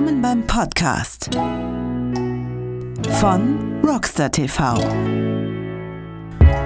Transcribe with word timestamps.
Willkommen 0.00 0.22
beim 0.22 0.46
Podcast 0.46 1.28
von 3.20 3.82
Rockstar 3.84 4.32
TV 4.32 4.76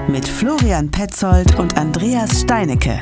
mit 0.07 0.29
Florian 0.29 0.89
Petzold 0.89 1.59
und 1.59 1.77
Andreas 1.77 2.43
Steinecke. 2.43 3.01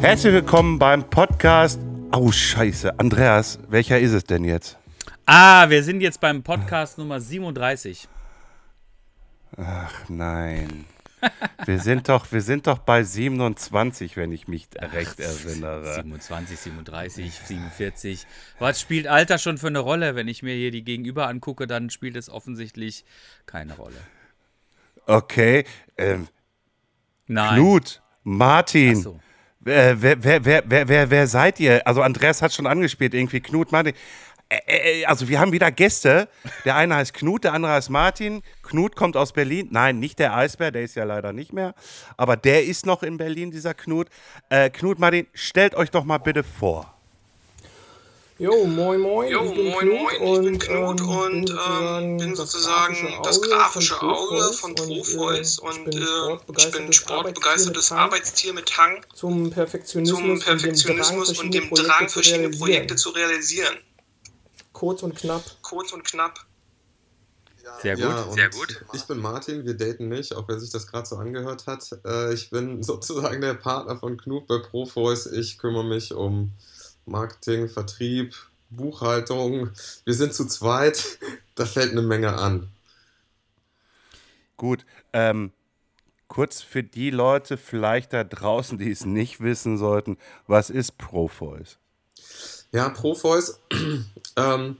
Herzlich 0.00 0.34
willkommen 0.34 0.78
beim 0.78 1.02
Podcast. 1.10 1.80
Oh, 2.12 2.30
Scheiße. 2.30 2.96
Andreas, 2.96 3.58
welcher 3.68 3.98
ist 3.98 4.12
es 4.12 4.22
denn 4.22 4.44
jetzt? 4.44 4.78
Ah, 5.26 5.68
wir 5.68 5.82
sind 5.82 6.00
jetzt 6.00 6.20
beim 6.20 6.44
Podcast 6.44 6.96
Nummer 6.96 7.18
37. 7.20 8.06
Ach 9.56 10.08
nein. 10.08 10.84
Wir 11.64 11.80
sind 11.80 12.08
doch, 12.08 12.30
wir 12.30 12.42
sind 12.42 12.66
doch 12.66 12.78
bei 12.78 13.02
27, 13.02 14.16
wenn 14.16 14.32
ich 14.32 14.48
mich 14.48 14.68
recht 14.78 15.18
erinnere. 15.18 15.94
27, 15.94 16.58
37, 16.58 17.32
47. 17.32 18.26
Was 18.58 18.80
spielt 18.80 19.06
Alter 19.06 19.38
schon 19.38 19.58
für 19.58 19.68
eine 19.68 19.78
Rolle? 19.80 20.14
Wenn 20.14 20.28
ich 20.28 20.42
mir 20.42 20.54
hier 20.54 20.70
die 20.70 20.84
Gegenüber 20.84 21.28
angucke, 21.28 21.66
dann 21.66 21.90
spielt 21.90 22.16
es 22.16 22.28
offensichtlich 22.28 23.04
keine 23.46 23.74
Rolle. 23.76 23.96
Okay. 25.06 25.64
Ähm, 25.96 26.28
Nein. 27.26 27.54
Knut, 27.54 28.02
Martin. 28.22 28.96
So. 28.96 29.20
Äh, 29.64 29.96
wer, 29.98 30.22
wer, 30.22 30.44
wer, 30.44 30.62
wer, 30.66 30.88
wer, 30.88 31.10
wer 31.10 31.26
seid 31.26 31.58
ihr? 31.58 31.86
Also 31.86 32.02
Andreas 32.02 32.40
hat 32.40 32.52
schon 32.52 32.66
angespielt, 32.66 33.14
irgendwie 33.14 33.40
Knut, 33.40 33.72
Martin. 33.72 33.94
Äh, 34.48 35.00
äh, 35.00 35.04
also 35.06 35.28
wir 35.28 35.40
haben 35.40 35.52
wieder 35.52 35.70
Gäste. 35.70 36.28
Der 36.64 36.76
eine 36.76 36.96
heißt 36.96 37.14
Knut, 37.14 37.44
der 37.44 37.52
andere 37.52 37.72
heißt 37.72 37.90
Martin. 37.90 38.42
Knut 38.62 38.96
kommt 38.96 39.16
aus 39.16 39.32
Berlin. 39.32 39.68
Nein, 39.70 39.98
nicht 39.98 40.18
der 40.18 40.36
Eisbär, 40.36 40.70
der 40.70 40.82
ist 40.82 40.94
ja 40.94 41.04
leider 41.04 41.32
nicht 41.32 41.52
mehr. 41.52 41.74
Aber 42.16 42.36
der 42.36 42.64
ist 42.64 42.86
noch 42.86 43.02
in 43.02 43.16
Berlin, 43.16 43.50
dieser 43.50 43.74
Knut. 43.74 44.08
Äh, 44.48 44.70
Knut, 44.70 44.98
Martin, 44.98 45.26
stellt 45.34 45.74
euch 45.74 45.90
doch 45.90 46.04
mal 46.04 46.18
bitte 46.18 46.44
vor. 46.44 46.92
Jo, 48.38 48.66
moin 48.66 49.00
moin, 49.00 49.32
Jo, 49.32 49.44
ich 49.44 49.54
bin 49.54 49.70
moin, 49.70 49.78
Knut 49.78 49.98
moin, 49.98 50.14
ich 50.14 50.20
und, 50.20 50.44
bin 50.44 50.58
Knut 50.58 51.00
ähm, 51.00 51.08
und 51.08 51.46
bin 51.46 52.20
ähm, 52.20 52.36
sozusagen, 52.36 52.92
bin 52.92 52.96
sozusagen 52.96 53.22
das 53.22 53.40
grafische 53.40 54.02
Auge 54.02 54.52
von 54.52 54.74
Profeus 54.74 55.58
und, 55.58 55.94
äh, 55.94 55.98
äh, 55.98 56.36
ich 56.58 56.70
bin 56.70 56.92
sportbegeistertes 56.92 56.96
sportbegeistertes 56.96 57.92
Arbeitstier 57.92 58.52
mit 58.52 58.76
Hang 58.76 59.00
zum 59.14 59.48
Perfektionismus, 59.48 60.20
zum 60.20 60.38
Perfektionismus 60.40 61.30
und 61.30 61.44
und 61.44 61.54
dem 61.54 61.70
Drang, 61.70 62.10
verschiedene 62.10 62.50
Projekte 62.50 62.94
zu 62.94 63.10
zu 63.10 63.16
realisieren. 63.16 63.78
Kurz 64.76 65.02
und 65.02 65.16
knapp. 65.16 65.42
Kurz 65.62 65.94
und 65.94 66.04
knapp. 66.04 66.38
Sehr 67.80 67.94
gut, 67.94 68.04
Ja, 68.04 68.22
und 68.24 68.34
sehr 68.34 68.50
gut. 68.50 68.84
Ich 68.92 69.04
bin 69.04 69.18
Martin, 69.20 69.64
wir 69.64 69.74
daten 69.74 70.10
nicht, 70.10 70.36
auch 70.36 70.46
wenn 70.48 70.60
sich 70.60 70.68
das 70.68 70.86
gerade 70.86 71.08
so 71.08 71.16
angehört 71.16 71.66
hat. 71.66 71.98
Äh, 72.04 72.34
ich 72.34 72.50
bin 72.50 72.82
sozusagen 72.82 73.40
der 73.40 73.54
Partner 73.54 73.96
von 73.96 74.18
Knut 74.18 74.46
bei 74.46 74.58
Provoice. 74.58 75.32
Ich 75.32 75.56
kümmere 75.56 75.84
mich 75.84 76.12
um 76.12 76.52
Marketing, 77.06 77.70
Vertrieb, 77.70 78.34
Buchhaltung. 78.68 79.70
Wir 80.04 80.14
sind 80.14 80.34
zu 80.34 80.44
zweit. 80.46 81.18
Da 81.54 81.64
fällt 81.64 81.92
eine 81.92 82.02
Menge 82.02 82.34
an. 82.34 82.68
Gut, 84.58 84.84
ähm, 85.14 85.52
kurz 86.28 86.60
für 86.60 86.82
die 86.82 87.08
Leute 87.08 87.56
vielleicht 87.56 88.12
da 88.12 88.24
draußen, 88.24 88.76
die 88.76 88.90
es 88.90 89.06
nicht 89.06 89.40
wissen 89.40 89.78
sollten, 89.78 90.18
was 90.46 90.68
ist 90.68 90.98
Profois? 90.98 91.78
Ja, 92.72 92.88
Provoice 92.88 93.58
ähm, 94.36 94.76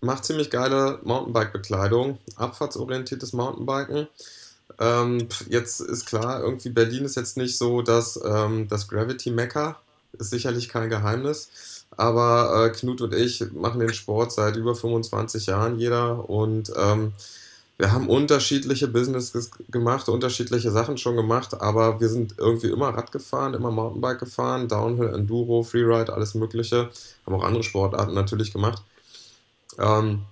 macht 0.00 0.24
ziemlich 0.24 0.50
geile 0.50 1.00
Mountainbike-Bekleidung, 1.04 2.18
abfahrtsorientiertes 2.36 3.32
Mountainbiken. 3.32 4.08
Ähm, 4.78 5.28
jetzt 5.48 5.80
ist 5.80 6.06
klar, 6.06 6.42
irgendwie 6.42 6.70
Berlin 6.70 7.04
ist 7.04 7.16
jetzt 7.16 7.36
nicht 7.36 7.56
so 7.56 7.82
das, 7.82 8.20
ähm, 8.24 8.68
das 8.68 8.88
Gravity-Mecker, 8.88 9.78
ist 10.18 10.30
sicherlich 10.30 10.68
kein 10.68 10.90
Geheimnis. 10.90 11.84
Aber 11.96 12.66
äh, 12.66 12.70
Knut 12.70 13.00
und 13.00 13.14
ich 13.14 13.52
machen 13.52 13.80
den 13.80 13.94
Sport 13.94 14.32
seit 14.32 14.56
über 14.56 14.74
25 14.74 15.46
Jahren 15.46 15.78
jeder 15.78 16.28
und 16.28 16.72
ähm, 16.76 17.12
wir 17.78 17.92
haben 17.92 18.08
unterschiedliche 18.08 18.88
Businesses 18.88 19.50
gemacht, 19.70 20.08
unterschiedliche 20.08 20.70
Sachen 20.70 20.96
schon 20.96 21.16
gemacht, 21.16 21.60
aber 21.60 22.00
wir 22.00 22.08
sind 22.08 22.34
irgendwie 22.38 22.68
immer 22.68 22.88
Rad 22.88 23.12
gefahren, 23.12 23.52
immer 23.52 23.70
Mountainbike 23.70 24.18
gefahren, 24.18 24.66
Downhill, 24.66 25.12
Enduro, 25.12 25.62
Freeride, 25.62 26.12
alles 26.12 26.34
Mögliche. 26.34 26.88
Haben 27.26 27.34
auch 27.34 27.44
andere 27.44 27.62
Sportarten 27.62 28.14
natürlich 28.14 28.52
gemacht. 28.52 28.82
Ähm, 29.78 30.22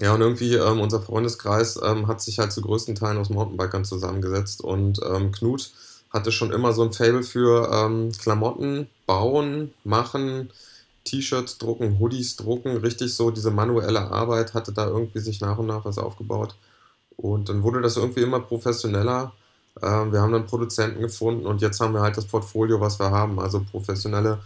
ja, 0.00 0.14
und 0.14 0.20
irgendwie 0.20 0.54
ähm, 0.54 0.80
unser 0.80 1.00
Freundeskreis 1.00 1.78
ähm, 1.82 2.06
hat 2.06 2.22
sich 2.22 2.38
halt 2.38 2.52
zu 2.52 2.62
größten 2.62 2.94
Teilen 2.94 3.18
aus 3.18 3.30
Mountainbikern 3.30 3.84
zusammengesetzt 3.84 4.62
und 4.62 5.00
ähm, 5.04 5.32
Knut 5.32 5.70
hatte 6.10 6.32
schon 6.32 6.52
immer 6.52 6.72
so 6.72 6.82
ein 6.82 6.92
Fable 6.92 7.22
für 7.22 7.70
ähm, 7.72 8.12
Klamotten 8.12 8.88
bauen, 9.06 9.72
machen, 9.84 10.50
T-Shirts 11.06 11.58
drucken, 11.58 11.98
Hoodies 11.98 12.36
drucken, 12.36 12.76
richtig 12.76 13.14
so 13.14 13.30
diese 13.30 13.50
manuelle 13.50 14.10
Arbeit 14.10 14.52
hatte 14.52 14.72
da 14.72 14.86
irgendwie 14.86 15.20
sich 15.20 15.40
nach 15.40 15.56
und 15.56 15.66
nach 15.66 15.84
was 15.86 15.98
aufgebaut. 15.98 16.54
Und 17.16 17.48
dann 17.48 17.62
wurde 17.62 17.80
das 17.80 17.96
irgendwie 17.96 18.20
immer 18.20 18.40
professioneller. 18.40 19.32
Ähm, 19.82 20.12
wir 20.12 20.20
haben 20.20 20.32
dann 20.32 20.46
Produzenten 20.46 21.00
gefunden 21.00 21.46
und 21.46 21.62
jetzt 21.62 21.80
haben 21.80 21.94
wir 21.94 22.00
halt 22.02 22.16
das 22.16 22.26
Portfolio, 22.26 22.80
was 22.80 22.98
wir 22.98 23.10
haben. 23.10 23.40
Also 23.40 23.64
professionelle 23.70 24.40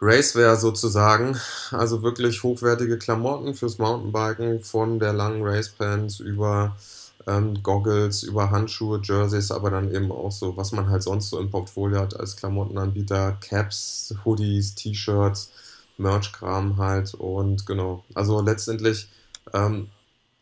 Racewear 0.00 0.56
sozusagen. 0.56 1.38
Also 1.70 2.02
wirklich 2.02 2.42
hochwertige 2.42 2.98
Klamotten 2.98 3.54
fürs 3.54 3.78
Mountainbiken 3.78 4.62
von 4.62 4.98
der 4.98 5.12
langen 5.12 5.42
Racepants 5.42 6.20
über 6.20 6.76
ähm, 7.26 7.62
Goggles, 7.62 8.22
über 8.22 8.50
Handschuhe, 8.50 9.00
Jerseys, 9.02 9.50
aber 9.50 9.70
dann 9.70 9.92
eben 9.92 10.12
auch 10.12 10.30
so, 10.30 10.56
was 10.56 10.72
man 10.72 10.88
halt 10.88 11.02
sonst 11.02 11.30
so 11.30 11.40
im 11.40 11.50
Portfolio 11.50 12.00
hat 12.00 12.18
als 12.18 12.36
Klamottenanbieter, 12.36 13.32
Caps, 13.40 14.14
Hoodies, 14.24 14.74
T-Shirts, 14.76 15.50
Merch-Kram 15.98 16.76
halt 16.76 17.14
und 17.14 17.66
genau. 17.66 18.04
Also 18.14 18.40
letztendlich 18.40 19.08
ähm, 19.52 19.88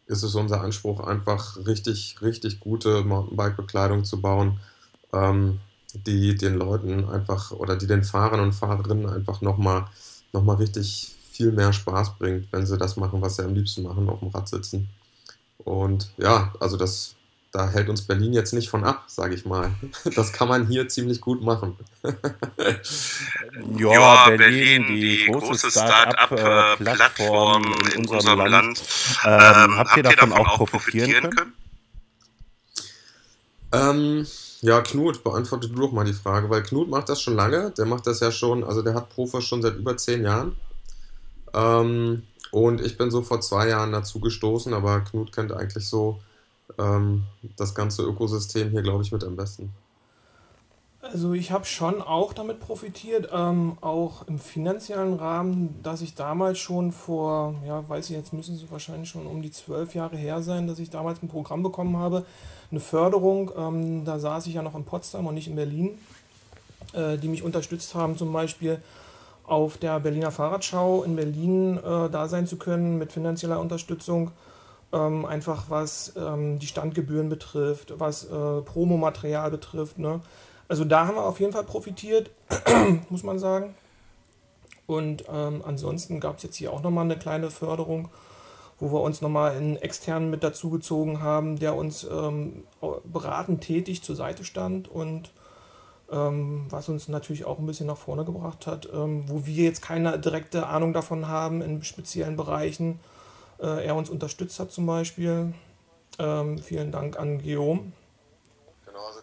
ist 0.07 0.23
es 0.23 0.35
unser 0.35 0.61
Anspruch, 0.61 1.01
einfach 1.01 1.57
richtig, 1.67 2.17
richtig 2.21 2.61
gute 2.61 3.03
Mountainbike-Bekleidung 3.05 4.05
zu 4.05 4.21
bauen, 4.21 4.61
ähm, 5.13 5.61
die 5.95 6.35
den 6.37 6.55
Leuten 6.55 7.09
einfach 7.09 7.53
oder 7.53 7.77
die 7.77 7.87
den 7.87 8.03
Fahrern 8.03 8.41
und 8.41 8.53
Fahrerinnen 8.53 9.09
einfach 9.09 9.41
nochmal 9.41 9.87
noch 10.33 10.43
mal 10.43 10.57
richtig 10.57 11.15
viel 11.31 11.53
mehr 11.53 11.73
Spaß 11.73 12.19
bringt, 12.19 12.53
wenn 12.53 12.67
sie 12.67 12.77
das 12.77 12.97
machen, 12.97 13.23
was 13.23 13.37
sie 13.37 13.45
am 13.45 13.55
liebsten 13.55 13.85
machen, 13.85 14.09
auf 14.09 14.21
dem 14.21 14.29
Rad 14.29 14.49
sitzen. 14.49 14.89
Und 15.65 16.13
ja, 16.19 16.53
also 16.61 16.77
das, 16.77 17.15
da 17.53 17.69
hält 17.69 17.89
uns 17.89 18.03
Berlin 18.03 18.33
jetzt 18.33 18.53
nicht 18.53 18.69
von 18.69 18.85
ab, 18.85 19.05
sage 19.07 19.35
ich 19.35 19.45
mal. 19.47 19.71
Das 20.15 20.33
kann 20.33 20.49
man 20.49 20.67
hier 20.67 20.89
ziemlich 20.89 21.21
gut 21.21 21.43
machen. 21.43 21.77
Ja, 23.77 24.29
Berlin, 24.31 24.87
die, 24.89 25.27
große 25.27 25.71
Start-up-Plattform 25.71 27.65
in 27.95 28.07
unserem 28.07 28.39
Land. 28.39 28.83
Ähm, 29.25 29.77
habt 29.79 29.97
ihr 29.97 30.03
davon 30.03 30.33
auch 30.33 30.57
profitieren 30.57 31.31
können? 31.31 31.53
Ähm, 33.73 34.27
ja, 34.61 34.81
Knut, 34.83 35.25
beantworte 35.25 35.69
du 35.69 35.75
doch 35.75 35.93
mal 35.93 36.05
die 36.05 36.13
Frage, 36.13 36.49
weil 36.49 36.63
Knut 36.63 36.89
macht 36.89 37.09
das 37.09 37.21
schon 37.21 37.35
lange. 37.35 37.73
Der 37.73 37.87
macht 37.87 38.07
das 38.07 38.21
ja 38.21 38.31
schon, 38.31 38.65
also 38.65 38.83
der 38.83 38.95
hat 38.95 39.11
Profos 39.11 39.45
schon 39.45 39.63
seit 39.63 39.77
über 39.77 39.97
zehn 39.97 40.23
Jahren. 40.23 40.57
Ähm, 41.53 42.23
und 42.55 42.81
ich 42.81 42.97
bin 42.97 43.11
so 43.11 43.23
vor 43.23 43.41
zwei 43.41 43.69
Jahren 43.69 43.91
dazu 43.91 44.21
gestoßen, 44.21 44.73
aber 44.75 45.01
Knut 45.01 45.33
kennt 45.33 45.51
eigentlich 45.51 45.89
so 45.89 46.21
ähm, 46.79 47.25
das 47.57 47.75
ganze 47.75 48.03
Ökosystem 48.05 48.71
hier, 48.71 48.83
glaube 48.83 49.03
ich, 49.03 49.11
mit 49.11 49.25
am 49.25 49.35
besten. 49.35 49.73
Also 51.01 51.33
ich 51.33 51.51
habe 51.51 51.65
schon 51.65 52.01
auch 52.01 52.33
damit 52.33 52.61
profitiert, 52.61 53.29
ähm, 53.33 53.77
auch 53.81 54.29
im 54.29 54.39
finanziellen 54.39 55.15
Rahmen, 55.15 55.83
dass 55.83 56.01
ich 56.01 56.15
damals 56.15 56.61
schon 56.61 56.93
vor, 56.93 57.57
ja, 57.67 57.87
weiß 57.89 58.09
ich, 58.11 58.17
jetzt 58.17 58.33
müssen 58.33 58.55
es 58.55 58.71
wahrscheinlich 58.71 59.11
schon 59.11 59.27
um 59.27 59.43
die 59.43 59.51
zwölf 59.51 59.97
Jahre 59.97 60.17
her 60.17 60.41
sein, 60.41 60.69
dass 60.69 60.79
ich 60.79 60.91
damals 60.91 61.25
ein 61.25 61.29
Programm 61.29 61.65
bekommen 61.65 61.97
habe, 61.97 62.25
eine 62.71 62.79
Förderung, 62.79 63.51
ähm, 63.57 64.05
da 64.05 64.21
saß 64.21 64.47
ich 64.47 64.55
ja 64.55 64.63
noch 64.63 64.77
in 64.77 64.85
Potsdam 64.85 65.27
und 65.27 65.35
nicht 65.35 65.49
in 65.49 65.57
Berlin, 65.57 65.99
äh, 66.93 67.19
die 67.19 67.29
mich 67.29 67.43
unterstützt 67.43 67.97
haben, 67.97 68.17
zum 68.17 68.33
Beispiel 68.33 68.81
auf 69.47 69.79
der 69.79 70.01
Berliner 70.01 70.31
Fahrradschau 70.31 71.03
in 71.03 71.17
Berlin 71.17 71.79
äh, 71.79 72.11
da 72.11 72.29
sein 72.29 72.47
zu 72.47 72.57
können 72.57 72.99
mit 72.99 73.13
finanzieller 73.13 73.61
Unterstützung. 73.61 74.31
Ähm, 74.93 75.27
einfach 75.27 75.71
was 75.71 76.13
ähm, 76.17 76.59
die 76.59 76.67
Standgebühren 76.67 77.29
betrifft, 77.29 77.95
was 77.99 78.25
äh, 78.25 78.63
Promomaterial 78.63 79.51
betrifft. 79.51 79.99
Ne? 79.99 80.21
Also 80.69 80.85
da 80.85 81.07
haben 81.07 81.17
wir 81.17 81.25
auf 81.25 81.41
jeden 81.41 81.53
Fall 81.53 81.65
profitiert, 81.65 82.31
muss 83.11 83.23
man 83.23 83.39
sagen. 83.39 83.75
Und 84.87 85.25
ähm, 85.33 85.63
ansonsten 85.67 86.21
gab 86.21 86.37
es 86.37 86.43
jetzt 86.43 86.57
hier 86.57 86.73
auch 86.73 86.83
nochmal 86.83 87.05
eine 87.05 87.19
kleine 87.19 87.51
Förderung, 87.51 88.09
wo 88.79 88.93
wir 88.93 89.01
uns 89.01 89.21
nochmal 89.21 89.53
einen 89.53 89.77
externen 89.77 90.31
mit 90.31 90.45
dazugezogen 90.45 91.23
haben, 91.23 91.59
der 91.59 91.75
uns 91.75 92.05
ähm, 92.05 92.65
beratend 93.05 93.63
tätig 93.63 94.03
zur 94.03 94.17
Seite 94.17 94.45
stand 94.45 94.89
und 94.89 95.33
was 96.09 96.89
uns 96.89 97.09
natürlich 97.09 97.45
auch 97.45 97.59
ein 97.59 97.67
bisschen 97.67 97.87
nach 97.87 97.97
vorne 97.97 98.25
gebracht 98.25 98.67
hat, 98.67 98.89
ähm, 98.93 99.25
wo 99.27 99.47
wir 99.47 99.65
jetzt 99.65 99.83
keine 99.83 100.19
direkte 100.19 100.67
Ahnung 100.67 100.93
davon 100.93 101.29
haben 101.29 101.63
in 101.63 101.83
speziellen 101.83 102.37
Bereichen. 102.37 103.01
Äh, 103.61 103.87
er 103.87 103.97
uns 103.97 104.11
unterstützt 104.11 104.61
hat 104.61 104.71
zum 104.71 104.87
Beispiel. 104.87 105.55
Ähm, 106.19 106.59
vielen 106.59 106.93
Dank 106.93 107.19
an 107.19 107.43
Guillaume. 107.43 107.93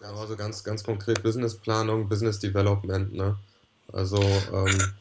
Genau, 0.02 0.16
also 0.16 0.36
ganz, 0.36 0.64
ganz 0.64 0.82
konkret 0.82 1.22
Businessplanung, 1.22 2.08
Business 2.08 2.38
Development, 2.40 3.14
ne? 3.14 3.38
Also 3.92 4.20
ähm, 4.20 4.92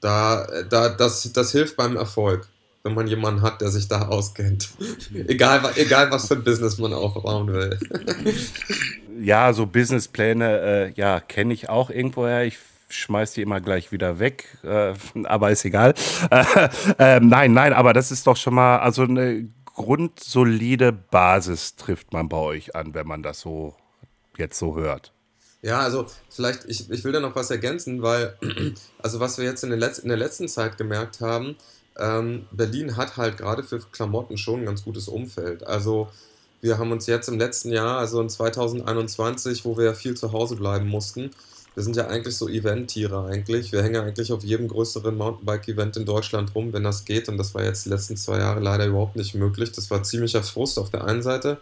da, 0.00 0.46
da, 0.68 0.88
das, 0.88 1.30
das 1.32 1.52
hilft 1.52 1.76
beim 1.76 1.96
Erfolg, 1.96 2.48
wenn 2.82 2.94
man 2.94 3.06
jemanden 3.06 3.42
hat, 3.42 3.60
der 3.60 3.70
sich 3.70 3.88
da 3.88 4.08
auskennt. 4.08 4.70
egal, 5.26 5.62
egal 5.76 6.10
was 6.10 6.28
für 6.28 6.34
ein 6.34 6.44
Business 6.44 6.78
man 6.78 6.92
aufbauen 6.92 7.52
will. 7.52 7.78
ja, 9.20 9.52
so 9.52 9.66
Businesspläne, 9.66 10.60
äh, 10.60 10.92
ja, 10.92 11.20
kenne 11.20 11.52
ich 11.52 11.68
auch 11.68 11.90
irgendwoher. 11.90 12.44
Ich 12.44 12.58
schmeiß 12.88 13.34
die 13.34 13.42
immer 13.42 13.60
gleich 13.60 13.92
wieder 13.92 14.18
weg, 14.18 14.58
äh, 14.64 14.94
aber 15.24 15.50
ist 15.50 15.64
egal. 15.64 15.94
Äh, 16.98 17.20
nein, 17.20 17.52
nein, 17.52 17.72
aber 17.72 17.92
das 17.92 18.10
ist 18.10 18.26
doch 18.26 18.36
schon 18.36 18.54
mal, 18.54 18.78
also 18.78 19.02
eine 19.02 19.48
grundsolide 19.74 20.92
Basis 20.92 21.76
trifft 21.76 22.12
man 22.12 22.28
bei 22.28 22.36
euch 22.36 22.74
an, 22.74 22.94
wenn 22.94 23.06
man 23.06 23.22
das 23.22 23.40
so 23.40 23.74
jetzt 24.36 24.58
so 24.58 24.76
hört. 24.76 25.12
Ja, 25.62 25.80
also 25.80 26.06
vielleicht, 26.28 26.64
ich, 26.66 26.90
ich 26.90 27.04
will 27.04 27.12
da 27.12 27.20
noch 27.20 27.36
was 27.36 27.50
ergänzen, 27.50 28.02
weil, 28.02 28.36
also 29.02 29.20
was 29.20 29.38
wir 29.38 29.44
jetzt 29.44 29.62
in, 29.62 29.72
Letz-, 29.72 30.02
in 30.02 30.08
der 30.08 30.16
letzten 30.16 30.48
Zeit 30.48 30.78
gemerkt 30.78 31.20
haben, 31.20 31.56
ähm, 32.00 32.46
Berlin 32.50 32.96
hat 32.96 33.16
halt 33.16 33.36
gerade 33.36 33.62
für 33.62 33.78
Klamotten 33.78 34.38
schon 34.38 34.60
ein 34.60 34.66
ganz 34.66 34.84
gutes 34.84 35.08
Umfeld. 35.08 35.66
Also 35.66 36.08
wir 36.60 36.78
haben 36.78 36.92
uns 36.92 37.06
jetzt 37.06 37.28
im 37.28 37.38
letzten 37.38 37.72
Jahr, 37.72 37.98
also 37.98 38.20
in 38.20 38.28
2021, 38.28 39.64
wo 39.64 39.76
wir 39.76 39.84
ja 39.86 39.94
viel 39.94 40.16
zu 40.16 40.32
Hause 40.32 40.56
bleiben 40.56 40.88
mussten, 40.88 41.30
wir 41.74 41.84
sind 41.84 41.96
ja 41.96 42.08
eigentlich 42.08 42.36
so 42.36 42.48
Event-Tiere 42.48 43.26
eigentlich. 43.26 43.70
Wir 43.72 43.82
hängen 43.82 44.02
eigentlich 44.02 44.32
auf 44.32 44.42
jedem 44.42 44.66
größeren 44.68 45.16
Mountainbike-Event 45.16 45.96
in 45.98 46.04
Deutschland 46.04 46.54
rum, 46.54 46.72
wenn 46.72 46.82
das 46.82 47.04
geht. 47.04 47.28
Und 47.28 47.38
das 47.38 47.54
war 47.54 47.62
jetzt 47.62 47.86
die 47.86 47.90
letzten 47.90 48.16
zwei 48.16 48.38
Jahre 48.38 48.60
leider 48.60 48.86
überhaupt 48.86 49.16
nicht 49.16 49.34
möglich. 49.34 49.70
Das 49.72 49.90
war 49.90 50.02
ziemlicher 50.02 50.42
Frust 50.42 50.78
auf 50.78 50.90
der 50.90 51.04
einen 51.04 51.22
Seite. 51.22 51.58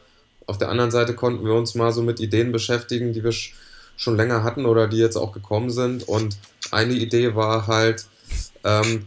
Auf 0.47 0.57
der 0.57 0.71
anderen 0.71 0.91
Seite 0.91 1.15
konnten 1.15 1.45
wir 1.45 1.53
uns 1.53 1.75
mal 1.75 1.93
so 1.93 2.03
mit 2.03 2.21
Ideen 2.21 2.53
beschäftigen, 2.53 3.13
die 3.13 3.23
wir 3.23 3.33
schon 3.97 4.17
länger 4.17 4.43
hatten 4.45 4.65
oder 4.65 4.89
die 4.89 4.97
jetzt 4.97 5.17
auch 5.17 5.33
gekommen 5.33 5.71
sind. 5.71 6.09
Und 6.09 6.39
eine 6.71 6.95
Idee 6.95 7.35
war 7.35 7.67
halt, 7.67 8.07
ähm, 8.65 9.07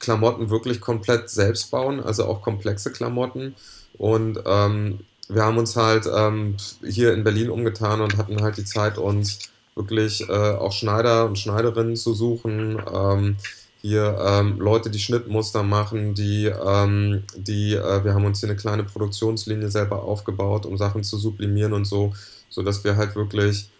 Klamotten 0.00 0.50
wirklich 0.50 0.80
komplett 0.80 1.30
selbst 1.30 1.70
bauen, 1.70 2.00
also 2.00 2.26
auch 2.26 2.42
komplexe 2.42 2.92
Klamotten. 2.92 3.54
Und 3.98 4.38
ähm, 4.46 5.00
wir 5.28 5.44
haben 5.44 5.58
uns 5.58 5.76
halt 5.76 6.06
ähm, 6.12 6.56
hier 6.84 7.14
in 7.14 7.24
Berlin 7.24 7.50
umgetan 7.50 8.00
und 8.00 8.16
hatten 8.16 8.42
halt 8.42 8.56
die 8.56 8.64
Zeit, 8.64 8.98
uns 8.98 9.38
wirklich 9.74 10.28
äh, 10.28 10.32
auch 10.32 10.72
Schneider 10.72 11.26
und 11.26 11.38
Schneiderinnen 11.38 11.96
zu 11.96 12.14
suchen. 12.14 12.80
Ähm, 12.92 13.36
hier 13.80 14.16
ähm, 14.24 14.60
Leute, 14.60 14.90
die 14.90 15.00
Schnittmuster 15.00 15.64
machen, 15.64 16.14
die, 16.14 16.46
ähm, 16.46 17.24
die 17.36 17.74
äh, 17.74 18.04
wir 18.04 18.14
haben 18.14 18.24
uns 18.24 18.38
hier 18.38 18.48
eine 18.48 18.56
kleine 18.56 18.84
Produktionslinie 18.84 19.70
selber 19.70 20.04
aufgebaut, 20.04 20.66
um 20.66 20.78
Sachen 20.78 21.02
zu 21.02 21.18
sublimieren 21.18 21.72
und 21.72 21.84
so, 21.84 22.12
sodass 22.48 22.84
wir 22.84 22.96
halt 22.96 23.16
wirklich, 23.16 23.70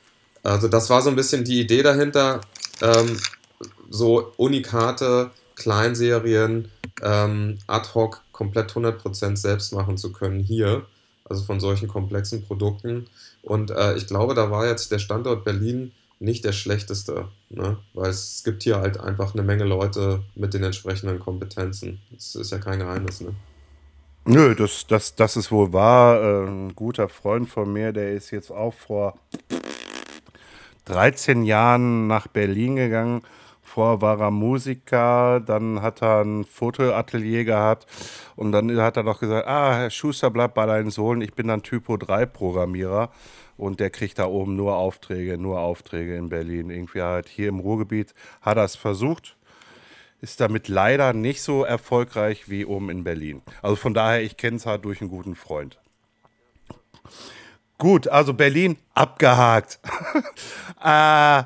also 0.43 0.67
das 0.67 0.91
war 0.91 1.03
so 1.03 1.11
ein 1.11 1.17
bisschen 1.17 1.44
die 1.44 1.61
Idee 1.61 1.85
dahinter, 1.85 2.41
ähm, 2.81 3.17
so 3.91 4.33
Unikate, 4.39 5.31
Kleinserien, 5.56 6.70
ähm, 7.02 7.58
ad 7.66 7.88
hoc 7.94 8.22
komplett 8.32 8.72
100% 8.72 9.37
selbst 9.37 9.72
machen 9.72 9.96
zu 9.96 10.12
können 10.12 10.40
hier, 10.40 10.87
also 11.25 11.44
von 11.44 11.60
solchen 11.60 11.88
komplexen 11.88 12.44
Produkten. 12.44 13.06
Und 13.43 13.70
äh, 13.70 13.94
ich 13.96 14.06
glaube, 14.06 14.34
da 14.34 14.50
war 14.50 14.66
jetzt 14.66 14.93
der 14.93 14.99
Standort 14.99 15.44
Berlin 15.44 15.93
nicht 16.22 16.44
der 16.44 16.52
schlechteste, 16.52 17.26
ne? 17.50 17.78
weil 17.94 18.10
es 18.10 18.43
gibt 18.44 18.62
hier 18.62 18.78
halt 18.78 18.99
einfach 18.99 19.34
eine 19.34 19.43
Menge 19.43 19.64
Leute 19.64 20.22
mit 20.37 20.54
den 20.54 20.62
entsprechenden 20.62 21.19
Kompetenzen. 21.19 22.00
Das 22.12 22.37
ist 22.37 22.52
ja 22.52 22.58
kein 22.58 22.78
Geheimnis. 22.78 23.20
Ne? 23.20 23.34
Nö, 24.25 24.55
das, 24.55 24.87
das, 24.87 25.16
das 25.16 25.37
ist 25.37 25.50
wohl 25.50 25.72
wahr. 25.72 26.22
Äh, 26.22 26.46
ein 26.46 26.75
guter 26.76 27.08
Freund 27.08 27.48
von 27.48 27.72
mir, 27.72 27.93
der 27.93 28.12
ist 28.12 28.31
jetzt 28.31 28.52
auch 28.52 28.72
vor 28.72 29.19
13 30.84 31.43
Jahren 31.43 32.06
nach 32.06 32.28
Berlin 32.28 32.76
gegangen. 32.76 33.22
Vorher 33.72 34.02
war 34.02 34.20
er 34.20 34.30
Musiker, 34.30 35.40
dann 35.40 35.80
hat 35.80 36.02
er 36.02 36.20
ein 36.22 36.44
Fotoatelier 36.44 37.44
gehabt 37.44 37.86
und 38.36 38.52
dann 38.52 38.78
hat 38.78 38.98
er 38.98 39.02
noch 39.02 39.19
gesagt, 39.19 39.48
ah, 39.48 39.74
Herr 39.74 39.88
Schuster, 39.88 40.28
bleib 40.30 40.52
bei 40.52 40.66
deinen 40.66 40.90
Sohn, 40.90 41.22
ich 41.22 41.32
bin 41.32 41.48
dann 41.48 41.62
Typo 41.62 41.96
3 41.96 42.26
Programmierer 42.26 43.10
und 43.56 43.80
der 43.80 43.88
kriegt 43.88 44.19
da 44.19 44.26
oben 44.26 44.56
nur 44.56 44.76
Aufträge, 44.76 45.38
nur 45.38 45.60
Aufträge 45.60 46.16
in 46.16 46.28
Berlin. 46.28 46.69
Irgendwie 46.69 47.00
halt 47.00 47.30
hier 47.30 47.48
im 47.48 47.60
Ruhrgebiet 47.60 48.12
hat 48.42 48.58
er 48.58 48.64
es 48.64 48.76
versucht, 48.76 49.38
ist 50.20 50.42
damit 50.42 50.69
leider 50.69 51.14
nicht 51.14 51.40
so 51.40 51.64
erfolgreich 51.64 52.50
wie 52.50 52.66
oben 52.66 52.90
in 52.90 53.04
Berlin. 53.04 53.40
Also 53.62 53.76
von 53.76 53.94
daher, 53.94 54.22
ich 54.22 54.36
kenne 54.36 54.58
es 54.58 54.66
halt 54.66 54.84
durch 54.84 55.00
einen 55.00 55.08
guten 55.08 55.34
Freund. 55.34 55.78
Gut, 57.78 58.06
also 58.06 58.34
Berlin 58.34 58.76
abgehakt. 58.92 59.80
äh, 60.84 61.42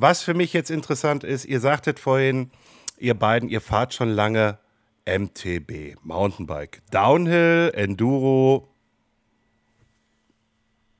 was 0.00 0.22
für 0.22 0.34
mich 0.34 0.52
jetzt 0.52 0.70
interessant 0.70 1.24
ist, 1.24 1.44
ihr 1.44 1.60
sagtet 1.60 1.98
vorhin, 1.98 2.50
ihr 2.98 3.14
beiden, 3.14 3.48
ihr 3.48 3.60
fahrt 3.60 3.92
schon 3.94 4.08
lange 4.08 4.58
MTB, 5.06 5.96
Mountainbike. 6.02 6.82
Downhill, 6.90 7.72
Enduro. 7.74 8.68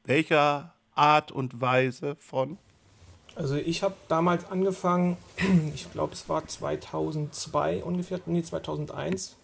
Welcher 0.05 0.75
Art 0.95 1.33
und 1.33 1.61
Weise 1.61 2.17
von? 2.17 2.59
Also 3.37 3.55
ich 3.55 3.83
habe 3.83 3.95
damals 4.09 4.45
angefangen, 4.51 5.17
ich 5.75 5.91
glaube 5.93 6.15
es 6.15 6.29
war 6.29 6.47
2002 6.47 7.83
ungefähr, 7.85 8.21
nee 8.27 8.43
2001, 8.43 9.37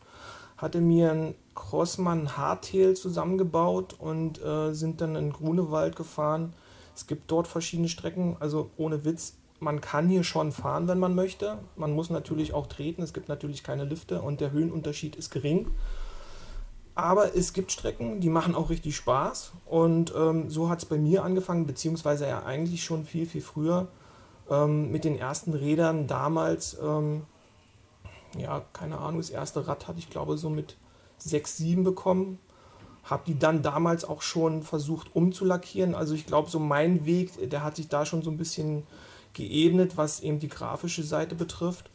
hatte 0.57 0.81
mir 0.81 1.13
ein 1.13 1.35
Crossmann 1.55 2.37
Hardtail 2.37 2.95
zusammengebaut 2.95 3.95
und 3.99 4.43
äh, 4.43 4.75
sind 4.75 5.01
dann 5.01 5.17
in 5.17 5.33
Grunewald 5.33 5.97
gefahren. 5.97 6.53
Es 6.95 7.07
gibt 7.07 7.31
dort 7.31 7.47
verschiedene 7.47 7.89
Strecken, 7.89 8.37
also 8.41 8.71
ohne 8.77 9.05
Witz, 9.05 9.37
man 9.61 9.81
kann 9.81 10.09
hier 10.09 10.25
schon 10.25 10.53
fahren, 10.53 10.89
wenn 10.89 10.99
man 10.99 11.15
möchte. 11.15 11.59
Man 11.77 11.93
muss 11.93 12.11
natürlich 12.11 12.53
auch 12.53 12.67
treten, 12.67 13.03
es 13.03 13.13
gibt 13.13 13.29
natürlich 13.29 13.63
keine 13.63 13.85
Lifte 13.85 14.21
und 14.23 14.41
der 14.41 14.53
Höhenunterschied 14.53 15.17
ist 15.17 15.31
gering. 15.31 15.71
Aber 16.95 17.37
es 17.37 17.53
gibt 17.53 17.73
Strecken, 17.73 18.21
die 18.21 18.31
machen 18.31 18.55
auch 18.55 18.71
richtig 18.71 18.97
Spaß. 18.97 19.53
Und 19.67 20.15
ähm, 20.17 20.49
so 20.49 20.71
hat 20.71 20.79
es 20.79 20.87
bei 20.87 20.97
mir 20.97 21.25
angefangen, 21.25 21.67
beziehungsweise 21.67 22.27
ja 22.27 22.45
eigentlich 22.45 22.85
schon 22.85 23.05
viel, 23.05 23.27
viel 23.27 23.43
früher 23.43 23.89
ähm, 24.51 24.91
mit 24.91 25.05
den 25.05 25.19
ersten 25.19 25.53
Rädern 25.53 26.07
damals. 26.07 26.79
Ähm, 26.83 27.25
ja, 28.39 28.63
keine 28.73 28.99
Ahnung, 28.99 29.21
das 29.21 29.31
erste 29.31 29.67
Rad 29.69 29.89
hatte 29.89 29.99
ich 29.99 30.09
glaube 30.09 30.39
so 30.39 30.49
mit 30.49 30.77
6, 31.19 31.59
7 31.59 31.85
bekommen. 31.85 32.39
Habe 33.05 33.23
die 33.27 33.39
dann 33.39 33.63
damals 33.63 34.05
auch 34.05 34.23
schon 34.23 34.63
versucht 34.63 35.15
umzulackieren. 35.15 35.95
Also 35.95 36.15
ich 36.15 36.27
glaube, 36.27 36.51
so 36.51 36.59
mein 36.59 37.05
Weg, 37.05 37.51
der 37.51 37.63
hat 37.63 37.77
sich 37.77 37.89
da 37.89 38.07
schon 38.07 38.23
so 38.23 38.31
ein 38.31 38.37
bisschen 38.39 38.85
geebnet, 39.37 39.97
was 39.97 40.21
eben 40.21 40.41
die 40.41 40.49
grafische 40.49 41.03
Seite 41.03 41.35
betrifft. 41.35 41.91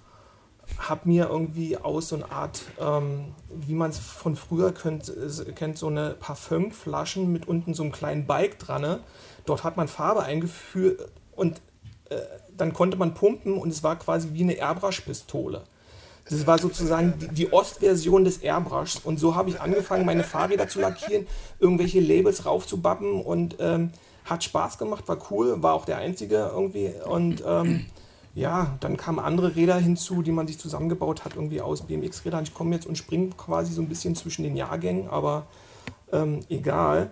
Habe 0.78 1.10
mir 1.10 1.28
irgendwie 1.28 1.76
aus 1.76 2.10
so 2.10 2.16
einer 2.16 2.32
Art, 2.32 2.62
ähm, 2.80 3.36
wie 3.50 3.74
man 3.74 3.90
es 3.90 4.00
von 4.00 4.38
früher 4.38 4.72
könnt, 4.72 5.12
kennt, 5.56 5.78
so 5.78 5.88
eine 5.88 6.12
Parfümflaschen 6.12 7.30
mit 7.32 7.48
unten 7.48 7.74
so 7.74 7.84
einem 7.84 7.92
kleinen 7.92 8.26
Bike 8.26 8.60
dran. 8.60 8.82
Ne? 8.82 9.00
Dort 9.46 9.66
hat 9.66 9.76
man 9.76 9.90
Farbe 9.90 10.24
eingeführt 10.24 11.12
und 11.36 11.62
äh, 12.10 12.20
dann 12.56 12.72
konnte 12.72 12.96
man 12.96 13.14
pumpen 13.14 13.58
und 13.58 13.70
es 13.70 13.84
war 13.84 13.98
quasi 13.98 14.30
wie 14.34 14.44
eine 14.44 14.54
Airbrush-Pistole. 14.54 15.64
Das 16.30 16.48
war 16.48 16.60
sozusagen 16.60 17.16
die, 17.20 17.28
die 17.28 17.52
Ostversion 17.52 18.24
des 18.24 18.38
Airbrushs. 18.38 18.98
Und 19.04 19.20
so 19.20 19.36
habe 19.36 19.50
ich 19.50 19.60
angefangen, 19.60 20.06
meine 20.06 20.24
Fahrräder 20.24 20.68
zu 20.68 20.80
lackieren, 20.80 21.28
irgendwelche 21.60 22.00
Labels 22.00 22.46
raufzubappen 22.46 23.22
und 23.22 23.58
ähm, 23.60 23.92
hat 24.26 24.44
Spaß 24.44 24.78
gemacht, 24.78 25.08
war 25.08 25.18
cool, 25.30 25.62
war 25.62 25.74
auch 25.74 25.86
der 25.86 25.98
einzige 25.98 26.52
irgendwie. 26.54 26.92
Und 27.06 27.44
ähm, 27.46 27.86
ja, 28.34 28.78
dann 28.80 28.98
kamen 28.98 29.20
andere 29.20 29.56
Räder 29.56 29.78
hinzu, 29.78 30.22
die 30.22 30.32
man 30.32 30.48
sich 30.48 30.58
zusammengebaut 30.60 31.26
hat, 31.26 31.36
irgendwie 31.36 31.62
aus 31.62 31.84
BMX-Rädern. 31.84 32.44
Ich 32.44 32.54
komme 32.54 32.76
jetzt 32.76 32.88
und 32.88 32.98
springe 32.98 33.30
quasi 33.32 33.74
so 33.74 33.82
ein 33.82 33.90
bisschen 33.90 34.16
zwischen 34.16 34.44
den 34.44 34.56
Jahrgängen, 34.56 35.10
aber 35.10 35.48
ähm, 36.12 36.42
egal. 36.50 37.12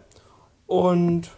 Und 0.67 1.31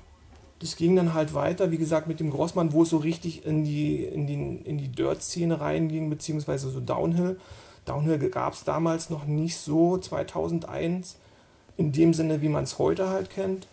das 0.59 0.75
ging 0.75 0.95
dann 0.95 1.13
halt 1.15 1.33
weiter, 1.33 1.71
wie 1.71 1.77
gesagt, 1.77 2.07
mit 2.07 2.19
dem 2.19 2.29
Grossmann, 2.29 2.73
wo 2.73 2.83
es 2.83 2.89
so 2.89 2.97
richtig 2.97 3.45
in 3.45 3.63
die, 3.63 4.03
in 4.03 4.27
die, 4.27 4.61
in 4.63 4.77
die 4.77 4.89
Dirt-Szene 4.89 5.59
reinging, 5.59 6.09
beziehungsweise 6.09 6.69
so 6.69 6.79
Downhill. 6.79 7.39
Downhill 7.85 8.19
gab 8.29 8.53
es 8.53 8.63
damals 8.63 9.09
noch 9.09 9.25
nicht 9.25 9.57
so, 9.57 9.97
2001, 9.97 11.17
in 11.77 11.91
dem 11.91 12.13
Sinne, 12.13 12.43
wie 12.43 12.49
man 12.49 12.65
es 12.65 12.77
heute 12.77 13.09
halt 13.09 13.31
kennt 13.31 13.67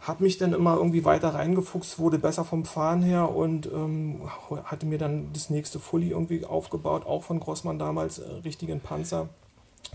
habe 0.00 0.22
mich 0.22 0.38
dann 0.38 0.52
immer 0.52 0.76
irgendwie 0.76 1.04
weiter 1.04 1.34
reingefuchst, 1.34 1.98
wurde 1.98 2.18
besser 2.18 2.44
vom 2.44 2.64
Fahren 2.64 3.02
her 3.02 3.34
und 3.34 3.66
ähm, 3.66 4.22
hatte 4.64 4.86
mir 4.86 4.98
dann 4.98 5.32
das 5.32 5.50
nächste 5.50 5.80
Fully 5.80 6.10
irgendwie 6.10 6.44
aufgebaut, 6.44 7.04
auch 7.06 7.24
von 7.24 7.40
Grossmann 7.40 7.78
damals, 7.78 8.18
äh, 8.18 8.30
richtigen 8.44 8.80
Panzer, 8.80 9.28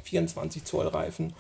24 0.04 0.66
Zoll 0.66 0.88
Reifen, 0.88 1.34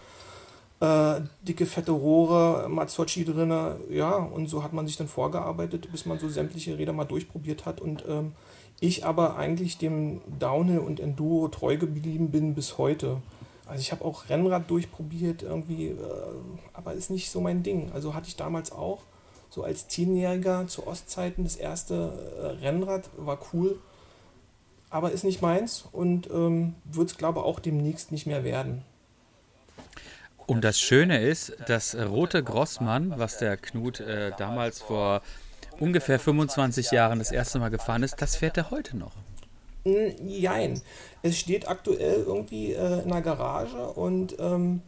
äh, 0.79 1.21
dicke 1.41 1.65
fette 1.65 1.91
Rohre, 1.91 2.69
Mazzocchi 2.69 3.25
drin, 3.25 3.53
ja, 3.89 4.15
und 4.15 4.47
so 4.47 4.63
hat 4.63 4.73
man 4.73 4.87
sich 4.87 4.97
dann 4.97 5.07
vorgearbeitet, 5.07 5.91
bis 5.91 6.05
man 6.05 6.19
so 6.19 6.29
sämtliche 6.29 6.77
Räder 6.77 6.93
mal 6.93 7.05
durchprobiert 7.05 7.65
hat 7.65 7.81
und 7.81 8.05
ähm, 8.07 8.31
ich 8.79 9.05
aber 9.05 9.37
eigentlich 9.37 9.77
dem 9.77 10.21
Downhill 10.39 10.79
und 10.79 10.99
Enduro 10.99 11.47
treu 11.47 11.77
geblieben 11.77 12.31
bin 12.31 12.53
bis 12.55 12.77
heute. 12.77 13.21
Also 13.65 13.81
ich 13.81 13.91
habe 13.91 14.03
auch 14.03 14.29
Rennrad 14.29 14.69
durchprobiert 14.69 15.41
irgendwie, 15.41 15.87
äh, 15.87 15.97
aber 16.73 16.93
ist 16.93 17.09
nicht 17.09 17.29
so 17.29 17.41
mein 17.41 17.63
Ding. 17.63 17.91
Also 17.93 18.13
hatte 18.13 18.27
ich 18.27 18.35
damals 18.35 18.71
auch 18.71 19.03
so 19.49 19.63
als 19.63 19.87
Zehnjähriger 19.87 20.67
zu 20.67 20.87
Ostzeiten 20.87 21.43
das 21.43 21.55
erste 21.55 21.95
äh, 22.39 22.65
Rennrad, 22.65 23.09
war 23.17 23.39
cool. 23.53 23.79
aber 24.89 25.11
ist 25.11 25.23
nicht 25.23 25.41
meins 25.41 25.85
und 25.91 26.29
ähm, 26.29 26.75
wird 26.85 27.11
es, 27.11 27.17
glaube 27.17 27.43
auch 27.43 27.59
demnächst 27.59 28.11
nicht 28.11 28.25
mehr 28.25 28.43
werden. 28.43 28.83
Und 30.45 30.63
das 30.63 30.79
Schöne 30.79 31.21
ist, 31.21 31.55
das 31.67 31.95
rote 31.95 32.43
Grossmann, 32.43 33.13
was 33.17 33.37
der 33.37 33.55
Knut 33.57 34.01
äh, 34.01 34.31
damals 34.37 34.81
vor 34.81 35.21
ungefähr 35.79 36.19
25 36.19 36.91
Jahren 36.91 37.19
das 37.19 37.31
erste 37.31 37.59
Mal 37.59 37.69
gefahren 37.69 38.03
ist, 38.03 38.21
das 38.21 38.35
fährt 38.35 38.57
er 38.57 38.71
heute 38.71 38.97
noch. 38.97 39.13
Jein. 39.85 40.81
Es 41.21 41.37
steht 41.37 41.67
aktuell 41.67 42.23
irgendwie 42.25 42.73
äh, 42.73 43.01
in 43.01 43.09
der 43.09 43.21
Garage 43.21 43.77
und 43.77 44.35
ähm, 44.39 44.81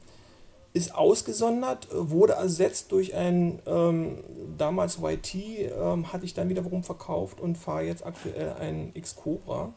ist 0.76 0.94
ausgesondert, 0.94 1.88
wurde 1.92 2.34
ersetzt 2.34 2.92
durch 2.92 3.16
ein 3.16 3.62
ähm, 3.66 4.18
damals 4.58 5.00
YT, 5.02 5.36
ähm, 5.36 6.12
hatte 6.12 6.26
ich 6.26 6.34
dann 6.34 6.50
wiederum 6.50 6.84
verkauft 6.84 7.40
und 7.40 7.58
fahre 7.58 7.84
jetzt 7.84 8.06
aktuell 8.06 8.54
ein 8.60 8.92
X-Cobra, 8.94 9.74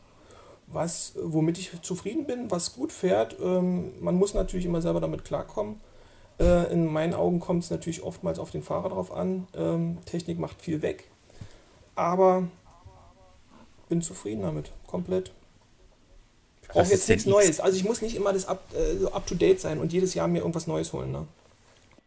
womit 0.66 1.58
ich 1.58 1.80
zufrieden 1.82 2.26
bin, 2.26 2.50
was 2.50 2.74
gut 2.74 2.92
fährt. 2.92 3.36
Ähm, 3.40 3.92
man 4.00 4.16
muss 4.16 4.34
natürlich 4.34 4.66
immer 4.66 4.82
selber 4.82 5.00
damit 5.00 5.24
klarkommen. 5.24 5.80
Äh, 6.40 6.72
in 6.72 6.86
meinen 6.86 7.14
Augen 7.14 7.40
kommt 7.40 7.64
es 7.64 7.70
natürlich 7.70 8.02
oftmals 8.02 8.38
auf 8.40 8.50
den 8.50 8.64
Fahrer 8.64 8.88
drauf 8.88 9.12
an. 9.12 9.46
Ähm, 9.56 9.98
Technik 10.04 10.38
macht 10.40 10.62
viel 10.62 10.82
weg, 10.82 11.10
aber 11.94 12.48
bin 13.88 14.02
zufrieden 14.02 14.42
damit, 14.42 14.72
komplett. 14.88 15.30
Ich 16.62 16.68
brauche 16.68 16.90
jetzt 16.90 17.08
nichts 17.08 17.26
Neues. 17.26 17.60
Also 17.60 17.76
ich 17.76 17.84
muss 17.84 18.02
nicht 18.02 18.16
immer 18.16 18.32
das 18.32 18.46
up, 18.46 18.62
äh, 18.74 19.04
up 19.06 19.26
to 19.26 19.36
date 19.36 19.60
sein 19.60 19.78
und 19.78 19.92
jedes 19.92 20.14
Jahr 20.14 20.26
mir 20.26 20.40
irgendwas 20.40 20.66
Neues 20.66 20.92
holen. 20.92 21.12
Ne? 21.12 21.26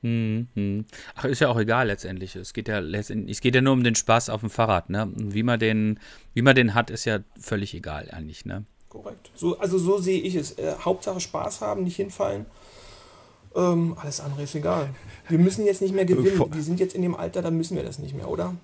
Hm, 0.03 0.47
hm. 0.55 0.85
Ach, 1.15 1.25
ist 1.25 1.39
ja 1.39 1.49
auch 1.49 1.59
egal 1.59 1.87
letztendlich. 1.87 2.35
Es 2.35 2.53
geht 2.53 2.67
ja 2.67 2.79
letztendlich, 2.79 3.37
es 3.37 3.41
geht 3.41 3.55
ja 3.55 3.61
nur 3.61 3.73
um 3.73 3.83
den 3.83 3.95
Spaß 3.95 4.29
auf 4.29 4.41
dem 4.41 4.49
Fahrrad, 4.49 4.89
ne? 4.89 5.03
Und 5.03 5.33
wie 5.33 5.43
man 5.43 5.59
den, 5.59 5.99
wie 6.33 6.41
man 6.41 6.55
den 6.55 6.73
hat, 6.73 6.89
ist 6.89 7.05
ja 7.05 7.19
völlig 7.39 7.73
egal 7.73 8.09
eigentlich, 8.11 8.45
ne? 8.45 8.65
Korrekt. 8.89 9.31
So, 9.35 9.57
also 9.59 9.77
so 9.77 9.99
sehe 9.99 10.19
ich 10.19 10.35
es. 10.35 10.57
Äh, 10.57 10.75
Hauptsache 10.79 11.19
Spaß 11.19 11.61
haben, 11.61 11.83
nicht 11.83 11.95
hinfallen. 11.95 12.45
Ähm, 13.55 13.95
alles 13.99 14.21
andere 14.21 14.43
ist 14.43 14.55
egal. 14.55 14.89
Wir 15.29 15.37
müssen 15.37 15.65
jetzt 15.65 15.81
nicht 15.81 15.93
mehr 15.93 16.05
gewinnen. 16.05 16.51
Wir 16.51 16.63
sind 16.63 16.79
jetzt 16.79 16.95
in 16.95 17.01
dem 17.01 17.15
Alter, 17.15 17.41
da 17.41 17.51
müssen 17.51 17.77
wir 17.77 17.83
das 17.83 17.99
nicht 17.99 18.15
mehr, 18.15 18.27
oder? 18.27 18.55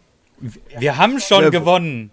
Wir 0.80 0.98
haben 0.98 1.20
schon 1.20 1.44
ja, 1.44 1.50
gewonnen 1.50 2.12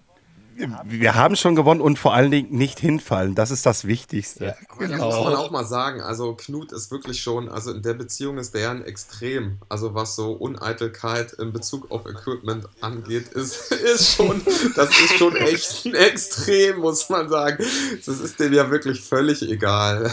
wir 0.84 1.14
haben 1.14 1.37
schon 1.37 1.54
gewonnen 1.54 1.80
und 1.80 1.99
vor 1.99 2.14
allen 2.14 2.30
Dingen 2.30 2.50
nicht 2.50 2.78
hinfallen. 2.78 3.34
Das 3.34 3.50
ist 3.50 3.66
das 3.66 3.87
Wichtigste. 3.87 4.44
Ja, 4.46 4.54
genau. 4.78 5.08
Das 5.08 5.16
muss 5.16 5.25
man 5.25 5.34
auch 5.34 5.50
mal 5.50 5.64
sagen. 5.64 6.00
Also 6.00 6.34
Knut 6.34 6.73
ist 6.73 6.90
wirklich 6.90 7.23
schon, 7.23 7.49
also 7.49 7.73
in 7.73 7.82
der 7.82 7.94
Beziehung 7.94 8.38
ist 8.38 8.54
der 8.54 8.70
ein 8.70 8.84
Extrem. 8.84 9.58
Also 9.68 9.94
was 9.94 10.16
so 10.16 10.32
Uneitelkeit 10.32 11.32
in 11.34 11.52
Bezug 11.52 11.90
auf 11.90 12.06
Equipment 12.06 12.66
angeht, 12.80 13.28
ist, 13.28 13.73
ist 13.73 14.14
schon, 14.14 14.42
das 14.76 14.90
ist 14.90 15.18
schon 15.18 15.37
echt 15.37 15.87
ein 15.87 15.94
Extrem, 15.94 16.80
muss 16.80 17.08
man 17.08 17.28
sagen. 17.28 17.64
Das 18.04 18.20
ist 18.20 18.38
dem 18.38 18.52
ja 18.52 18.70
wirklich 18.70 19.00
völlig 19.00 19.42
egal. 19.42 20.12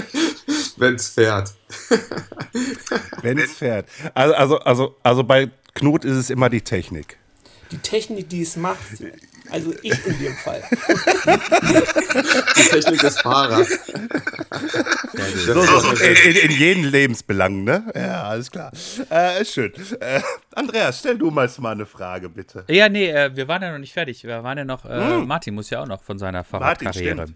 Wenn 0.76 0.96
es 0.96 1.08
fährt. 1.08 1.54
Wenn 3.22 3.38
es 3.38 3.52
fährt. 3.52 3.88
Also, 4.14 4.34
also, 4.34 4.58
also, 4.58 4.96
also 5.02 5.24
bei 5.24 5.50
Knut 5.74 6.04
ist 6.04 6.16
es 6.16 6.30
immer 6.30 6.50
die 6.50 6.60
Technik 6.60 7.18
die 7.70 7.78
Technik, 7.78 8.28
die 8.28 8.42
es 8.42 8.56
macht, 8.56 9.02
also 9.50 9.72
ich 9.82 10.06
in 10.06 10.18
dem 10.18 10.34
Fall. 10.34 10.62
Die 12.56 12.68
Technik 12.68 13.00
des 13.00 13.18
Fahrers. 13.20 13.68
So, 15.46 15.62
so, 15.62 15.90
in, 16.04 16.36
in, 16.36 16.50
jeden 16.50 16.84
Lebensbelang, 16.84 17.64
ne? 17.64 17.90
Ja, 17.94 18.24
alles 18.24 18.50
klar. 18.50 18.70
Äh, 19.08 19.44
schön. 19.44 19.72
Äh, 20.00 20.20
Andreas, 20.54 20.98
stell 21.00 21.18
du 21.18 21.30
mal 21.30 21.48
mal 21.58 21.72
eine 21.72 21.86
Frage, 21.86 22.28
bitte. 22.28 22.64
Ja, 22.68 22.88
nee, 22.88 23.10
äh, 23.10 23.34
wir 23.34 23.48
waren 23.48 23.62
ja 23.62 23.72
noch 23.72 23.78
nicht 23.78 23.92
fertig. 23.92 24.24
Wir 24.24 24.42
waren 24.42 24.58
ja 24.58 24.64
noch, 24.64 24.84
äh, 24.84 25.16
hm. 25.16 25.26
Martin 25.26 25.54
muss 25.54 25.70
ja 25.70 25.82
auch 25.82 25.86
noch 25.86 26.02
von 26.02 26.18
seiner 26.18 26.44
Fahrradkarriere 26.44 27.26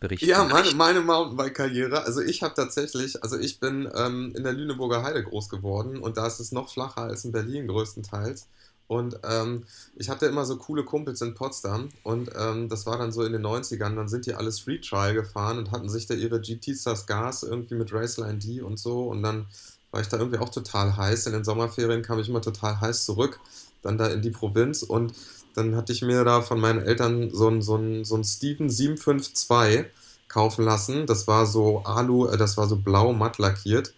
berichten. 0.00 0.28
Ja, 0.28 0.44
meine, 0.44 0.72
meine 0.74 1.00
Mountainbike-Karriere. 1.00 2.04
Also 2.04 2.20
ich 2.20 2.42
habe 2.42 2.54
tatsächlich, 2.54 3.22
also 3.22 3.38
ich 3.38 3.60
bin 3.60 3.88
ähm, 3.94 4.32
in 4.36 4.42
der 4.42 4.52
Lüneburger 4.52 5.02
Heide 5.02 5.22
groß 5.22 5.48
geworden 5.48 5.98
und 5.98 6.16
da 6.16 6.26
ist 6.26 6.40
es 6.40 6.52
noch 6.52 6.72
flacher 6.72 7.02
als 7.02 7.24
in 7.24 7.32
Berlin 7.32 7.68
größtenteils. 7.68 8.48
Und 8.90 9.20
ähm, 9.22 9.66
ich 9.94 10.10
hatte 10.10 10.26
immer 10.26 10.44
so 10.44 10.56
coole 10.56 10.82
Kumpels 10.82 11.20
in 11.20 11.34
Potsdam 11.34 11.90
und 12.02 12.28
ähm, 12.36 12.68
das 12.68 12.86
war 12.86 12.98
dann 12.98 13.12
so 13.12 13.22
in 13.22 13.32
den 13.32 13.46
90ern, 13.46 13.94
dann 13.94 14.08
sind 14.08 14.26
die 14.26 14.34
alle 14.34 14.50
Street 14.50 14.84
Trial 14.84 15.14
gefahren 15.14 15.58
und 15.58 15.70
hatten 15.70 15.88
sich 15.88 16.06
da 16.06 16.14
ihre 16.14 16.40
GT 16.40 16.76
Stars 16.76 17.06
Gas 17.06 17.44
irgendwie 17.44 17.76
mit 17.76 17.92
Raceline 17.92 18.38
D 18.38 18.62
und 18.62 18.80
so 18.80 19.04
und 19.04 19.22
dann 19.22 19.46
war 19.92 20.00
ich 20.00 20.08
da 20.08 20.18
irgendwie 20.18 20.40
auch 20.40 20.48
total 20.48 20.96
heiß. 20.96 21.26
In 21.26 21.34
den 21.34 21.44
Sommerferien 21.44 22.02
kam 22.02 22.18
ich 22.18 22.28
immer 22.28 22.42
total 22.42 22.80
heiß 22.80 23.04
zurück, 23.04 23.38
dann 23.82 23.96
da 23.96 24.08
in 24.08 24.22
die 24.22 24.30
Provinz 24.30 24.82
und 24.82 25.12
dann 25.54 25.76
hatte 25.76 25.92
ich 25.92 26.02
mir 26.02 26.24
da 26.24 26.42
von 26.42 26.58
meinen 26.58 26.82
Eltern 26.82 27.30
so 27.32 27.46
ein, 27.46 27.62
so 27.62 27.78
so 28.02 28.16
ein 28.16 28.24
Steven 28.24 28.68
752 28.68 29.84
kaufen 30.26 30.64
lassen. 30.64 31.06
Das 31.06 31.28
war 31.28 31.46
so 31.46 31.84
Alu, 31.84 32.26
äh, 32.26 32.36
das 32.36 32.56
war 32.56 32.66
so 32.66 32.74
blau 32.74 33.12
matt 33.12 33.38
lackiert 33.38 33.92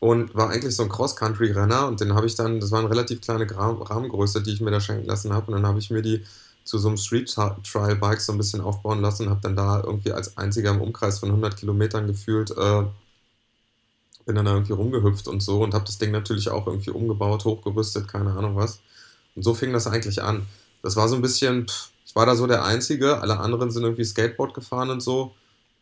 und 0.00 0.34
war 0.34 0.50
eigentlich 0.50 0.76
so 0.76 0.82
ein 0.82 0.88
Cross-Country-Renner 0.88 1.86
und 1.88 2.00
den 2.00 2.14
habe 2.14 2.26
ich 2.26 2.34
dann, 2.34 2.60
das 2.60 2.70
war 2.70 2.80
eine 2.80 2.90
relativ 2.90 3.20
kleine 3.20 3.46
Rahmengröße, 3.50 4.42
die 4.42 4.52
ich 4.52 4.60
mir 4.60 4.70
da 4.70 4.80
schenken 4.80 5.06
lassen 5.06 5.32
habe 5.32 5.46
und 5.46 5.54
dann 5.54 5.66
habe 5.66 5.78
ich 5.78 5.90
mir 5.90 6.02
die 6.02 6.24
zu 6.64 6.78
so 6.78 6.88
einem 6.88 6.96
Street-Trial-Bike 6.96 8.20
so 8.20 8.32
ein 8.32 8.38
bisschen 8.38 8.60
aufbauen 8.60 9.00
lassen 9.00 9.24
und 9.24 9.30
habe 9.30 9.40
dann 9.42 9.56
da 9.56 9.82
irgendwie 9.82 10.12
als 10.12 10.36
einziger 10.38 10.70
im 10.70 10.80
Umkreis 10.80 11.18
von 11.18 11.28
100 11.28 11.56
Kilometern 11.56 12.06
gefühlt, 12.06 12.50
äh, 12.52 12.84
bin 14.24 14.36
dann 14.36 14.46
da 14.46 14.54
irgendwie 14.54 14.72
rumgehüpft 14.72 15.28
und 15.28 15.42
so 15.42 15.62
und 15.62 15.74
habe 15.74 15.84
das 15.84 15.98
Ding 15.98 16.10
natürlich 16.10 16.48
auch 16.48 16.66
irgendwie 16.66 16.90
umgebaut, 16.90 17.44
hochgerüstet, 17.44 18.08
keine 18.08 18.32
Ahnung 18.32 18.56
was. 18.56 18.80
Und 19.34 19.42
so 19.42 19.52
fing 19.52 19.72
das 19.74 19.86
eigentlich 19.86 20.22
an. 20.22 20.46
Das 20.82 20.96
war 20.96 21.08
so 21.08 21.16
ein 21.16 21.22
bisschen, 21.22 21.68
pff, 21.68 21.90
ich 22.06 22.16
war 22.16 22.24
da 22.24 22.34
so 22.34 22.46
der 22.46 22.64
Einzige, 22.64 23.20
alle 23.20 23.38
anderen 23.38 23.70
sind 23.70 23.82
irgendwie 23.82 24.04
Skateboard 24.04 24.54
gefahren 24.54 24.88
und 24.88 25.02
so 25.02 25.34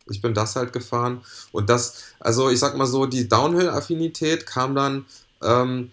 ich 0.09 0.21
bin 0.21 0.33
das 0.33 0.55
halt 0.55 0.73
gefahren. 0.73 1.21
Und 1.51 1.69
das, 1.69 2.03
also 2.19 2.49
ich 2.49 2.59
sag 2.59 2.77
mal 2.77 2.85
so, 2.85 3.05
die 3.05 3.27
Downhill-Affinität 3.27 4.45
kam 4.45 4.75
dann, 4.75 5.05
ähm, 5.41 5.91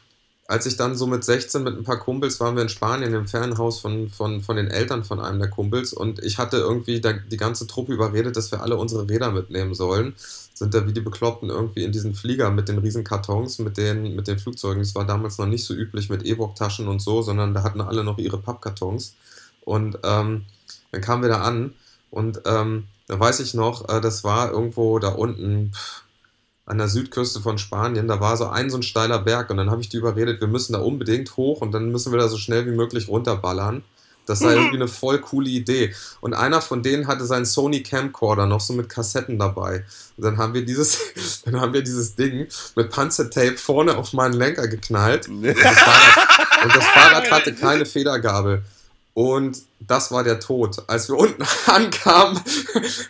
als 0.51 0.67
ich 0.67 0.77
dann 0.77 0.97
so 0.97 1.07
mit 1.07 1.23
16 1.23 1.63
mit 1.63 1.77
ein 1.77 1.85
paar 1.85 2.01
Kumpels 2.01 2.41
waren 2.41 2.57
wir 2.57 2.63
in 2.65 2.69
Spanien 2.69 3.15
im 3.15 3.29
Ferienhaus 3.29 3.79
von, 3.79 4.09
von, 4.09 4.43
von 4.43 4.57
den 4.57 4.67
Eltern 4.67 5.05
von 5.05 5.21
einem 5.21 5.39
der 5.39 5.49
Kumpels 5.49 5.93
und 5.93 6.19
ich 6.25 6.39
hatte 6.39 6.57
irgendwie 6.57 7.01
da, 7.01 7.13
die 7.13 7.37
ganze 7.37 7.69
Truppe 7.69 7.93
überredet, 7.93 8.37
dass 8.37 8.51
wir 8.51 8.61
alle 8.61 8.77
unsere 8.77 9.09
Räder 9.09 9.31
mitnehmen 9.31 9.75
sollen. 9.75 10.15
Sind 10.53 10.75
da 10.75 10.89
wie 10.89 10.93
die 10.93 11.01
Bekloppten 11.01 11.51
irgendwie 11.51 11.85
in 11.85 11.93
diesen 11.93 12.15
Flieger 12.15 12.51
mit 12.51 12.69
den 12.69 12.79
riesen 12.79 13.05
Kartons, 13.05 13.61
mit 13.61 13.77
den, 13.77 14.17
mit 14.17 14.27
den 14.27 14.41
Flugzeugen. 14.41 14.83
Das 14.83 14.97
war 14.97 15.07
damals 15.07 15.39
noch 15.39 15.47
nicht 15.47 15.65
so 15.65 15.73
üblich 15.73 16.11
mit 16.11 16.25
E-Book-Taschen 16.25 16.89
und 16.89 17.01
so, 17.01 17.23
sondern 17.23 17.55
da 17.55 17.63
hatten 17.63 17.81
alle 17.81 18.03
noch 18.03 18.19
ihre 18.19 18.39
Pappkartons. 18.39 19.15
Und 19.61 19.99
ähm, 20.03 20.47
dann 20.91 21.01
kamen 21.01 21.23
wir 21.23 21.29
da 21.29 21.43
an 21.43 21.75
und 22.11 22.43
ähm, 22.47 22.89
da 23.07 23.19
weiß 23.19 23.41
ich 23.41 23.55
noch, 23.55 23.89
äh, 23.89 24.01
das 24.01 24.25
war 24.25 24.53
irgendwo 24.53 24.99
da 24.99 25.09
unten 25.09 25.73
an 26.67 26.79
der 26.79 26.89
Südküste 26.89 27.41
von 27.41 27.59
Spanien. 27.59 28.07
Da 28.07 28.21
war 28.21 28.37
so 28.37 28.47
ein 28.47 28.71
so 28.71 28.79
ein 28.79 28.83
steiler 28.83 29.19
Berg 29.19 29.51
und 29.51 29.57
dann 29.57 29.71
habe 29.71 29.81
ich 29.81 29.89
die 29.89 29.97
überredet, 29.97 30.41
wir 30.41 30.49
müssen 30.49 30.73
da 30.73 30.79
unbedingt 30.81 31.37
hoch 31.37 31.61
und 31.61 31.73
dann 31.73 31.91
müssen 31.91 32.13
wir 32.13 32.19
da 32.21 32.29
so 32.29 32.37
schnell 32.37 32.67
wie 32.67 32.77
möglich 32.77 33.09
runterballern. 33.09 33.83
Das 34.27 34.39
sei 34.39 34.53
irgendwie 34.55 34.77
eine 34.77 34.87
voll 34.87 35.21
coole 35.21 35.51
Idee. 35.51 35.93
Und 36.21 36.35
einer 36.35 36.61
von 36.61 36.85
denen 36.85 37.09
hatte 37.09 37.25
seinen 37.25 37.47
Sony 37.47 37.83
Camcorder 37.83 38.47
noch 38.47 38.61
so 38.61 38.73
mit 38.73 38.89
Kassetten 38.89 39.39
dabei. 39.39 39.85
Und 40.17 40.25
dann 40.25 40.39
haben 40.39 40.55
wir 40.55 40.65
dieses, 40.65 41.43
dann 41.45 41.61
haben 41.61 41.73
wir 41.73 41.83
dieses 41.83 42.15
Ding 42.15 42.47
mit 42.77 42.91
Panzertape 42.91 43.57
vorne 43.57 43.97
auf 43.97 44.13
meinen 44.13 44.35
Lenker 44.35 44.69
geknallt. 44.69 45.29
Und 45.29 45.43
das 45.43 45.57
Fahrrad, 45.57 46.65
und 46.65 46.77
das 46.77 46.85
Fahrrad 46.85 47.31
hatte 47.33 47.55
keine 47.55 47.87
Federgabel. 47.87 48.63
Und 49.13 49.63
das 49.81 50.13
war 50.13 50.23
der 50.23 50.39
Tod. 50.39 50.83
Als 50.87 51.09
wir 51.09 51.17
unten 51.17 51.43
ankamen, 51.67 52.41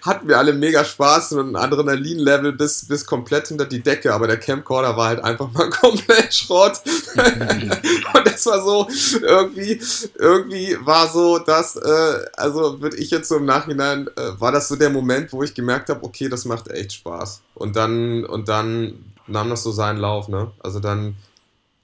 hatten 0.03 0.29
wir 0.29 0.39
alle 0.39 0.55
mega 0.55 0.85
Spaß 0.85 1.33
und 1.33 1.51
ein 1.51 1.57
Adrenalin-Level 1.57 2.53
bis, 2.53 2.87
bis 2.87 3.05
komplett 3.05 3.49
hinter 3.49 3.67
die 3.67 3.83
Decke, 3.83 4.15
aber 4.15 4.27
der 4.27 4.39
Camcorder 4.39 4.97
war 4.97 5.09
halt 5.09 5.23
einfach 5.23 5.53
mal 5.53 5.69
komplett 5.81 6.33
Schrott. 6.33 6.81
und 7.17 8.27
das 8.27 8.47
war 8.47 8.63
so, 8.63 8.89
irgendwie, 9.21 9.81
irgendwie 10.19 10.77
war 10.81 11.09
so, 11.09 11.39
dass, 11.39 11.77
äh, 11.77 12.25
also 12.35 12.81
würde 12.81 12.97
ich 12.97 13.11
jetzt 13.11 13.29
so 13.29 13.37
im 13.37 13.45
Nachhinein, 13.45 14.09
äh, 14.17 14.41
war 14.41 14.53
das 14.53 14.69
so 14.69 14.77
der 14.77 14.91
Moment, 14.91 15.33
wo 15.33 15.43
ich 15.43 15.55
gemerkt 15.55 15.91
habe, 15.91 16.03
okay, 16.03 16.29
das 16.29 16.47
macht 16.47 16.69
echt 16.69 16.95
Spaß. 16.95 17.43
Und 17.55 17.77
dann, 17.77 18.25
und 18.25 18.49
dann 18.49 19.05
nahm 19.27 19.51
das 19.51 19.63
so 19.63 19.71
seinen 19.71 19.99
Lauf, 19.99 20.29
ne? 20.29 20.51
Also 20.61 20.81
dann 20.81 21.17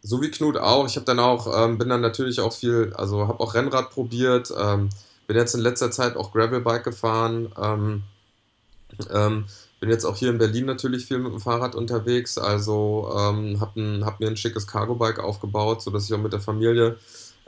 so 0.06 0.22
wie 0.22 0.30
Knut 0.30 0.56
auch. 0.56 0.86
Ich 0.86 0.96
habe 0.96 1.04
dann 1.04 1.18
auch, 1.18 1.46
ähm, 1.52 1.78
bin 1.78 1.88
dann 1.88 2.00
natürlich 2.00 2.40
auch 2.40 2.52
viel, 2.52 2.92
also 2.94 3.26
habe 3.26 3.40
auch 3.40 3.54
Rennrad 3.54 3.90
probiert, 3.90 4.52
ähm, 4.56 4.88
bin 5.26 5.36
jetzt 5.36 5.54
in 5.54 5.60
letzter 5.60 5.90
Zeit 5.90 6.16
auch 6.16 6.32
Gravelbike 6.32 6.84
gefahren, 6.84 7.52
ähm, 7.60 8.02
ähm 9.10 9.46
bin 9.78 9.90
jetzt 9.90 10.06
auch 10.06 10.16
hier 10.16 10.30
in 10.30 10.38
Berlin 10.38 10.64
natürlich 10.64 11.04
viel 11.04 11.18
mit 11.18 11.32
dem 11.32 11.40
Fahrrad 11.40 11.74
unterwegs, 11.74 12.38
also 12.38 13.12
ähm, 13.14 13.60
habe 13.60 14.00
hab 14.06 14.20
mir 14.20 14.28
ein 14.28 14.36
schickes 14.36 14.66
Cargo-Bike 14.66 15.18
aufgebaut, 15.18 15.82
sodass 15.82 16.06
ich 16.06 16.14
auch 16.14 16.22
mit 16.22 16.32
der 16.32 16.40
Familie 16.40 16.96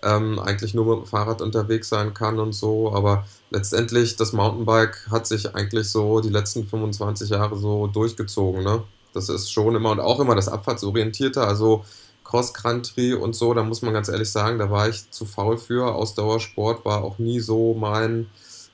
ähm, 0.02 0.38
eigentlich 0.38 0.74
nur 0.74 0.84
mit 0.84 1.06
dem 1.06 1.08
Fahrrad 1.08 1.40
unterwegs 1.40 1.88
sein 1.88 2.12
kann 2.12 2.38
und 2.38 2.52
so, 2.52 2.92
aber 2.92 3.24
letztendlich 3.50 4.16
das 4.16 4.34
Mountainbike 4.34 5.06
hat 5.10 5.26
sich 5.26 5.54
eigentlich 5.54 5.88
so 5.88 6.20
die 6.20 6.28
letzten 6.28 6.66
25 6.66 7.30
Jahre 7.30 7.56
so 7.56 7.86
durchgezogen, 7.86 8.62
ne? 8.62 8.82
Das 9.14 9.30
ist 9.30 9.50
schon 9.50 9.74
immer 9.74 9.90
und 9.90 10.00
auch 10.00 10.20
immer 10.20 10.34
das 10.34 10.48
Abfahrtsorientierte, 10.48 11.42
also 11.42 11.82
Cross-Country 12.28 13.14
und 13.14 13.34
so, 13.34 13.54
da 13.54 13.62
muss 13.62 13.80
man 13.80 13.94
ganz 13.94 14.08
ehrlich 14.08 14.30
sagen, 14.30 14.58
da 14.58 14.70
war 14.70 14.88
ich 14.88 15.10
zu 15.10 15.24
faul 15.24 15.56
für. 15.56 15.94
Ausdauersport 15.94 16.84
war 16.84 17.02
auch 17.02 17.18
nie 17.18 17.40
so 17.40 17.74
mein, 17.74 18.26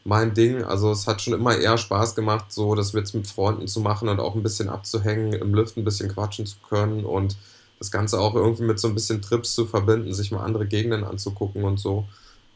mein 0.03 0.35
Ding. 0.35 0.65
Also 0.65 0.91
es 0.91 1.07
hat 1.07 1.23
schon 1.23 1.35
immer 1.35 1.57
eher 1.57 1.79
Spaß 1.79 2.17
gemacht, 2.17 2.47
so 2.49 2.75
das 2.75 2.93
jetzt 2.93 3.15
mit 3.15 3.29
Freunden 3.29 3.69
zu 3.69 3.81
machen 3.81 4.09
und 4.09 4.19
auch 4.19 4.35
ein 4.35 4.43
bisschen 4.43 4.69
abzuhängen, 4.69 5.33
im 5.33 5.55
Lift 5.55 5.77
ein 5.77 5.85
bisschen 5.85 6.09
quatschen 6.09 6.47
zu 6.47 6.57
können 6.69 7.05
und 7.05 7.37
das 7.79 7.93
Ganze 7.93 8.21
auch 8.21 8.35
irgendwie 8.35 8.65
mit 8.65 8.81
so 8.81 8.89
ein 8.89 8.95
bisschen 8.95 9.23
Trips 9.23 9.55
zu 9.55 9.67
verbinden, 9.67 10.13
sich 10.13 10.33
mal 10.33 10.43
andere 10.43 10.67
Gegenden 10.67 11.05
anzugucken 11.05 11.63
und 11.63 11.79
so. 11.79 12.05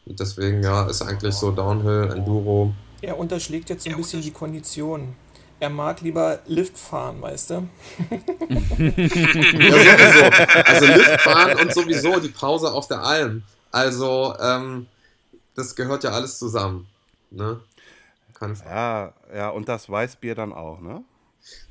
Und 0.05 0.19
deswegen, 0.19 0.63
ja, 0.63 0.85
ist 0.85 1.01
eigentlich 1.01 1.35
so 1.35 1.51
Downhill, 1.51 2.11
Enduro. 2.13 2.73
Er 3.01 3.17
unterschlägt 3.17 3.69
jetzt 3.69 3.85
so 3.85 3.89
ein 3.89 3.95
bisschen 3.95 4.21
die 4.21 4.31
Kondition. 4.31 5.15
Er 5.59 5.69
mag 5.69 6.01
lieber 6.01 6.39
Lift 6.47 6.77
fahren, 6.77 7.21
weißt 7.21 7.49
du? 7.49 7.53
ja, 8.09 9.81
sowieso. 9.97 10.23
Also 10.65 10.85
Lift 10.85 11.21
fahren 11.21 11.59
und 11.59 11.73
sowieso 11.73 12.19
die 12.19 12.29
Pause 12.29 12.71
auf 12.71 12.87
der 12.87 13.01
Alm. 13.01 13.43
Also, 13.71 14.35
ähm, 14.39 14.87
das 15.55 15.75
gehört 15.75 16.03
ja 16.03 16.11
alles 16.11 16.39
zusammen. 16.39 16.87
Ne? 17.29 17.59
Ja, 18.65 19.13
ja, 19.35 19.49
und 19.49 19.67
das 19.67 19.89
Weißbier 19.89 20.33
dann 20.33 20.53
auch, 20.53 20.79
ne? 20.79 21.03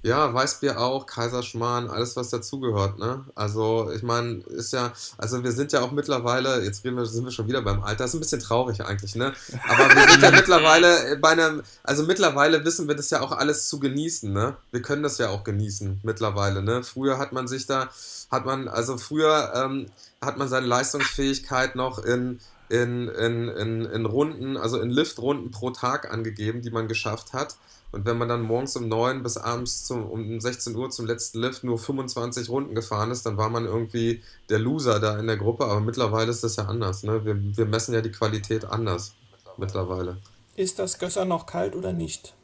Ja, 0.02 0.32
Weißbier 0.32 0.80
auch, 0.80 1.06
Kaiserschmarrn, 1.06 1.90
alles 1.90 2.16
was 2.16 2.30
dazugehört, 2.30 2.98
ne? 2.98 3.24
Also, 3.34 3.90
ich 3.94 4.02
meine, 4.02 4.42
ist 4.48 4.72
ja, 4.72 4.92
also 5.16 5.42
wir 5.42 5.52
sind 5.52 5.72
ja 5.72 5.80
auch 5.80 5.90
mittlerweile, 5.90 6.62
jetzt 6.64 6.84
reden 6.84 6.96
wir, 6.96 7.06
sind 7.06 7.24
wir 7.24 7.32
schon 7.32 7.48
wieder 7.48 7.62
beim 7.62 7.82
Alter, 7.82 8.04
ist 8.04 8.14
ein 8.14 8.20
bisschen 8.20 8.40
traurig 8.40 8.80
eigentlich, 8.84 9.16
ne? 9.16 9.32
Aber 9.68 9.94
wir 9.94 10.08
sind 10.08 10.22
ja 10.22 10.30
mittlerweile 10.32 11.16
bei 11.16 11.30
einem, 11.30 11.62
also 11.82 12.04
mittlerweile 12.04 12.64
wissen 12.64 12.88
wir 12.88 12.94
das 12.94 13.10
ja 13.10 13.20
auch 13.20 13.32
alles 13.32 13.68
zu 13.68 13.80
genießen, 13.80 14.32
ne? 14.32 14.56
Wir 14.70 14.82
können 14.82 15.02
das 15.02 15.18
ja 15.18 15.30
auch 15.30 15.44
genießen 15.44 16.00
mittlerweile, 16.02 16.62
ne? 16.62 16.82
Früher 16.82 17.18
hat 17.18 17.32
man 17.32 17.48
sich 17.48 17.66
da, 17.66 17.88
hat 18.30 18.46
man, 18.46 18.68
also 18.68 18.98
früher 18.98 19.52
ähm, 19.54 19.86
hat 20.20 20.38
man 20.38 20.48
seine 20.48 20.66
Leistungsfähigkeit 20.66 21.74
noch 21.74 21.98
in 22.04 22.40
in, 22.68 23.08
in, 23.08 23.48
in, 23.48 23.84
in 23.86 24.06
Runden, 24.06 24.56
also 24.56 24.80
in 24.80 24.90
Liftrunden 24.90 25.50
pro 25.50 25.70
Tag 25.70 26.12
angegeben, 26.12 26.62
die 26.62 26.70
man 26.70 26.88
geschafft 26.88 27.32
hat. 27.32 27.56
Und 27.90 28.04
wenn 28.04 28.18
man 28.18 28.28
dann 28.28 28.42
morgens 28.42 28.76
um 28.76 28.86
9 28.88 29.22
bis 29.22 29.38
abends 29.38 29.84
zum, 29.84 30.04
um 30.10 30.40
16 30.40 30.76
Uhr 30.76 30.90
zum 30.90 31.06
letzten 31.06 31.40
Lift 31.40 31.64
nur 31.64 31.78
25 31.78 32.50
Runden 32.50 32.74
gefahren 32.74 33.10
ist, 33.10 33.24
dann 33.24 33.38
war 33.38 33.48
man 33.48 33.64
irgendwie 33.64 34.22
der 34.50 34.58
Loser 34.58 35.00
da 35.00 35.18
in 35.18 35.26
der 35.26 35.38
Gruppe. 35.38 35.64
Aber 35.64 35.80
mittlerweile 35.80 36.30
ist 36.30 36.44
das 36.44 36.56
ja 36.56 36.66
anders. 36.66 37.02
Ne? 37.02 37.24
Wir, 37.24 37.36
wir 37.56 37.64
messen 37.64 37.94
ja 37.94 38.02
die 38.02 38.12
Qualität 38.12 38.66
anders 38.66 39.14
mittlerweile. 39.56 40.18
Ist 40.54 40.78
das 40.78 40.98
Gösser 40.98 41.24
noch 41.24 41.46
kalt 41.46 41.74
oder 41.74 41.92
nicht? 41.92 42.34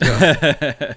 Ja. 0.00 0.36
Ja, 0.36 0.94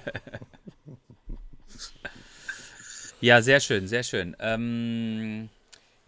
ja 3.20 3.42
sehr 3.42 3.58
schön, 3.60 3.88
sehr 3.88 4.04
schön. 4.04 4.36
Ähm 4.38 5.48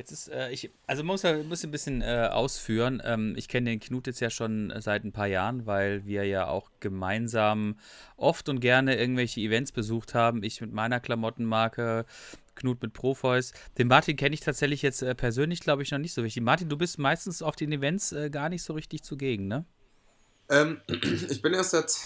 Jetzt 0.02 0.10
ist, 0.10 0.28
äh, 0.32 0.50
ich, 0.50 0.68
also 0.88 1.04
man 1.04 1.14
muss, 1.14 1.22
ja, 1.22 1.40
muss 1.44 1.62
ein 1.62 1.70
bisschen 1.70 2.02
äh, 2.02 2.28
ausführen. 2.28 3.00
Ähm, 3.04 3.34
ich 3.36 3.46
kenne 3.46 3.70
den 3.70 3.78
Knut 3.78 4.08
jetzt 4.08 4.18
ja 4.18 4.30
schon 4.30 4.72
seit 4.80 5.04
ein 5.04 5.12
paar 5.12 5.28
Jahren, 5.28 5.64
weil 5.64 6.04
wir 6.04 6.24
ja 6.24 6.48
auch 6.48 6.72
gemeinsam 6.80 7.78
oft 8.16 8.48
und 8.48 8.58
gerne 8.58 8.96
irgendwelche 8.96 9.40
Events 9.40 9.70
besucht 9.70 10.12
haben. 10.12 10.42
Ich 10.42 10.60
mit 10.60 10.72
meiner 10.72 10.98
Klamottenmarke, 10.98 12.04
Knut 12.56 12.82
mit 12.82 12.94
Profois. 12.94 13.52
Den 13.78 13.86
Martin 13.86 14.16
kenne 14.16 14.34
ich 14.34 14.40
tatsächlich 14.40 14.82
jetzt 14.82 15.02
äh, 15.02 15.14
persönlich, 15.14 15.60
glaube 15.60 15.84
ich, 15.84 15.92
noch 15.92 16.00
nicht 16.00 16.14
so 16.14 16.22
richtig. 16.22 16.42
Martin, 16.42 16.68
du 16.68 16.76
bist 16.76 16.98
meistens 16.98 17.40
auf 17.40 17.54
den 17.54 17.70
Events 17.70 18.10
äh, 18.10 18.28
gar 18.28 18.48
nicht 18.48 18.64
so 18.64 18.72
richtig 18.72 19.04
zugegen, 19.04 19.46
ne? 19.46 19.64
Ähm, 20.48 20.80
ich 21.30 21.40
bin 21.42 21.54
erst 21.54 21.70
seit 21.70 21.96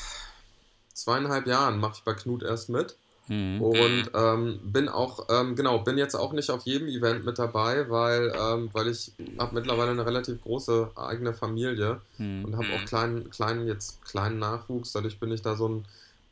zweieinhalb 0.93 1.47
Jahren, 1.47 1.79
mache 1.79 1.95
ich 1.97 2.05
bei 2.05 2.13
Knut 2.13 2.43
erst 2.43 2.69
mit. 2.69 2.99
Mhm. 3.29 3.61
Und 3.61 4.11
ähm, 4.15 4.61
bin 4.63 4.89
auch, 4.89 5.27
ähm, 5.31 5.57
genau, 5.57 5.81
bin 5.81 5.99
jetzt 5.99 6.15
auch 6.15 6.33
nicht 6.33 6.51
auf 6.51 6.63
jedem 6.63 6.89
Event 6.89 7.25
mit 7.25 7.39
dabei, 7.39 7.91
weil, 7.91 8.33
ähm, 8.39 8.71
weil 8.73 8.89
ich 8.89 9.13
habe 9.39 9.55
mittlerweile 9.55 9.91
eine 9.91 10.07
relativ 10.07 10.41
große 10.43 10.91
eigene 10.95 11.35
Familie 11.35 12.01
mhm. 12.19 12.45
und 12.45 12.57
habe 12.57 12.67
auch 12.75 12.85
kleinen, 12.87 13.31
kleinen, 13.31 13.67
jetzt 13.67 14.05
kleinen 14.05 14.39
Nachwuchs. 14.39 14.93
Dadurch 14.93 15.19
bin 15.19 15.33
ich 15.33 15.43
da 15.43 15.57
so 15.57 15.69
ein 15.69 15.85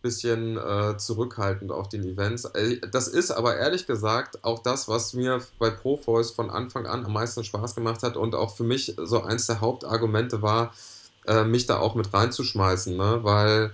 bisschen 0.03 0.59
äh, 0.59 0.99
zurückhaltend 0.99 1.73
auf 1.73 1.89
den 1.89 2.05
Events. 2.05 2.45
Äh, 2.45 2.79
das 2.93 3.09
ist 3.09 3.31
aber 3.31 3.57
ehrlich 3.57 3.87
gesagt 3.87 4.45
auch 4.45 4.61
das, 4.61 4.87
was 4.87 5.15
mir 5.15 5.41
bei 5.59 5.71
Profoys 5.71 6.31
von 6.31 6.51
Anfang 6.51 6.87
an 6.87 7.05
am 7.07 7.13
meisten 7.15 7.43
Spaß 7.43 7.75
gemacht 7.75 8.03
hat 8.03 8.17
und 8.17 8.35
auch 8.35 8.55
für 8.55 8.65
mich 8.65 8.95
so 9.03 9.23
eins 9.23 9.47
der 9.47 9.61
Hauptargumente 9.63 10.43
war, 10.43 10.75
äh, 11.27 11.45
mich 11.45 11.67
da 11.67 11.79
auch 11.79 11.95
mit 11.95 12.13
reinzuschmeißen, 12.13 12.97
ne? 12.97 13.21
weil 13.23 13.73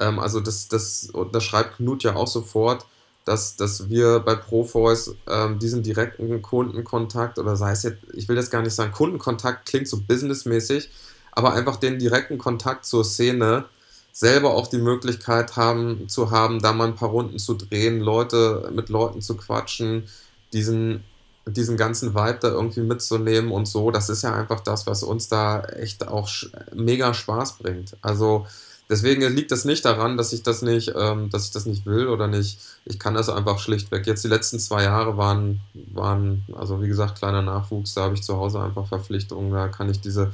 ähm, 0.00 0.18
also 0.18 0.40
das, 0.40 0.68
das, 0.68 1.12
das 1.32 1.44
schreibt 1.44 1.76
Knut 1.76 2.02
ja 2.02 2.16
auch 2.16 2.26
sofort, 2.26 2.86
dass, 3.24 3.56
dass 3.56 3.88
wir 3.88 4.20
bei 4.20 4.34
Profoys 4.34 5.14
ähm, 5.28 5.58
diesen 5.58 5.82
direkten 5.82 6.42
Kundenkontakt 6.42 7.38
oder 7.38 7.56
sei 7.56 7.72
es 7.72 7.82
jetzt, 7.82 7.98
ich 8.14 8.28
will 8.28 8.36
das 8.36 8.50
gar 8.50 8.62
nicht 8.62 8.74
sagen, 8.74 8.92
Kundenkontakt 8.92 9.66
klingt 9.66 9.88
so 9.88 10.00
businessmäßig, 10.00 10.90
aber 11.32 11.52
einfach 11.52 11.76
den 11.76 11.98
direkten 11.98 12.38
Kontakt 12.38 12.86
zur 12.86 13.04
Szene 13.04 13.66
selber 14.12 14.54
auch 14.54 14.66
die 14.66 14.78
Möglichkeit 14.78 15.56
haben 15.56 16.08
zu 16.08 16.30
haben, 16.30 16.60
da 16.60 16.72
mal 16.72 16.88
ein 16.88 16.96
paar 16.96 17.10
Runden 17.10 17.38
zu 17.38 17.54
drehen, 17.54 18.00
Leute 18.00 18.70
mit 18.74 18.88
Leuten 18.88 19.20
zu 19.20 19.36
quatschen, 19.36 20.08
diesen 20.52 21.04
diesen 21.46 21.76
ganzen 21.76 22.14
Vibe 22.14 22.38
da 22.40 22.48
irgendwie 22.48 22.82
mitzunehmen 22.82 23.50
und 23.50 23.66
so, 23.66 23.90
das 23.90 24.08
ist 24.08 24.22
ja 24.22 24.34
einfach 24.34 24.60
das, 24.60 24.86
was 24.86 25.02
uns 25.02 25.28
da 25.28 25.62
echt 25.64 26.06
auch 26.06 26.28
mega 26.74 27.14
Spaß 27.14 27.58
bringt. 27.58 27.96
Also 28.02 28.46
Deswegen 28.90 29.22
liegt 29.36 29.52
es 29.52 29.64
nicht 29.64 29.84
daran, 29.84 30.16
dass 30.16 30.32
ich 30.32 30.42
das 30.42 30.62
nicht, 30.62 30.92
ähm, 30.96 31.30
dass 31.30 31.46
ich 31.46 31.52
das 31.52 31.64
nicht 31.64 31.86
will 31.86 32.08
oder 32.08 32.26
nicht. 32.26 32.58
Ich 32.84 32.98
kann 32.98 33.14
das 33.14 33.28
einfach 33.28 33.60
schlichtweg. 33.60 34.04
Jetzt 34.04 34.24
die 34.24 34.28
letzten 34.28 34.58
zwei 34.58 34.82
Jahre 34.82 35.16
waren, 35.16 35.60
waren, 35.94 36.44
also 36.54 36.82
wie 36.82 36.88
gesagt, 36.88 37.18
kleiner 37.18 37.40
Nachwuchs, 37.40 37.94
da 37.94 38.02
habe 38.02 38.14
ich 38.14 38.24
zu 38.24 38.36
Hause 38.36 38.60
einfach 38.60 38.88
Verpflichtungen. 38.88 39.52
Da 39.52 39.68
kann 39.68 39.88
ich 39.88 40.00
diese, 40.00 40.32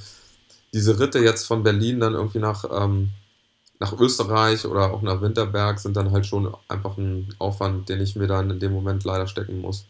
diese 0.73 0.99
Ritte 0.99 1.19
jetzt 1.19 1.47
von 1.47 1.65
Berlin 1.65 2.01
dann 2.01 2.15
irgendwie 2.15 2.39
nach, 2.39 2.65
ähm, 2.73 3.11
nach 3.79 3.93
Österreich 3.93 4.65
oder 4.65 4.91
auch 4.91 5.03
nach 5.03 5.21
Winterberg 5.21 5.79
sind 5.79 5.95
dann 5.95 6.13
halt 6.13 6.25
schon 6.25 6.51
einfach 6.67 6.97
ein 6.97 7.35
Aufwand, 7.39 7.91
den 7.91 8.01
ich 8.01 8.17
mir 8.17 8.27
dann 8.27 8.49
in 8.49 8.59
dem 8.59 8.73
Moment 8.73 9.05
leider 9.05 9.27
stecken 9.27 9.61
muss. 9.61 9.85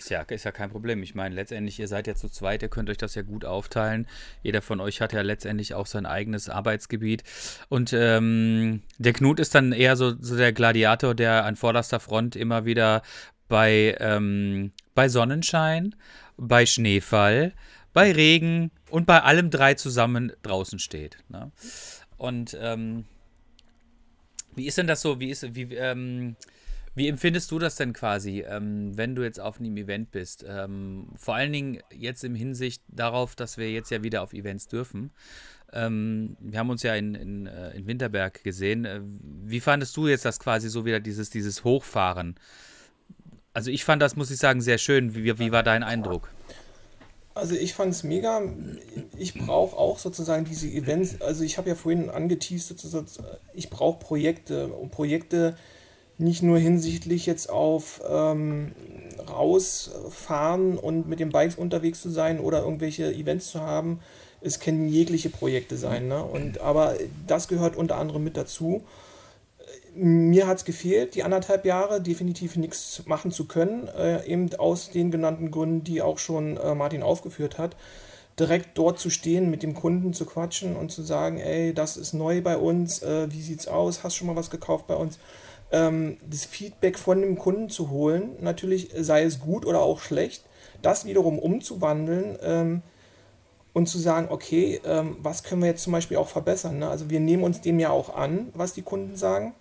Ist 0.00 0.08
ja, 0.08 0.22
ist 0.22 0.44
ja 0.44 0.50
kein 0.50 0.70
Problem. 0.70 1.02
Ich 1.02 1.14
meine, 1.14 1.34
letztendlich, 1.34 1.78
ihr 1.78 1.86
seid 1.86 2.06
ja 2.06 2.14
zu 2.14 2.30
zweit, 2.30 2.62
ihr 2.62 2.70
könnt 2.70 2.88
euch 2.88 2.96
das 2.96 3.14
ja 3.16 3.20
gut 3.20 3.44
aufteilen. 3.44 4.06
Jeder 4.42 4.62
von 4.62 4.80
euch 4.80 5.02
hat 5.02 5.12
ja 5.12 5.20
letztendlich 5.20 5.74
auch 5.74 5.84
sein 5.84 6.06
eigenes 6.06 6.48
Arbeitsgebiet. 6.48 7.22
Und 7.68 7.92
ähm, 7.92 8.80
der 8.96 9.12
Knut 9.12 9.38
ist 9.38 9.54
dann 9.54 9.72
eher 9.72 9.96
so, 9.96 10.14
so, 10.18 10.38
der 10.38 10.54
Gladiator, 10.54 11.14
der 11.14 11.44
an 11.44 11.54
vorderster 11.54 12.00
Front 12.00 12.34
immer 12.34 12.64
wieder 12.64 13.02
bei, 13.48 13.94
ähm, 14.00 14.72
bei 14.94 15.10
Sonnenschein, 15.10 15.94
bei 16.38 16.64
Schneefall, 16.64 17.52
bei 17.92 18.10
Regen 18.10 18.70
und 18.88 19.06
bei 19.06 19.20
allem 19.20 19.50
drei 19.50 19.74
zusammen 19.74 20.32
draußen 20.40 20.78
steht. 20.78 21.18
Ne? 21.28 21.52
Und 22.16 22.56
ähm, 22.58 23.04
wie 24.54 24.66
ist 24.66 24.78
denn 24.78 24.86
das 24.86 25.02
so? 25.02 25.20
Wie 25.20 25.28
ist, 25.28 25.54
wie, 25.54 25.74
ähm, 25.74 26.36
wie 26.94 27.08
empfindest 27.08 27.50
du 27.50 27.58
das 27.58 27.76
denn 27.76 27.92
quasi, 27.92 28.40
ähm, 28.40 28.96
wenn 28.96 29.14
du 29.14 29.22
jetzt 29.22 29.40
auf 29.40 29.60
einem 29.60 29.76
Event 29.76 30.10
bist? 30.10 30.44
Ähm, 30.48 31.08
vor 31.16 31.34
allen 31.34 31.52
Dingen 31.52 31.80
jetzt 31.92 32.24
im 32.24 32.34
Hinsicht 32.34 32.82
darauf, 32.88 33.36
dass 33.36 33.58
wir 33.58 33.70
jetzt 33.70 33.90
ja 33.90 34.02
wieder 34.02 34.22
auf 34.22 34.32
Events 34.32 34.66
dürfen. 34.66 35.10
Ähm, 35.72 36.36
wir 36.40 36.58
haben 36.58 36.70
uns 36.70 36.82
ja 36.82 36.94
in, 36.94 37.14
in, 37.14 37.46
äh, 37.46 37.70
in 37.76 37.86
Winterberg 37.86 38.42
gesehen. 38.42 38.84
Äh, 38.84 39.00
wie 39.44 39.60
fandest 39.60 39.96
du 39.96 40.08
jetzt 40.08 40.24
das 40.24 40.40
quasi 40.40 40.68
so 40.68 40.84
wieder, 40.84 40.98
dieses, 40.98 41.30
dieses 41.30 41.62
Hochfahren? 41.62 42.34
Also 43.54 43.70
ich 43.70 43.84
fand 43.84 44.02
das, 44.02 44.16
muss 44.16 44.30
ich 44.30 44.38
sagen, 44.38 44.60
sehr 44.60 44.78
schön. 44.78 45.14
Wie, 45.14 45.38
wie 45.38 45.52
war 45.52 45.62
dein 45.62 45.82
Eindruck? 45.82 46.28
Also 47.34 47.54
ich 47.54 47.74
fand 47.74 47.92
es 47.94 48.02
mega. 48.02 48.42
Ich 49.16 49.34
brauche 49.34 49.76
auch 49.76 49.98
sozusagen 49.98 50.44
diese 50.44 50.68
Events. 50.68 51.20
Also 51.20 51.44
ich 51.44 51.56
habe 51.58 51.68
ja 51.68 51.74
vorhin 51.76 52.10
angeteased, 52.10 52.74
ich 53.54 53.70
brauche 53.70 53.98
Projekte 54.00 54.68
und 54.68 54.90
Projekte, 54.90 55.56
nicht 56.20 56.42
nur 56.42 56.58
hinsichtlich 56.58 57.26
jetzt 57.26 57.50
auf 57.50 58.00
ähm, 58.08 58.72
rausfahren 59.28 60.76
und 60.76 61.08
mit 61.08 61.20
den 61.20 61.30
Bikes 61.30 61.56
unterwegs 61.56 62.00
zu 62.00 62.10
sein 62.10 62.40
oder 62.40 62.62
irgendwelche 62.62 63.12
Events 63.12 63.50
zu 63.50 63.60
haben. 63.60 64.00
Es 64.40 64.60
können 64.60 64.88
jegliche 64.88 65.30
Projekte 65.30 65.76
sein. 65.76 66.08
Ne? 66.08 66.22
Und, 66.22 66.60
aber 66.60 66.94
das 67.26 67.48
gehört 67.48 67.76
unter 67.76 67.96
anderem 67.96 68.24
mit 68.24 68.36
dazu. 68.36 68.82
Mir 69.94 70.46
hat 70.46 70.58
es 70.58 70.64
gefehlt, 70.64 71.14
die 71.14 71.22
anderthalb 71.22 71.64
Jahre 71.64 72.00
definitiv 72.00 72.56
nichts 72.56 73.02
machen 73.06 73.32
zu 73.32 73.46
können, 73.46 73.88
äh, 73.88 74.24
eben 74.26 74.54
aus 74.54 74.90
den 74.90 75.10
genannten 75.10 75.50
Gründen, 75.50 75.84
die 75.84 76.00
auch 76.00 76.18
schon 76.18 76.56
äh, 76.56 76.74
Martin 76.74 77.02
aufgeführt 77.02 77.58
hat 77.58 77.76
direkt 78.40 78.78
dort 78.78 78.98
zu 78.98 79.10
stehen, 79.10 79.50
mit 79.50 79.62
dem 79.62 79.74
Kunden 79.74 80.14
zu 80.14 80.24
quatschen 80.24 80.74
und 80.74 80.90
zu 80.90 81.02
sagen, 81.02 81.38
ey, 81.38 81.74
das 81.74 81.98
ist 81.98 82.14
neu 82.14 82.40
bei 82.40 82.56
uns, 82.56 83.02
äh, 83.02 83.30
wie 83.30 83.42
sieht's 83.42 83.68
aus, 83.68 84.02
hast 84.02 84.16
schon 84.16 84.26
mal 84.26 84.36
was 84.36 84.50
gekauft 84.50 84.86
bei 84.86 84.94
uns? 84.94 85.18
Ähm, 85.72 86.16
das 86.28 86.44
Feedback 86.44 86.98
von 86.98 87.20
dem 87.20 87.38
Kunden 87.38 87.68
zu 87.68 87.90
holen, 87.90 88.36
natürlich 88.40 88.90
sei 88.96 89.22
es 89.22 89.40
gut 89.40 89.66
oder 89.66 89.80
auch 89.80 90.00
schlecht, 90.00 90.44
das 90.82 91.04
wiederum 91.04 91.38
umzuwandeln 91.38 92.38
ähm, 92.42 92.82
und 93.72 93.88
zu 93.88 93.98
sagen, 93.98 94.28
okay, 94.30 94.80
ähm, 94.84 95.16
was 95.20 95.42
können 95.42 95.62
wir 95.62 95.68
jetzt 95.68 95.84
zum 95.84 95.92
Beispiel 95.92 96.16
auch 96.16 96.28
verbessern. 96.28 96.78
Ne? 96.78 96.88
Also 96.88 97.10
wir 97.10 97.20
nehmen 97.20 97.44
uns 97.44 97.60
dem 97.60 97.78
ja 97.78 97.90
auch 97.90 98.14
an, 98.14 98.48
was 98.54 98.72
die 98.72 98.82
Kunden 98.82 99.16
sagen 99.16 99.54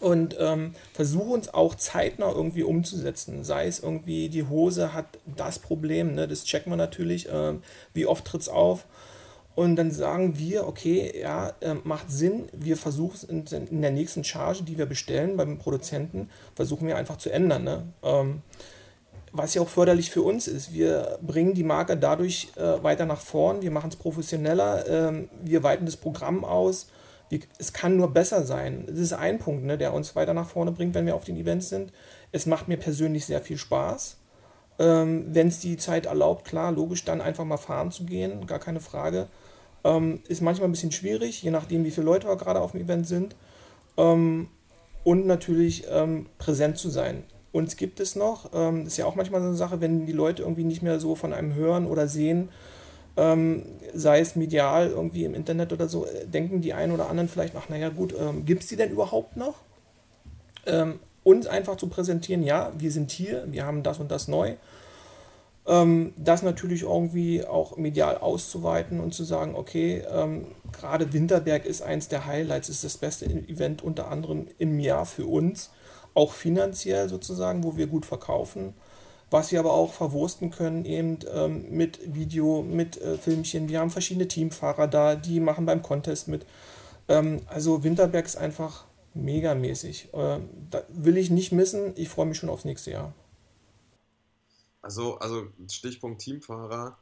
und 0.00 0.36
ähm, 0.38 0.74
versuchen 0.92 1.32
uns 1.32 1.52
auch 1.52 1.74
zeitnah 1.74 2.30
irgendwie 2.30 2.62
umzusetzen. 2.62 3.44
Sei 3.44 3.66
es 3.66 3.80
irgendwie, 3.80 4.28
die 4.28 4.46
Hose 4.46 4.92
hat 4.92 5.06
das 5.24 5.58
Problem, 5.58 6.14
ne? 6.14 6.28
das 6.28 6.44
checken 6.44 6.70
wir 6.70 6.76
natürlich, 6.76 7.28
äh, 7.30 7.54
wie 7.94 8.06
oft 8.06 8.24
tritt 8.26 8.42
es 8.42 8.48
auf 8.48 8.86
Und 9.54 9.76
dann 9.76 9.92
sagen 9.92 10.36
wir, 10.36 10.66
okay, 10.66 11.12
ja, 11.20 11.52
äh, 11.60 11.74
macht 11.84 12.10
Sinn, 12.10 12.48
wir 12.52 12.76
versuchen 12.76 13.42
es 13.44 13.52
in, 13.52 13.66
in, 13.68 13.82
der 13.82 13.92
nächsten 13.92 14.24
Charge, 14.24 14.64
die 14.64 14.78
wir 14.78 14.86
bestellen 14.86 15.36
beim 15.36 15.58
Produzenten, 15.58 16.28
versuchen 16.56 16.88
wir 16.88 16.96
einfach 16.96 17.18
zu 17.18 17.30
ändern. 17.30 17.62
Ne? 17.62 17.82
Ähm, 18.02 18.42
was 19.30 19.54
ja 19.54 19.62
auch 19.62 19.68
förderlich 19.68 20.10
für 20.10 20.22
uns 20.22 20.46
ist. 20.46 20.72
Wir 20.72 21.18
bringen 21.20 21.54
die 21.54 21.64
Marke 21.64 21.96
dadurch 21.96 22.48
äh, 22.56 22.82
weiter 22.82 23.04
nach 23.04 23.20
vorn, 23.20 23.62
wir 23.62 23.70
machen 23.72 23.90
es 23.90 23.96
professioneller, 23.96 24.88
ähm, 24.88 25.28
wir 25.42 25.62
weiten 25.64 25.86
das 25.86 25.96
Programm 25.96 26.44
aus. 26.44 26.88
Wir, 27.28 27.40
es 27.58 27.72
kann 27.72 27.96
nur 27.96 28.12
besser 28.12 28.44
sein. 28.44 28.84
Das 28.86 28.98
ist 28.98 29.12
ein 29.12 29.38
Punkt, 29.38 29.64
ne, 29.64 29.76
der 29.76 29.92
uns 29.92 30.14
weiter 30.14 30.34
nach 30.34 30.48
vorne 30.48 30.70
bringt, 30.70 30.94
wenn 30.94 31.06
wir 31.06 31.16
auf 31.16 31.24
den 31.24 31.36
Events 31.36 31.68
sind. 31.68 31.92
Es 32.30 32.46
macht 32.46 32.68
mir 32.68 32.76
persönlich 32.76 33.26
sehr 33.26 33.40
viel 33.40 33.58
Spaß. 33.58 34.18
Ähm, 34.78 35.26
wenn 35.28 35.48
es 35.48 35.58
die 35.58 35.76
Zeit 35.76 36.06
erlaubt, 36.06 36.44
klar, 36.44 36.70
logisch, 36.70 37.04
dann 37.04 37.20
einfach 37.20 37.44
mal 37.44 37.56
fahren 37.56 37.90
zu 37.90 38.04
gehen, 38.04 38.46
gar 38.46 38.60
keine 38.60 38.80
Frage. 38.80 39.28
Ähm, 39.84 40.20
ist 40.28 40.40
manchmal 40.40 40.68
ein 40.68 40.72
bisschen 40.72 40.92
schwierig, 40.92 41.42
je 41.42 41.50
nachdem, 41.50 41.84
wie 41.84 41.90
viele 41.90 42.06
Leute 42.06 42.26
gerade 42.26 42.60
auf 42.60 42.72
dem 42.72 42.80
Event 42.80 43.06
sind. 43.06 43.36
Ähm, 43.96 44.48
und 45.04 45.26
natürlich 45.26 45.84
ähm, 45.90 46.26
präsent 46.38 46.78
zu 46.78 46.88
sein. 46.88 47.24
Uns 47.52 47.76
gibt 47.76 48.00
es 48.00 48.16
noch, 48.16 48.50
ähm, 48.52 48.86
ist 48.86 48.96
ja 48.96 49.06
auch 49.06 49.14
manchmal 49.14 49.40
so 49.40 49.46
eine 49.46 49.56
Sache, 49.56 49.80
wenn 49.80 50.06
die 50.06 50.12
Leute 50.12 50.42
irgendwie 50.42 50.64
nicht 50.64 50.82
mehr 50.82 50.98
so 50.98 51.14
von 51.14 51.32
einem 51.32 51.54
hören 51.54 51.86
oder 51.86 52.08
sehen, 52.08 52.48
ähm, 53.16 53.62
sei 53.92 54.18
es 54.18 54.34
medial 54.34 54.88
irgendwie 54.88 55.24
im 55.24 55.34
Internet 55.34 55.72
oder 55.72 55.88
so, 55.88 56.06
äh, 56.06 56.26
denken 56.26 56.62
die 56.62 56.74
einen 56.74 56.92
oder 56.92 57.08
anderen 57.08 57.28
vielleicht, 57.28 57.54
ach 57.54 57.68
naja 57.68 57.90
gut, 57.90 58.14
ähm, 58.18 58.44
gibt 58.44 58.62
es 58.62 58.68
die 58.68 58.76
denn 58.76 58.90
überhaupt 58.90 59.36
noch? 59.36 59.54
Ähm, 60.66 60.98
uns 61.22 61.46
einfach 61.46 61.76
zu 61.76 61.86
präsentieren, 61.86 62.42
ja, 62.42 62.72
wir 62.76 62.90
sind 62.90 63.10
hier, 63.10 63.44
wir 63.46 63.64
haben 63.64 63.82
das 63.82 63.98
und 63.98 64.10
das 64.10 64.26
neu. 64.26 64.54
Ähm, 65.66 66.12
das 66.16 66.42
natürlich 66.42 66.82
irgendwie 66.82 67.44
auch 67.44 67.76
medial 67.76 68.18
auszuweiten 68.18 69.00
und 69.00 69.14
zu 69.14 69.24
sagen, 69.24 69.54
okay, 69.54 70.04
ähm, 70.10 70.46
gerade 70.72 71.12
Winterberg 71.12 71.64
ist 71.64 71.82
eins 71.82 72.08
der 72.08 72.26
Highlights, 72.26 72.68
ist 72.68 72.84
das 72.84 72.98
beste 72.98 73.26
Event 73.26 73.82
unter 73.82 74.10
anderem 74.10 74.46
im 74.58 74.78
Jahr 74.78 75.06
für 75.06 75.26
uns, 75.26 75.70
auch 76.14 76.32
finanziell 76.32 77.08
sozusagen, 77.08 77.64
wo 77.64 77.76
wir 77.76 77.86
gut 77.86 78.04
verkaufen, 78.04 78.74
was 79.30 79.52
wir 79.52 79.60
aber 79.60 79.72
auch 79.72 79.94
verwursten 79.94 80.50
können 80.50 80.84
eben 80.84 81.18
ähm, 81.34 81.66
mit 81.70 82.14
Video, 82.14 82.62
mit 82.62 83.00
äh, 83.00 83.16
Filmchen. 83.16 83.68
Wir 83.68 83.80
haben 83.80 83.90
verschiedene 83.90 84.28
Teamfahrer 84.28 84.86
da, 84.86 85.14
die 85.16 85.40
machen 85.40 85.66
beim 85.66 85.82
Contest 85.82 86.28
mit. 86.28 86.46
Also 87.06 87.84
Winterberg 87.84 88.24
ist 88.24 88.38
einfach 88.38 88.86
megamäßig. 89.14 90.08
Äh, 90.12 90.38
da 90.70 90.82
will 90.88 91.16
ich 91.16 91.30
nicht 91.30 91.52
missen. 91.52 91.92
Ich 91.96 92.08
freue 92.08 92.26
mich 92.26 92.38
schon 92.38 92.48
aufs 92.48 92.64
nächste 92.64 92.90
Jahr. 92.90 93.12
Also, 94.84 95.18
also 95.18 95.46
Stichpunkt 95.70 96.20
Teamfahrer. 96.20 96.98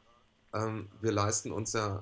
Ähm, 0.53 0.87
wir 1.01 1.11
leisten 1.11 1.51
uns 1.51 1.73
ja 1.73 2.01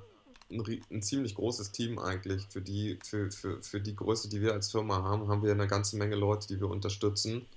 ein, 0.52 0.64
ein, 0.92 1.02
ziemlich 1.02 1.34
großes 1.34 1.72
Team 1.72 1.98
eigentlich. 1.98 2.46
Für 2.50 2.62
die, 2.62 3.00
für, 3.04 3.32
für, 3.32 3.62
für 3.64 3.82
die 3.82 3.96
Größe, 3.96 4.30
die 4.30 4.42
wir 4.42 4.54
als 4.54 4.72
Firma 4.72 5.02
haben, 5.02 5.28
haben 5.28 5.42
wir 5.42 5.52
eine 5.52 5.66
ganze 5.66 5.98
Menge 5.98 6.16
Leute, 6.16 6.48
die 6.48 6.60
wir 6.60 6.70
unterstützen. 6.70 7.48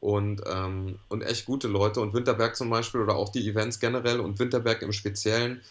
Und, 0.00 0.42
ähm, 0.46 0.98
und 1.08 1.22
echt 1.22 1.46
gute 1.46 1.66
Leute. 1.66 2.02
Und 2.02 2.12
Winterberg 2.12 2.56
zum 2.56 2.68
Beispiel 2.68 3.00
oder 3.00 3.16
auch 3.16 3.30
die 3.30 3.48
Events 3.48 3.80
generell 3.80 4.20
und 4.20 4.38
Winterberg 4.38 4.82
im 4.82 4.92
Speziellen 4.92 5.62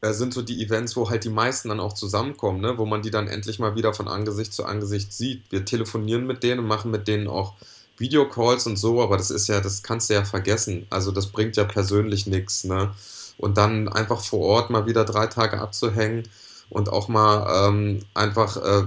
äh, 0.00 0.12
sind 0.14 0.34
so 0.34 0.42
die 0.42 0.60
Events, 0.60 0.96
wo 0.96 1.08
halt 1.08 1.22
die 1.22 1.30
meisten 1.30 1.68
dann 1.68 1.78
auch 1.78 1.92
zusammenkommen, 1.92 2.60
ne? 2.60 2.78
wo 2.78 2.86
man 2.86 3.02
die 3.02 3.12
dann 3.12 3.28
endlich 3.28 3.60
mal 3.60 3.76
wieder 3.76 3.94
von 3.94 4.08
Angesicht 4.08 4.52
zu 4.52 4.64
Angesicht 4.64 5.12
sieht. 5.12 5.52
Wir 5.52 5.64
telefonieren 5.64 6.26
mit 6.26 6.42
denen 6.42 6.60
und 6.60 6.66
machen 6.66 6.90
mit 6.90 7.06
denen 7.06 7.28
auch 7.28 7.54
Videocalls 7.98 8.66
und 8.66 8.76
so, 8.76 9.02
aber 9.02 9.16
das 9.16 9.30
ist 9.30 9.48
ja, 9.48 9.60
das 9.60 9.82
kannst 9.82 10.10
du 10.10 10.14
ja 10.14 10.24
vergessen. 10.24 10.86
Also 10.90 11.12
das 11.12 11.26
bringt 11.26 11.56
ja 11.56 11.64
persönlich 11.64 12.26
nichts, 12.26 12.64
ne? 12.64 12.92
Und 13.38 13.56
dann 13.58 13.88
einfach 13.88 14.20
vor 14.20 14.40
Ort 14.40 14.70
mal 14.70 14.86
wieder 14.86 15.04
drei 15.04 15.26
Tage 15.26 15.60
abzuhängen 15.60 16.28
und 16.72 16.90
auch 16.90 17.08
mal 17.08 17.68
ähm, 17.68 18.00
einfach 18.14 18.56
äh, 18.56 18.84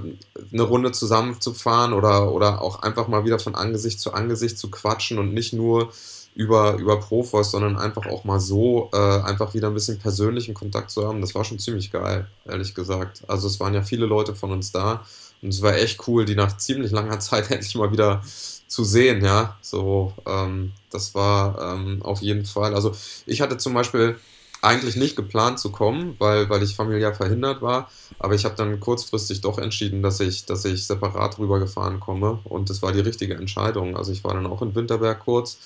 eine 0.52 0.64
Runde 0.64 0.92
zusammenzufahren 0.92 1.94
oder, 1.94 2.32
oder 2.32 2.62
auch 2.62 2.82
einfach 2.82 3.08
mal 3.08 3.26
wieder 3.26 3.38
von 3.38 3.56
Angesicht 3.56 4.00
zu 4.00 4.14
Angesicht 4.14 4.58
zu 4.58 4.72
quatschen 4.72 5.20
und 5.20 5.34
nicht 5.34 5.54
nur 5.54 5.92
über, 6.36 6.76
über 6.76 7.00
Profos, 7.00 7.52
sondern 7.52 7.78
einfach 7.78 8.08
auch 8.08 8.26
mal 8.26 8.40
so 8.40 8.90
äh, 8.94 9.22
einfach 9.22 9.54
wieder 9.54 9.68
ein 9.70 9.74
bisschen 9.74 10.00
persönlichen 10.00 10.54
Kontakt 10.54 10.92
zu 10.92 11.08
haben. 11.08 11.22
Das 11.22 11.34
war 11.34 11.46
schon 11.46 11.60
ziemlich 11.60 11.92
geil, 11.92 12.28
ehrlich 12.46 12.76
gesagt. 12.76 13.24
Also 13.28 13.48
es 13.48 13.60
waren 13.60 13.74
ja 13.74 13.84
viele 13.84 14.06
Leute 14.06 14.36
von 14.36 14.52
uns 14.52 14.72
da 14.72 15.06
und 15.42 15.50
es 15.50 15.62
war 15.62 15.76
echt 15.76 16.08
cool, 16.08 16.26
die 16.26 16.36
nach 16.36 16.58
ziemlich 16.58 16.92
langer 16.92 17.20
Zeit 17.22 17.52
endlich 17.52 17.76
mal 17.76 17.92
wieder 17.92 18.22
zu 18.68 18.84
sehen, 18.84 19.24
ja. 19.24 19.58
So, 19.62 20.14
ähm, 20.26 20.72
das 20.90 21.16
war 21.16 21.76
ähm, 21.76 22.02
auf 22.02 22.22
jeden 22.22 22.46
Fall. 22.46 22.74
Also 22.74 22.92
ich 23.26 23.42
hatte 23.42 23.58
zum 23.58 23.74
Beispiel 23.74 24.18
eigentlich 24.62 24.96
nicht 24.96 25.16
geplant 25.16 25.60
zu 25.60 25.72
kommen, 25.72 26.16
weil, 26.18 26.50
weil 26.50 26.64
ich 26.64 26.76
familiär 26.76 27.14
verhindert 27.14 27.62
war. 27.62 27.90
Aber 28.20 28.34
ich 28.34 28.46
habe 28.46 28.56
dann 28.56 28.80
kurzfristig 28.80 29.42
doch 29.42 29.60
entschieden, 29.60 30.02
dass 30.02 30.20
ich, 30.20 30.46
dass 30.46 30.66
ich 30.66 30.88
separat 30.88 31.38
rübergefahren 31.38 32.00
komme. 32.00 32.40
Und 32.44 32.70
das 32.70 32.82
war 32.82 32.92
die 32.92 33.02
richtige 33.02 33.36
Entscheidung. 33.36 33.96
Also 33.96 34.12
ich 34.12 34.24
war 34.24 34.34
dann 34.34 34.48
auch 34.48 34.62
in 34.62 34.74
Winterberg 34.74 35.20
kurz 35.20 35.60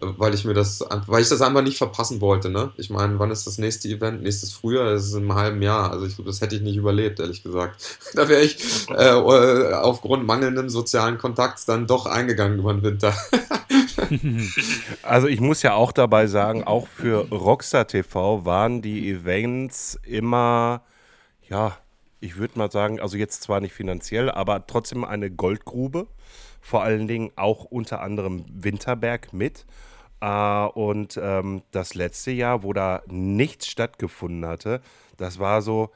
weil 0.00 0.34
ich 0.34 0.44
mir 0.44 0.54
das, 0.54 0.84
weil 1.06 1.22
ich 1.22 1.28
das 1.28 1.42
einfach 1.42 1.62
nicht 1.62 1.78
verpassen 1.78 2.20
wollte. 2.20 2.48
Ne? 2.48 2.72
Ich 2.76 2.90
meine, 2.90 3.18
wann 3.18 3.30
ist 3.30 3.46
das 3.46 3.58
nächste 3.58 3.88
Event? 3.88 4.22
Nächstes 4.22 4.52
Frühjahr, 4.52 4.90
das 4.90 5.06
ist 5.06 5.14
in 5.14 5.22
einem 5.22 5.34
halben 5.34 5.62
Jahr. 5.62 5.90
Also 5.90 6.06
ich 6.06 6.14
glaube, 6.14 6.30
das 6.30 6.40
hätte 6.40 6.56
ich 6.56 6.62
nicht 6.62 6.76
überlebt, 6.76 7.20
ehrlich 7.20 7.42
gesagt. 7.42 7.98
da 8.14 8.28
wäre 8.28 8.42
ich 8.42 8.88
äh, 8.90 9.10
aufgrund 9.10 10.26
mangelnden 10.26 10.68
sozialen 10.68 11.18
Kontakts 11.18 11.66
dann 11.66 11.86
doch 11.86 12.06
eingegangen 12.06 12.58
über 12.58 12.72
den 12.72 12.82
Winter. 12.82 13.14
also 15.02 15.26
ich 15.26 15.40
muss 15.40 15.62
ja 15.62 15.74
auch 15.74 15.92
dabei 15.92 16.26
sagen, 16.26 16.64
auch 16.64 16.86
für 16.86 17.28
Rockstar 17.30 17.86
TV 17.86 18.44
waren 18.44 18.82
die 18.82 19.10
Events 19.10 19.98
immer, 20.04 20.82
ja, 21.48 21.76
ich 22.20 22.36
würde 22.36 22.58
mal 22.58 22.70
sagen, 22.70 23.00
also 23.00 23.16
jetzt 23.16 23.42
zwar 23.42 23.60
nicht 23.60 23.72
finanziell, 23.72 24.30
aber 24.30 24.66
trotzdem 24.66 25.04
eine 25.04 25.30
Goldgrube 25.30 26.06
vor 26.60 26.82
allen 26.82 27.08
Dingen 27.08 27.30
auch 27.36 27.64
unter 27.64 28.00
anderem 28.00 28.44
Winterberg 28.48 29.32
mit. 29.32 29.66
Äh, 30.20 30.66
und 30.66 31.18
ähm, 31.22 31.62
das 31.70 31.94
letzte 31.94 32.30
Jahr, 32.30 32.62
wo 32.62 32.72
da 32.72 33.02
nichts 33.06 33.66
stattgefunden 33.68 34.46
hatte, 34.46 34.80
das 35.16 35.38
war 35.38 35.62
so, 35.62 35.90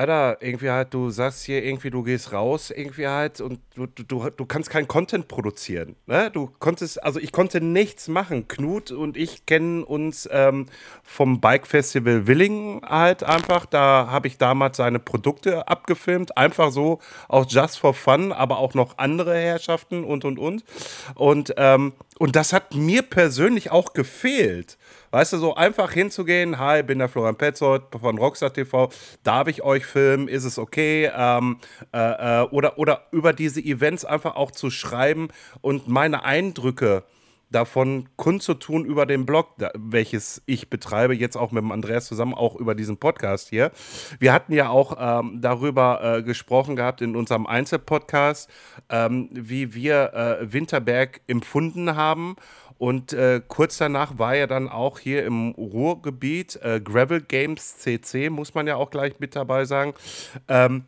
Alter, 0.00 0.38
irgendwie 0.40 0.70
halt, 0.70 0.94
du 0.94 1.10
sagst 1.10 1.44
hier 1.44 1.62
irgendwie, 1.62 1.90
du 1.90 2.02
gehst 2.02 2.32
raus, 2.32 2.70
irgendwie 2.70 3.06
halt, 3.06 3.42
und 3.42 3.60
du, 3.74 3.86
du, 3.86 4.30
du 4.30 4.46
kannst 4.46 4.70
keinen 4.70 4.88
Content 4.88 5.28
produzieren. 5.28 5.94
Ne? 6.06 6.30
Du 6.30 6.50
konntest, 6.58 7.02
also 7.04 7.20
ich 7.20 7.32
konnte 7.32 7.60
nichts 7.60 8.08
machen. 8.08 8.48
Knut 8.48 8.92
und 8.92 9.18
ich 9.18 9.44
kennen 9.44 9.84
uns 9.84 10.26
ähm, 10.32 10.66
vom 11.02 11.42
Bike 11.42 11.66
Festival 11.66 12.26
Willingen 12.26 12.80
halt 12.82 13.22
einfach. 13.22 13.66
Da 13.66 14.08
habe 14.10 14.26
ich 14.26 14.38
damals 14.38 14.78
seine 14.78 15.00
Produkte 15.00 15.68
abgefilmt, 15.68 16.34
einfach 16.34 16.72
so, 16.72 17.00
auch 17.28 17.44
just 17.46 17.78
for 17.78 17.92
fun, 17.92 18.32
aber 18.32 18.56
auch 18.56 18.72
noch 18.72 18.96
andere 18.96 19.36
Herrschaften 19.36 20.04
und 20.04 20.24
und 20.24 20.38
und. 20.38 20.64
Und, 21.14 21.52
ähm, 21.58 21.92
und 22.18 22.36
das 22.36 22.54
hat 22.54 22.74
mir 22.74 23.02
persönlich 23.02 23.70
auch 23.70 23.92
gefehlt. 23.92 24.78
Weißt 25.12 25.32
du, 25.32 25.38
so 25.38 25.56
einfach 25.56 25.90
hinzugehen, 25.90 26.58
hi, 26.58 26.84
bin 26.84 27.00
der 27.00 27.08
Florian 27.08 27.34
Petzold 27.34 27.82
von 28.00 28.16
Rockstar 28.16 28.52
TV, 28.52 28.90
darf 29.24 29.48
ich 29.48 29.64
euch 29.64 29.84
filmen, 29.84 30.28
ist 30.28 30.44
es 30.44 30.56
okay? 30.56 31.10
Ähm, 31.12 31.58
äh, 31.92 32.42
äh, 32.42 32.48
oder, 32.50 32.78
oder 32.78 33.06
über 33.10 33.32
diese 33.32 33.60
Events 33.60 34.04
einfach 34.04 34.36
auch 34.36 34.52
zu 34.52 34.70
schreiben 34.70 35.26
und 35.62 35.88
meine 35.88 36.24
Eindrücke 36.24 37.02
davon 37.50 38.08
kundzutun 38.14 38.84
über 38.84 39.06
den 39.06 39.26
Blog, 39.26 39.48
welches 39.76 40.42
ich 40.46 40.70
betreibe, 40.70 41.16
jetzt 41.16 41.36
auch 41.36 41.50
mit 41.50 41.64
dem 41.64 41.72
Andreas 41.72 42.06
zusammen, 42.06 42.32
auch 42.32 42.54
über 42.54 42.76
diesen 42.76 42.96
Podcast 42.96 43.48
hier. 43.48 43.72
Wir 44.20 44.32
hatten 44.32 44.52
ja 44.52 44.68
auch 44.68 44.96
ähm, 45.00 45.40
darüber 45.40 46.18
äh, 46.18 46.22
gesprochen 46.22 46.76
gehabt 46.76 47.00
in 47.00 47.16
unserem 47.16 47.48
Einzelpodcast, 47.48 48.48
ähm, 48.88 49.28
wie 49.32 49.74
wir 49.74 50.14
äh, 50.14 50.52
Winterberg 50.52 51.20
empfunden 51.26 51.96
haben 51.96 52.36
und 52.80 53.12
äh, 53.12 53.42
kurz 53.46 53.76
danach 53.76 54.16
war 54.18 54.34
er 54.34 54.46
dann 54.46 54.66
auch 54.66 54.98
hier 54.98 55.26
im 55.26 55.50
Ruhrgebiet, 55.50 56.56
äh, 56.62 56.80
Gravel 56.80 57.20
Games 57.20 57.76
CC, 57.76 58.30
muss 58.30 58.54
man 58.54 58.66
ja 58.66 58.76
auch 58.76 58.88
gleich 58.90 59.20
mit 59.20 59.36
dabei 59.36 59.66
sagen. 59.66 59.92
Ähm, 60.48 60.86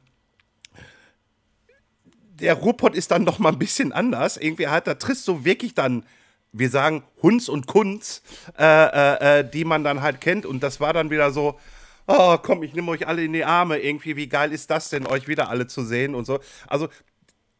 der 2.41 2.55
Ruhrpott 2.55 2.95
ist 2.95 3.11
dann 3.11 3.25
noch 3.25 3.39
mal 3.39 3.51
ein 3.51 3.59
bisschen 3.59 3.93
anders. 3.93 4.39
Irgendwie 4.39 4.69
hat, 4.69 4.87
da 4.87 4.95
triffst 4.95 5.29
du 5.29 5.45
wirklich 5.45 5.75
dann, 5.75 6.07
wir 6.51 6.71
sagen 6.71 7.05
Hunds 7.23 7.51
und 7.51 7.67
Kunz, 7.67 8.23
äh, 8.59 8.65
äh, 8.65 9.41
äh, 9.41 9.51
die 9.51 9.67
man 9.67 9.85
dann 9.85 10.01
halt 10.01 10.23
kennt. 10.23 10.47
Und 10.47 10.63
das 10.63 10.81
war 10.81 10.95
dann 10.95 11.11
wieder 11.11 11.31
so, 11.31 11.61
oh 12.07 12.39
komm, 12.39 12.63
ich 12.63 12.73
nehme 12.73 12.91
euch 12.91 13.07
alle 13.07 13.23
in 13.23 13.35
die 13.35 13.45
Arme. 13.45 13.77
Irgendwie, 13.77 14.17
wie 14.17 14.31
geil 14.31 14.51
ist 14.55 14.71
das 14.71 14.89
denn, 14.89 15.07
euch 15.07 15.29
wieder 15.29 15.51
alle 15.51 15.67
zu 15.67 15.85
sehen 15.85 16.15
und 16.15 16.25
so. 16.25 16.41
Also 16.69 16.89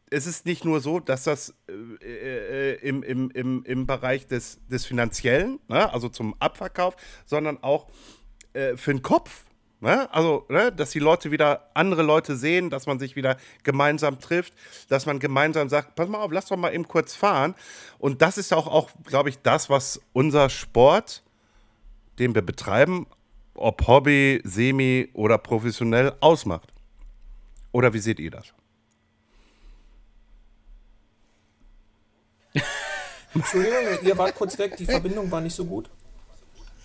es 0.09 0.27
ist 0.27 0.45
nicht 0.45 0.65
nur 0.65 0.79
so, 0.79 0.99
dass 0.99 1.23
das 1.23 1.55
äh, 1.67 2.73
äh, 2.73 2.87
im, 2.87 3.03
im, 3.03 3.31
im, 3.31 3.63
im 3.63 3.87
Bereich 3.87 4.27
des, 4.27 4.59
des 4.67 4.85
Finanziellen, 4.85 5.59
ne, 5.67 5.91
also 5.91 6.09
zum 6.09 6.35
Abverkauf, 6.39 6.95
sondern 7.25 7.61
auch 7.63 7.87
äh, 8.53 8.77
für 8.77 8.93
den 8.93 9.01
Kopf. 9.01 9.45
Ne? 9.81 10.11
Also, 10.13 10.45
ne, 10.47 10.71
dass 10.71 10.91
die 10.91 10.99
Leute 10.99 11.31
wieder 11.31 11.69
andere 11.73 12.03
Leute 12.03 12.37
sehen, 12.37 12.69
dass 12.69 12.85
man 12.85 12.99
sich 12.99 13.15
wieder 13.15 13.37
gemeinsam 13.63 14.19
trifft, 14.19 14.53
dass 14.87 15.05
man 15.05 15.19
gemeinsam 15.19 15.67
sagt, 15.67 15.95
pass 15.95 16.07
mal 16.07 16.19
auf, 16.19 16.31
lass 16.31 16.45
doch 16.45 16.57
mal 16.57 16.73
eben 16.73 16.87
kurz 16.87 17.15
fahren. 17.15 17.53
Und 17.97 18.21
das 18.21 18.37
ist 18.37 18.53
auch, 18.53 18.67
auch 18.67 18.91
glaube 19.03 19.29
ich, 19.29 19.39
das, 19.39 19.69
was 19.69 19.99
unser 20.13 20.49
Sport, 20.49 21.23
den 22.17 22.33
wir 22.33 22.43
betreiben, 22.43 23.07
ob 23.55 23.85
Hobby, 23.87 24.41
Semi 24.45 25.09
oder 25.13 25.37
professionell 25.37 26.13
ausmacht. 26.21 26.73
Oder 27.71 27.93
wie 27.93 27.99
seht 27.99 28.19
ihr 28.19 28.31
das? 28.31 28.53
Entschuldigung, 33.33 33.79
ihr 34.03 34.17
wart 34.17 34.35
kurz 34.35 34.57
weg, 34.57 34.77
die 34.77 34.85
Verbindung 34.85 35.31
war 35.31 35.41
nicht 35.41 35.55
so 35.55 35.65
gut. 35.65 35.89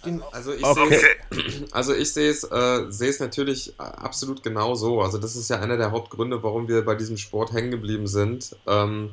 Den 0.04 0.22
also 0.30 0.52
ich 0.52 0.64
okay. 0.64 1.00
sehe 1.30 1.66
also 1.72 1.92
ich 1.92 2.12
sehe 2.12 2.30
es, 2.30 2.44
äh, 2.44 2.86
sehe 2.88 3.10
es 3.10 3.18
natürlich 3.18 3.74
absolut 3.78 4.42
genau 4.42 4.74
so. 4.74 5.00
Also 5.00 5.18
das 5.18 5.34
ist 5.34 5.50
ja 5.50 5.60
einer 5.60 5.76
der 5.76 5.90
Hauptgründe, 5.90 6.42
warum 6.42 6.68
wir 6.68 6.84
bei 6.84 6.94
diesem 6.94 7.16
Sport 7.16 7.52
hängen 7.52 7.70
geblieben 7.70 8.06
sind. 8.06 8.56
Ähm, 8.66 9.10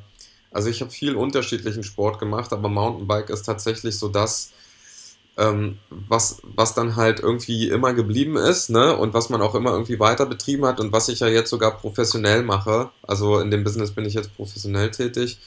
also 0.52 0.70
ich 0.70 0.82
habe 0.82 0.92
viel 0.92 1.16
unterschiedlichen 1.16 1.84
Sport 1.84 2.20
gemacht, 2.20 2.54
aber 2.54 2.70
Mountainbike 2.70 3.30
ist 3.30 3.44
tatsächlich 3.44 3.98
so 3.98 4.08
das, 4.08 4.52
ähm, 5.38 5.80
was, 5.90 6.42
was 6.44 6.74
dann 6.74 6.96
halt 6.96 7.20
irgendwie 7.20 7.68
immer 7.68 7.94
geblieben 7.94 8.38
ist, 8.38 8.70
ne? 8.70 8.96
Und 8.96 9.14
was 9.14 9.30
man 9.30 9.42
auch 9.42 9.56
immer 9.56 9.72
irgendwie 9.72 10.00
weiter 10.00 10.26
betrieben 10.26 10.66
hat 10.66 10.80
und 10.80 10.94
was 10.94 11.10
ich 11.10 11.20
ja 11.20 11.28
jetzt 11.28 11.50
sogar 11.50 11.78
professionell 11.78 12.44
mache. 12.44 12.90
Also 13.02 13.40
in 13.40 13.52
dem 13.52 13.64
Business 13.64 13.92
bin 13.92 14.06
ich 14.06 14.14
jetzt 14.14 14.36
professionell 14.36 14.92
tätig. 14.92 15.40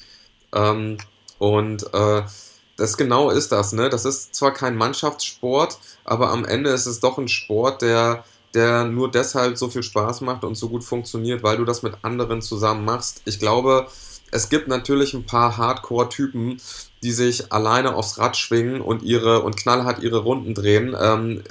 Ähm, 0.55 0.99
und 1.39 1.93
äh, 1.95 2.23
das 2.77 2.97
genau 2.97 3.31
ist 3.31 3.53
das, 3.53 3.73
ne? 3.73 3.89
Das 3.91 4.05
ist 4.05 4.35
zwar 4.35 4.53
kein 4.53 4.77
Mannschaftssport, 4.77 5.79
aber 6.05 6.31
am 6.31 6.45
Ende 6.45 6.71
ist 6.71 6.87
es 6.87 7.01
doch 7.01 7.19
ein 7.19 7.29
Sport, 7.29 7.83
der, 7.83 8.25
der 8.55 8.85
nur 8.85 9.11
deshalb 9.11 9.59
so 9.59 9.69
viel 9.69 9.83
Spaß 9.83 10.21
macht 10.21 10.45
und 10.45 10.55
so 10.55 10.69
gut 10.69 10.85
funktioniert, 10.85 11.43
weil 11.43 11.57
du 11.57 11.65
das 11.65 11.83
mit 11.83 11.95
anderen 12.03 12.41
zusammen 12.41 12.85
machst. 12.85 13.23
Ich 13.25 13.41
glaube, 13.41 13.89
es 14.31 14.49
gibt 14.49 14.69
natürlich 14.69 15.15
ein 15.15 15.27
paar 15.27 15.57
Hardcore-Typen, 15.57 16.61
die 17.03 17.13
sich 17.13 17.53
alleine 17.53 17.95
aufs 17.95 18.19
Rad 18.19 18.37
schwingen 18.37 18.81
und 18.81 19.03
ihre 19.03 19.43
und 19.43 19.57
knallhart 19.57 20.03
ihre 20.03 20.19
Runden 20.19 20.55
drehen. 20.55 20.97
Ähm, 21.01 21.43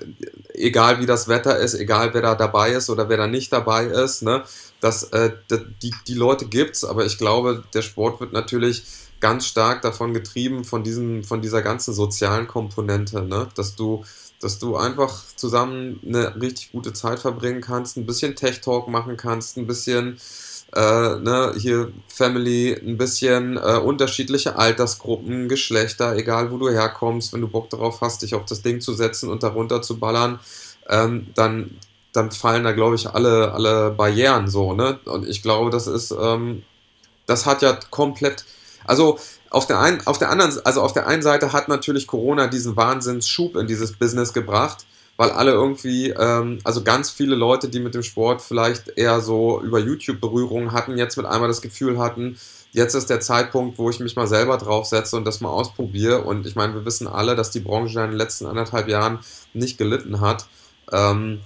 egal 0.53 0.99
wie 0.99 1.05
das 1.05 1.27
Wetter 1.27 1.57
ist, 1.57 1.73
egal 1.73 2.13
wer 2.13 2.21
da 2.21 2.35
dabei 2.35 2.71
ist 2.71 2.89
oder 2.89 3.09
wer 3.09 3.17
da 3.17 3.27
nicht 3.27 3.51
dabei 3.51 3.85
ist, 3.85 4.23
ne? 4.23 4.43
Das, 4.79 5.03
äh, 5.05 5.31
die, 5.81 5.93
die 6.07 6.13
Leute 6.13 6.45
gibt's, 6.45 6.83
aber 6.83 7.05
ich 7.05 7.17
glaube, 7.17 7.63
der 7.73 7.81
Sport 7.81 8.19
wird 8.19 8.33
natürlich 8.33 8.83
ganz 9.19 9.45
stark 9.47 9.81
davon 9.81 10.13
getrieben, 10.13 10.63
von, 10.63 10.83
diesem, 10.83 11.23
von 11.23 11.41
dieser 11.41 11.61
ganzen 11.61 11.93
sozialen 11.93 12.47
Komponente, 12.47 13.23
ne? 13.23 13.47
dass, 13.55 13.75
du, 13.75 14.03
dass 14.39 14.59
du 14.59 14.75
einfach 14.75 15.23
zusammen 15.35 15.99
eine 16.05 16.39
richtig 16.39 16.71
gute 16.71 16.93
Zeit 16.93 17.19
verbringen 17.19 17.61
kannst, 17.61 17.97
ein 17.97 18.05
bisschen 18.05 18.35
Tech-Talk 18.35 18.87
machen 18.87 19.17
kannst, 19.17 19.57
ein 19.57 19.65
bisschen 19.65 20.19
äh, 20.75 21.15
ne, 21.19 21.53
hier 21.57 21.91
Family, 22.07 22.73
ein 22.73 22.97
bisschen 22.97 23.57
äh, 23.57 23.77
unterschiedliche 23.77 24.57
Altersgruppen, 24.57 25.47
Geschlechter, 25.47 26.15
egal 26.15 26.51
wo 26.51 26.57
du 26.57 26.69
herkommst, 26.69 27.33
wenn 27.33 27.41
du 27.41 27.47
Bock 27.47 27.69
darauf 27.69 28.01
hast, 28.01 28.21
dich 28.21 28.35
auf 28.35 28.45
das 28.45 28.61
Ding 28.61 28.81
zu 28.81 28.93
setzen 28.93 29.29
und 29.29 29.43
darunter 29.43 29.81
zu 29.81 29.97
ballern, 29.97 30.39
ähm, 30.89 31.27
dann, 31.35 31.77
dann 32.17 32.31
fallen 32.31 32.63
da, 32.63 32.71
glaube 32.73 32.95
ich, 32.95 33.09
alle, 33.09 33.53
alle 33.53 33.91
Barrieren 33.91 34.49
so, 34.49 34.73
ne? 34.73 34.99
Und 35.05 35.27
ich 35.27 35.41
glaube, 35.41 35.69
das 35.69 35.87
ist, 35.87 36.11
ähm, 36.11 36.63
das 37.25 37.45
hat 37.45 37.61
ja 37.61 37.77
komplett 37.91 38.45
also 38.87 39.19
auf 39.49 39.67
der, 39.67 39.79
einen, 39.79 40.05
auf 40.07 40.17
der 40.17 40.31
anderen, 40.31 40.53
also 40.63 40.81
auf 40.81 40.93
der 40.93 41.07
einen 41.07 41.21
Seite 41.21 41.53
hat 41.53 41.67
natürlich 41.67 42.07
Corona 42.07 42.47
diesen 42.47 42.75
Wahnsinnsschub 42.75 43.55
in 43.57 43.67
dieses 43.67 43.93
Business 43.93 44.33
gebracht, 44.33 44.85
weil 45.17 45.29
alle 45.31 45.51
irgendwie, 45.51 46.09
ähm, 46.09 46.59
also 46.63 46.83
ganz 46.83 47.09
viele 47.09 47.35
Leute, 47.35 47.69
die 47.69 47.79
mit 47.79 47.93
dem 47.95 48.03
Sport 48.03 48.41
vielleicht 48.41 48.97
eher 48.97 49.21
so 49.21 49.61
über 49.61 49.79
YouTube 49.79 50.19
Berührungen 50.19 50.71
hatten, 50.71 50.97
jetzt 50.97 51.17
mit 51.17 51.25
einmal 51.25 51.47
das 51.47 51.61
Gefühl 51.61 51.99
hatten, 51.99 52.37
jetzt 52.71 52.93
ist 52.93 53.09
der 53.09 53.19
Zeitpunkt, 53.19 53.77
wo 53.77 53.89
ich 53.89 53.99
mich 53.99 54.15
mal 54.15 54.27
selber 54.27 54.57
draufsetze 54.57 55.15
und 55.15 55.25
das 55.25 55.41
mal 55.41 55.49
ausprobiere. 55.49 56.23
Und 56.23 56.45
ich 56.45 56.55
meine, 56.55 56.73
wir 56.73 56.85
wissen 56.85 57.07
alle, 57.07 57.35
dass 57.35 57.51
die 57.51 57.61
Branche 57.61 58.01
in 58.01 58.11
den 58.11 58.17
letzten 58.17 58.45
anderthalb 58.45 58.87
Jahren 58.87 59.19
nicht 59.53 59.77
gelitten 59.77 60.21
hat. 60.21 60.45
Ähm, 60.91 61.41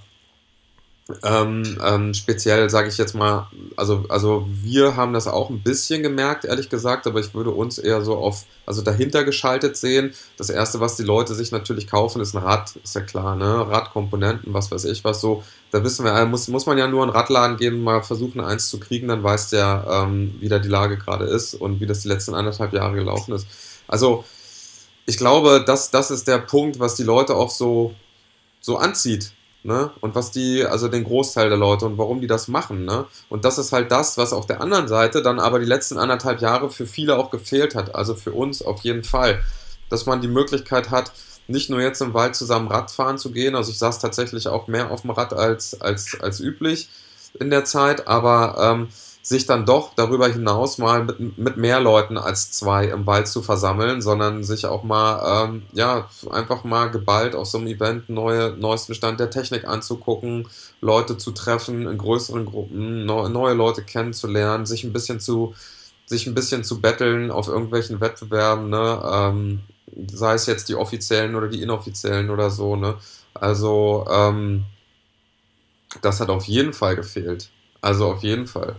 ähm, 1.22 1.78
ähm, 1.84 2.14
speziell 2.14 2.70
sage 2.70 2.88
ich 2.88 2.98
jetzt 2.98 3.14
mal, 3.14 3.48
also, 3.76 4.04
also 4.08 4.46
wir 4.48 4.96
haben 4.96 5.12
das 5.12 5.26
auch 5.26 5.50
ein 5.50 5.62
bisschen 5.62 6.02
gemerkt, 6.02 6.44
ehrlich 6.44 6.68
gesagt, 6.68 7.06
aber 7.06 7.20
ich 7.20 7.34
würde 7.34 7.50
uns 7.50 7.78
eher 7.78 8.02
so 8.02 8.16
auf, 8.16 8.44
also 8.66 8.82
dahinter 8.82 9.24
geschaltet 9.24 9.76
sehen. 9.76 10.14
Das 10.36 10.50
erste, 10.50 10.80
was 10.80 10.96
die 10.96 11.02
Leute 11.02 11.34
sich 11.34 11.50
natürlich 11.50 11.86
kaufen, 11.86 12.20
ist 12.20 12.34
ein 12.34 12.42
Rad, 12.42 12.76
ist 12.82 12.94
ja 12.94 13.00
klar, 13.00 13.36
ne? 13.36 13.66
Radkomponenten, 13.68 14.54
was 14.54 14.70
weiß 14.70 14.84
ich 14.86 15.04
was 15.04 15.20
so. 15.20 15.42
Da 15.70 15.82
wissen 15.82 16.04
wir, 16.04 16.24
muss, 16.26 16.48
muss 16.48 16.66
man 16.66 16.78
ja 16.78 16.86
nur 16.86 17.04
in 17.04 17.10
Radladen 17.10 17.56
gehen, 17.56 17.82
mal 17.82 18.02
versuchen, 18.02 18.40
eins 18.40 18.68
zu 18.68 18.78
kriegen, 18.78 19.08
dann 19.08 19.22
weiß 19.22 19.50
der, 19.50 19.86
ähm, 19.90 20.36
wie 20.40 20.48
da 20.48 20.58
die 20.58 20.68
Lage 20.68 20.98
gerade 20.98 21.24
ist 21.24 21.54
und 21.54 21.80
wie 21.80 21.86
das 21.86 22.00
die 22.00 22.08
letzten 22.08 22.34
anderthalb 22.34 22.72
Jahre 22.72 22.94
gelaufen 22.94 23.34
ist. 23.34 23.46
Also, 23.88 24.24
ich 25.06 25.16
glaube, 25.16 25.64
das, 25.66 25.90
das 25.90 26.10
ist 26.10 26.28
der 26.28 26.38
Punkt, 26.38 26.78
was 26.78 26.94
die 26.94 27.02
Leute 27.02 27.34
auch 27.34 27.50
so, 27.50 27.94
so 28.60 28.76
anzieht 28.76 29.32
Ne? 29.64 29.90
Und 30.00 30.14
was 30.16 30.32
die, 30.32 30.64
also 30.64 30.88
den 30.88 31.04
Großteil 31.04 31.48
der 31.48 31.58
Leute 31.58 31.86
und 31.86 31.96
warum 31.96 32.20
die 32.20 32.26
das 32.26 32.48
machen. 32.48 32.84
Ne? 32.84 33.06
Und 33.28 33.44
das 33.44 33.58
ist 33.58 33.72
halt 33.72 33.92
das, 33.92 34.18
was 34.18 34.32
auf 34.32 34.46
der 34.46 34.60
anderen 34.60 34.88
Seite 34.88 35.22
dann 35.22 35.38
aber 35.38 35.60
die 35.60 35.66
letzten 35.66 35.98
anderthalb 35.98 36.40
Jahre 36.40 36.70
für 36.70 36.86
viele 36.86 37.16
auch 37.16 37.30
gefehlt 37.30 37.74
hat. 37.76 37.94
Also 37.94 38.14
für 38.14 38.32
uns 38.32 38.62
auf 38.62 38.80
jeden 38.80 39.04
Fall. 39.04 39.40
Dass 39.88 40.06
man 40.06 40.20
die 40.20 40.28
Möglichkeit 40.28 40.90
hat, 40.90 41.12
nicht 41.46 41.70
nur 41.70 41.80
jetzt 41.80 42.00
im 42.00 42.14
Wald 42.14 42.34
zusammen 42.34 42.68
Radfahren 42.68 43.18
zu 43.18 43.30
gehen. 43.30 43.54
Also 43.54 43.70
ich 43.70 43.78
saß 43.78 44.00
tatsächlich 44.00 44.48
auch 44.48 44.66
mehr 44.66 44.90
auf 44.90 45.02
dem 45.02 45.10
Rad 45.10 45.32
als, 45.32 45.80
als, 45.80 46.16
als 46.20 46.40
üblich 46.40 46.88
in 47.38 47.50
der 47.50 47.64
Zeit, 47.64 48.08
aber 48.08 48.56
ähm, 48.58 48.88
sich 49.22 49.46
dann 49.46 49.64
doch 49.64 49.94
darüber 49.94 50.28
hinaus 50.28 50.78
mal 50.78 51.04
mit, 51.04 51.38
mit 51.38 51.56
mehr 51.56 51.80
Leuten 51.80 52.18
als 52.18 52.50
zwei 52.50 52.86
im 52.86 53.06
Wald 53.06 53.28
zu 53.28 53.40
versammeln, 53.40 54.02
sondern 54.02 54.42
sich 54.42 54.66
auch 54.66 54.82
mal, 54.82 55.46
ähm, 55.46 55.62
ja, 55.72 56.08
einfach 56.30 56.64
mal 56.64 56.90
geballt 56.90 57.36
auf 57.36 57.46
so 57.46 57.58
einem 57.58 57.68
Event 57.68 58.08
neue, 58.08 58.50
neuesten 58.50 58.94
Stand 58.94 59.20
der 59.20 59.30
Technik 59.30 59.64
anzugucken, 59.64 60.48
Leute 60.80 61.16
zu 61.18 61.30
treffen 61.30 61.86
in 61.86 61.98
größeren 61.98 62.46
Gruppen, 62.46 63.06
neu, 63.06 63.28
neue 63.28 63.54
Leute 63.54 63.84
kennenzulernen, 63.84 64.66
sich 64.66 64.82
ein 64.82 64.92
bisschen 64.92 65.20
zu, 65.20 65.54
sich 66.06 66.26
ein 66.26 66.34
bisschen 66.34 66.64
zu 66.64 66.80
betteln 66.80 67.30
auf 67.30 67.46
irgendwelchen 67.46 68.00
Wettbewerben, 68.00 68.70
ne, 68.70 69.02
ähm, 69.04 69.60
sei 70.12 70.34
es 70.34 70.46
jetzt 70.46 70.68
die 70.68 70.74
offiziellen 70.74 71.36
oder 71.36 71.46
die 71.46 71.62
inoffiziellen 71.62 72.28
oder 72.28 72.50
so, 72.50 72.74
ne, 72.74 72.96
also, 73.34 74.04
ähm, 74.10 74.64
das 76.00 76.20
hat 76.20 76.28
auf 76.28 76.44
jeden 76.44 76.72
Fall 76.72 76.96
gefehlt. 76.96 77.50
Also 77.82 78.06
auf 78.06 78.22
jeden 78.22 78.46
Fall 78.46 78.76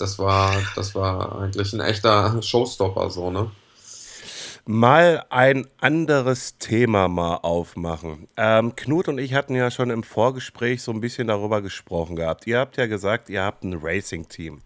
das 0.00 0.18
war, 0.18 0.54
das 0.76 0.94
war 0.94 1.40
eigentlich 1.40 1.72
ein 1.72 1.80
echter 1.80 2.42
Showstopper, 2.42 3.10
so, 3.10 3.30
ne? 3.30 3.50
Mal 4.66 5.24
ein 5.30 5.66
anderes 5.80 6.58
Thema 6.58 7.08
mal 7.08 7.36
aufmachen. 7.36 8.28
Ähm, 8.36 8.76
Knut 8.76 9.08
und 9.08 9.18
ich 9.18 9.34
hatten 9.34 9.54
ja 9.54 9.70
schon 9.70 9.90
im 9.90 10.02
Vorgespräch 10.02 10.82
so 10.82 10.92
ein 10.92 11.00
bisschen 11.00 11.28
darüber 11.28 11.60
gesprochen 11.60 12.14
gehabt. 12.14 12.46
Ihr 12.46 12.58
habt 12.58 12.76
ja 12.76 12.86
gesagt, 12.86 13.30
ihr 13.30 13.42
habt 13.42 13.64
ein 13.64 13.78
Racing-Team. 13.80 14.60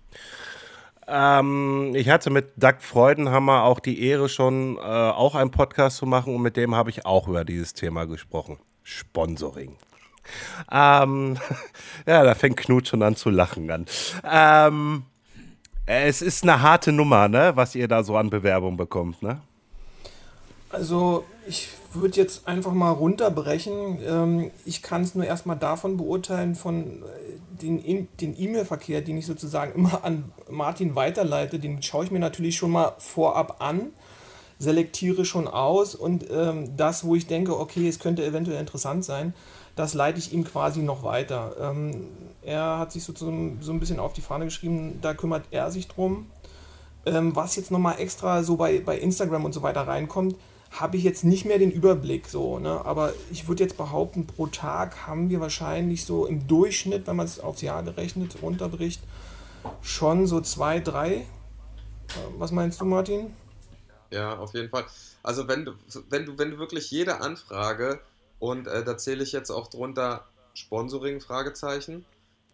Ähm, 1.06 1.92
ich 1.94 2.08
hatte 2.08 2.30
mit 2.30 2.52
Doug 2.56 2.76
Freudenhammer 2.80 3.62
auch 3.62 3.80
die 3.80 4.06
Ehre, 4.06 4.28
schon 4.28 4.76
äh, 4.76 4.80
auch 4.80 5.34
einen 5.34 5.50
Podcast 5.50 5.98
zu 5.98 6.06
machen 6.06 6.34
und 6.34 6.42
mit 6.42 6.56
dem 6.56 6.74
habe 6.74 6.90
ich 6.90 7.06
auch 7.06 7.28
über 7.28 7.44
dieses 7.44 7.72
Thema 7.72 8.04
gesprochen. 8.06 8.58
Sponsoring. 8.82 9.76
Ähm, 10.70 11.38
ja, 12.06 12.24
da 12.24 12.34
fängt 12.34 12.56
Knut 12.56 12.88
schon 12.88 13.02
an 13.02 13.16
zu 13.16 13.30
lachen 13.30 13.70
an. 13.70 13.86
Ähm, 14.24 15.04
es 15.86 16.22
ist 16.22 16.42
eine 16.42 16.62
harte 16.62 16.92
Nummer, 16.92 17.28
ne, 17.28 17.52
was 17.54 17.74
ihr 17.74 17.88
da 17.88 18.02
so 18.02 18.16
an 18.16 18.30
Bewerbung 18.30 18.76
bekommt, 18.76 19.22
ne? 19.22 19.40
Also 20.70 21.24
ich 21.46 21.68
würde 21.92 22.16
jetzt 22.16 22.48
einfach 22.48 22.72
mal 22.72 22.90
runterbrechen. 22.90 23.98
Ähm, 24.04 24.50
ich 24.64 24.82
kann 24.82 25.02
es 25.02 25.14
nur 25.14 25.24
erstmal 25.24 25.56
davon 25.56 25.96
beurteilen, 25.96 26.54
von 26.54 27.02
äh, 27.02 28.04
den, 28.20 28.34
E-Mail-Verkehr, 28.36 29.00
den 29.02 29.16
ich 29.16 29.26
sozusagen 29.26 29.72
immer 29.78 30.04
an 30.04 30.32
Martin 30.50 30.96
weiterleite, 30.96 31.58
den 31.58 31.82
schaue 31.82 32.04
ich 32.04 32.10
mir 32.10 32.18
natürlich 32.18 32.56
schon 32.56 32.70
mal 32.70 32.94
vorab 32.98 33.62
an, 33.62 33.92
selektiere 34.58 35.24
schon 35.24 35.46
aus 35.46 35.94
und 35.94 36.26
ähm, 36.30 36.76
das, 36.76 37.04
wo 37.04 37.14
ich 37.14 37.26
denke, 37.26 37.58
okay, 37.58 37.88
es 37.88 37.98
könnte 37.98 38.24
eventuell 38.24 38.58
interessant 38.58 39.04
sein, 39.04 39.34
das 39.76 39.94
leite 39.94 40.18
ich 40.18 40.32
ihm 40.32 40.44
quasi 40.44 40.82
noch 40.82 41.02
weiter. 41.02 41.56
Ähm, 41.60 42.06
er 42.42 42.78
hat 42.78 42.92
sich 42.92 43.04
so, 43.04 43.14
so 43.14 43.28
ein 43.28 43.80
bisschen 43.80 43.98
auf 43.98 44.12
die 44.12 44.20
Fahne 44.20 44.44
geschrieben, 44.44 44.98
da 45.00 45.14
kümmert 45.14 45.44
er 45.50 45.70
sich 45.70 45.88
drum. 45.88 46.26
Ähm, 47.06 47.34
was 47.34 47.56
jetzt 47.56 47.70
nochmal 47.70 47.98
extra 47.98 48.42
so 48.42 48.56
bei, 48.56 48.80
bei 48.80 48.98
Instagram 48.98 49.44
und 49.44 49.52
so 49.52 49.62
weiter 49.62 49.86
reinkommt, 49.86 50.36
habe 50.70 50.96
ich 50.96 51.04
jetzt 51.04 51.24
nicht 51.24 51.44
mehr 51.44 51.58
den 51.58 51.70
Überblick 51.70 52.26
so, 52.26 52.58
ne? 52.58 52.84
Aber 52.84 53.12
ich 53.30 53.46
würde 53.46 53.62
jetzt 53.62 53.76
behaupten, 53.76 54.26
pro 54.26 54.46
Tag 54.46 55.06
haben 55.06 55.30
wir 55.30 55.40
wahrscheinlich 55.40 56.04
so 56.04 56.26
im 56.26 56.46
Durchschnitt, 56.46 57.06
wenn 57.06 57.16
man 57.16 57.26
es 57.26 57.38
aufs 57.38 57.62
Jahr 57.62 57.82
gerechnet 57.82 58.36
runterbricht, 58.42 59.02
schon 59.82 60.26
so 60.26 60.40
zwei, 60.40 60.80
drei. 60.80 61.14
Äh, 61.14 61.24
was 62.38 62.52
meinst 62.52 62.80
du, 62.80 62.84
Martin? 62.84 63.34
Ja, 64.10 64.36
auf 64.38 64.54
jeden 64.54 64.68
Fall. 64.68 64.84
Also 65.22 65.48
wenn 65.48 65.64
du, 65.64 65.72
wenn 66.10 66.26
du, 66.26 66.38
wenn 66.38 66.50
du 66.50 66.58
wirklich 66.58 66.90
jede 66.90 67.20
Anfrage 67.20 68.00
und 68.38 68.66
äh, 68.66 68.84
da 68.84 68.96
zähle 68.96 69.22
ich 69.22 69.32
jetzt 69.32 69.50
auch 69.50 69.68
drunter 69.68 70.24
Sponsoring, 70.54 71.20
Fragezeichen. 71.20 72.04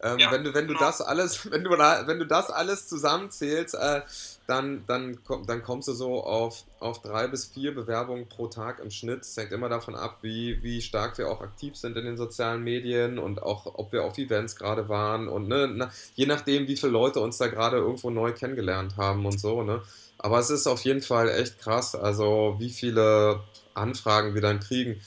Ähm, 0.03 0.19
Ja, 0.19 0.31
wenn 0.33 0.45
du, 0.45 0.55
wenn 0.55 0.66
du 0.66 0.75
genau. 0.75 0.87
das 0.87 1.01
alles, 1.01 1.51
wenn 1.51 1.62
du, 1.64 1.71
wenn 1.71 2.19
du 2.19 2.27
das 2.27 2.51
alles 2.51 2.88
zusammenzählst, 2.88 3.75
äh, 3.75 4.03
dann, 4.47 4.85
dann, 4.87 5.23
komm, 5.25 5.47
dann 5.47 5.62
kommst 5.62 5.88
du 5.88 5.93
so 5.93 6.25
auf, 6.25 6.64
auf 6.81 7.03
drei 7.03 7.29
bis 7.29 7.47
vier 7.47 7.75
Bewerbungen 7.75 8.29
pro 8.29 8.49
Tag 8.49 8.81
im 8.81 8.90
Schnitt. 8.90 9.23
Es 9.23 9.37
hängt 9.37 9.53
immer 9.53 9.69
davon 9.69 9.95
ab, 9.95 10.19
wie, 10.23 10.62
wie 10.62 10.81
stark 10.81 11.19
wir 11.19 11.29
auch 11.29 11.40
aktiv 11.40 11.77
sind 11.77 11.97
in 11.97 12.05
den 12.05 12.16
sozialen 12.16 12.62
Medien 12.64 13.19
und 13.19 13.43
auch, 13.43 13.66
ob 13.66 13.93
wir 13.93 14.05
auf 14.05 14.16
Events 14.19 14.57
gerade 14.57 14.88
waren 14.88 15.29
und 15.29 15.49
ne, 15.49 15.69
na, 15.73 15.90
je 16.14 16.27
nachdem, 16.27 16.66
wie 16.66 16.77
viele 16.77 16.93
Leute 16.93 17.21
uns 17.21 17.38
da 17.38 17.49
gerade 17.49 17.77
irgendwo 17.77 18.11
neu 18.11 18.33
kennengelernt 18.33 18.97
haben 18.97 19.27
und 19.27 19.38
so, 19.38 19.62
ne. 19.62 19.83
Aber 20.19 20.38
es 20.38 20.51
ist 20.51 20.66
auf 20.66 20.83
jeden 20.85 21.01
Fall 21.01 21.31
echt 21.31 21.61
krass, 21.61 21.95
also 21.95 22.57
wie 22.59 22.69
viele 22.69 23.40
Anfragen 23.73 24.35
wir 24.35 24.43
dann 24.43 24.61
kriegen. 24.61 25.01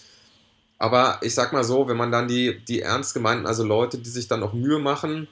Aber 0.84 1.20
ich 1.22 1.34
sag 1.34 1.54
mal 1.54 1.64
so, 1.64 1.88
wenn 1.88 1.96
man 1.96 2.12
dann 2.12 2.28
die, 2.28 2.60
die 2.66 2.82
ernst 2.82 3.14
gemeinten, 3.14 3.46
also 3.46 3.64
Leute, 3.64 4.00
die 4.00 4.10
sich 4.10 4.28
dann 4.28 4.44
auch 4.44 4.52
Mühe 4.52 4.80
machen, 4.80 5.30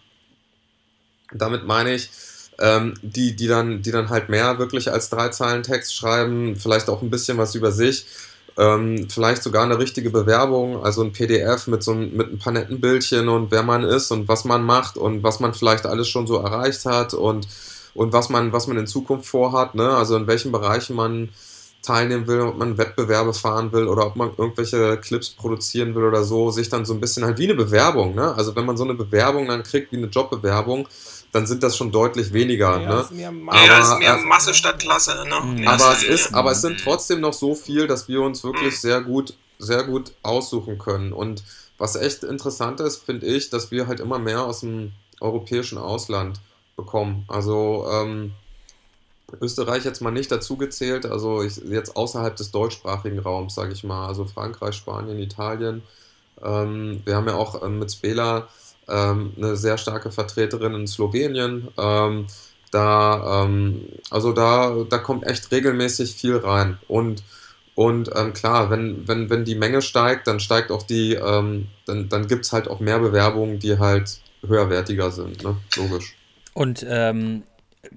damit 1.33 1.65
meine 1.65 1.93
ich, 1.93 2.09
ähm, 2.57 2.93
die, 3.01 3.35
die, 3.35 3.47
dann, 3.47 3.81
die 3.81 3.91
dann 3.91 4.09
halt 4.09 4.29
mehr 4.29 4.59
wirklich 4.59 4.89
als 4.89 5.09
drei 5.09 5.27
Zeilen 5.27 5.63
Text 5.63 5.93
schreiben, 5.93 6.55
vielleicht 6.55 6.87
auch 6.89 7.01
ein 7.01 7.09
bisschen 7.09 7.37
was 7.37 7.53
über 7.53 7.73
sich, 7.73 8.05
ähm, 8.57 9.09
vielleicht 9.09 9.43
sogar 9.43 9.65
eine 9.65 9.77
richtige 9.77 10.09
Bewerbung, 10.09 10.85
also 10.85 11.03
ein 11.03 11.11
PDF 11.11 11.67
mit 11.67 11.83
so 11.83 11.91
ein, 11.91 12.15
mit 12.15 12.31
ein 12.31 12.39
paar 12.39 12.53
netten 12.53 12.79
Bildchen 12.79 13.27
und 13.27 13.51
wer 13.51 13.63
man 13.63 13.83
ist 13.83 14.09
und 14.11 14.29
was 14.29 14.45
man 14.45 14.63
macht 14.63 14.95
und 14.95 15.21
was 15.21 15.41
man 15.41 15.53
vielleicht 15.53 15.85
alles 15.85 16.07
schon 16.07 16.27
so 16.27 16.37
erreicht 16.37 16.85
hat 16.85 17.13
und, 17.13 17.45
und 17.93 18.13
was 18.13 18.29
man, 18.29 18.53
was 18.53 18.67
man 18.67 18.77
in 18.77 18.87
Zukunft 18.87 19.27
vorhat, 19.27 19.75
ne? 19.75 19.89
also 19.89 20.15
in 20.15 20.27
welchen 20.27 20.53
Bereichen 20.53 20.95
man 20.95 21.27
teilnehmen 21.81 22.27
will, 22.27 22.41
ob 22.41 22.57
man 22.57 22.77
Wettbewerbe 22.77 23.33
fahren 23.33 23.71
will 23.71 23.87
oder 23.87 24.05
ob 24.05 24.15
man 24.15 24.31
irgendwelche 24.37 24.97
Clips 24.97 25.29
produzieren 25.31 25.95
will 25.95 26.03
oder 26.03 26.23
so, 26.23 26.51
sich 26.51 26.69
dann 26.69 26.85
so 26.85 26.93
ein 26.93 26.99
bisschen 27.01 27.25
halt 27.25 27.37
wie 27.39 27.45
eine 27.45 27.55
Bewerbung, 27.55 28.13
ne? 28.13 28.33
Also 28.35 28.55
wenn 28.55 28.65
man 28.65 28.77
so 28.77 28.83
eine 28.83 28.93
Bewerbung 28.93 29.47
dann 29.47 29.63
kriegt 29.63 29.91
wie 29.91 29.97
eine 29.97 30.07
Jobbewerbung, 30.07 30.87
dann 31.31 31.47
sind 31.47 31.63
das 31.63 31.77
schon 31.77 31.91
deutlich 31.91 32.33
weniger, 32.33 32.79
Ja, 32.81 32.95
ne? 32.95 33.01
ist 33.01 33.11
mehr 33.11 33.29
Aber- 33.47 33.65
ja, 33.65 33.79
ist 33.79 33.99
mehr 33.99 34.13
äh, 34.15 34.21
Masse 34.25 34.53
statt 34.53 34.79
Klasse, 34.79 35.25
ne? 35.27 35.39
Mhm. 35.61 35.67
Aber 35.67 35.91
es 35.93 36.03
ist, 36.03 36.33
aber 36.35 36.51
es 36.51 36.61
sind 36.61 36.79
trotzdem 36.83 37.19
noch 37.21 37.33
so 37.33 37.55
viel, 37.55 37.87
dass 37.87 38.07
wir 38.07 38.21
uns 38.21 38.43
wirklich 38.43 38.79
sehr 38.79 39.01
gut, 39.01 39.33
sehr 39.57 39.83
gut 39.83 40.11
aussuchen 40.23 40.77
können. 40.77 41.13
Und 41.13 41.43
was 41.77 41.95
echt 41.95 42.23
interessant 42.23 42.79
ist, 42.79 43.03
finde 43.05 43.25
ich, 43.25 43.49
dass 43.49 43.71
wir 43.71 43.87
halt 43.87 43.99
immer 44.01 44.19
mehr 44.19 44.43
aus 44.43 44.59
dem 44.59 44.91
europäischen 45.19 45.77
Ausland 45.79 46.39
bekommen. 46.75 47.25
Also 47.27 47.87
ähm, 47.91 48.33
Österreich 49.39 49.85
jetzt 49.85 50.01
mal 50.01 50.11
nicht 50.11 50.31
dazu 50.31 50.57
gezählt, 50.57 51.05
also 51.05 51.43
ich, 51.43 51.57
jetzt 51.57 51.95
außerhalb 51.95 52.35
des 52.35 52.51
deutschsprachigen 52.51 53.19
Raums, 53.19 53.55
sage 53.55 53.73
ich 53.73 53.83
mal, 53.83 54.07
also 54.07 54.25
Frankreich, 54.25 54.75
Spanien, 54.75 55.19
Italien. 55.19 55.83
Ähm, 56.43 57.01
wir 57.05 57.15
haben 57.15 57.27
ja 57.27 57.35
auch 57.35 57.63
ähm, 57.63 57.79
mit 57.79 57.91
Spela 57.91 58.47
ähm, 58.87 59.33
eine 59.37 59.55
sehr 59.55 59.77
starke 59.77 60.11
Vertreterin 60.11 60.73
in 60.73 60.87
Slowenien. 60.87 61.67
Ähm, 61.77 62.27
da, 62.71 63.43
ähm, 63.43 63.85
also 64.09 64.31
da, 64.31 64.75
da 64.89 64.97
kommt 64.97 65.25
echt 65.27 65.51
regelmäßig 65.51 66.15
viel 66.15 66.37
rein. 66.37 66.77
Und, 66.87 67.23
und 67.75 68.09
ähm, 68.15 68.33
klar, 68.33 68.69
wenn, 68.69 69.07
wenn, 69.07 69.29
wenn 69.29 69.45
die 69.45 69.55
Menge 69.55 69.81
steigt, 69.81 70.27
dann 70.27 70.39
steigt 70.39 70.71
auch 70.71 70.83
die, 70.83 71.15
dann, 71.15 71.67
dann 71.85 72.27
gibt 72.27 72.45
es 72.45 72.53
halt 72.53 72.67
auch 72.67 72.79
mehr 72.79 72.99
Bewerbungen, 72.99 73.59
die 73.59 73.77
halt 73.77 74.21
höherwertiger 74.45 75.11
sind, 75.11 75.43
ne? 75.43 75.57
Logisch. 75.75 76.15
Und 76.53 76.85
ähm, 76.87 77.43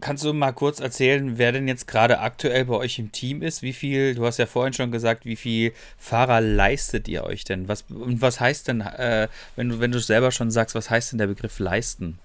kannst 0.01 0.25
du 0.25 0.33
mal 0.33 0.53
kurz 0.53 0.81
erzählen, 0.81 1.39
wer 1.39 1.53
denn 1.53 1.69
jetzt 1.69 1.87
gerade 1.87 2.21
aktuell 2.21 2.65
bei 2.65 2.75
euch 2.75 2.99
im 2.99 3.13
Team 3.13 3.43
ist? 3.43 3.63
Wie 3.63 3.73
viel, 3.73 4.15
du 4.15 4.25
hast 4.25 4.39
ja 4.39 4.47
vorhin 4.47 4.73
schon 4.73 4.93
gesagt, 4.93 5.25
wie 5.25 5.37
viel 5.37 5.73
Fahrer 5.99 6.41
leistet 6.41 7.09
ihr 7.09 7.25
euch 7.25 7.45
denn? 7.45 7.69
Was, 7.69 7.85
und 7.91 8.23
was 8.23 8.41
heißt 8.41 8.69
denn, 8.69 8.81
äh, 8.81 9.29
wenn 9.57 9.69
du, 9.69 9.81
wenn 9.81 9.93
du 9.93 10.01
selber 10.01 10.31
schon 10.31 10.51
sagst, 10.51 10.75
was 10.75 10.91
heißt 10.91 11.13
denn 11.13 11.19
der 11.19 11.27
Begriff 11.27 11.59
leisten? 11.59 12.19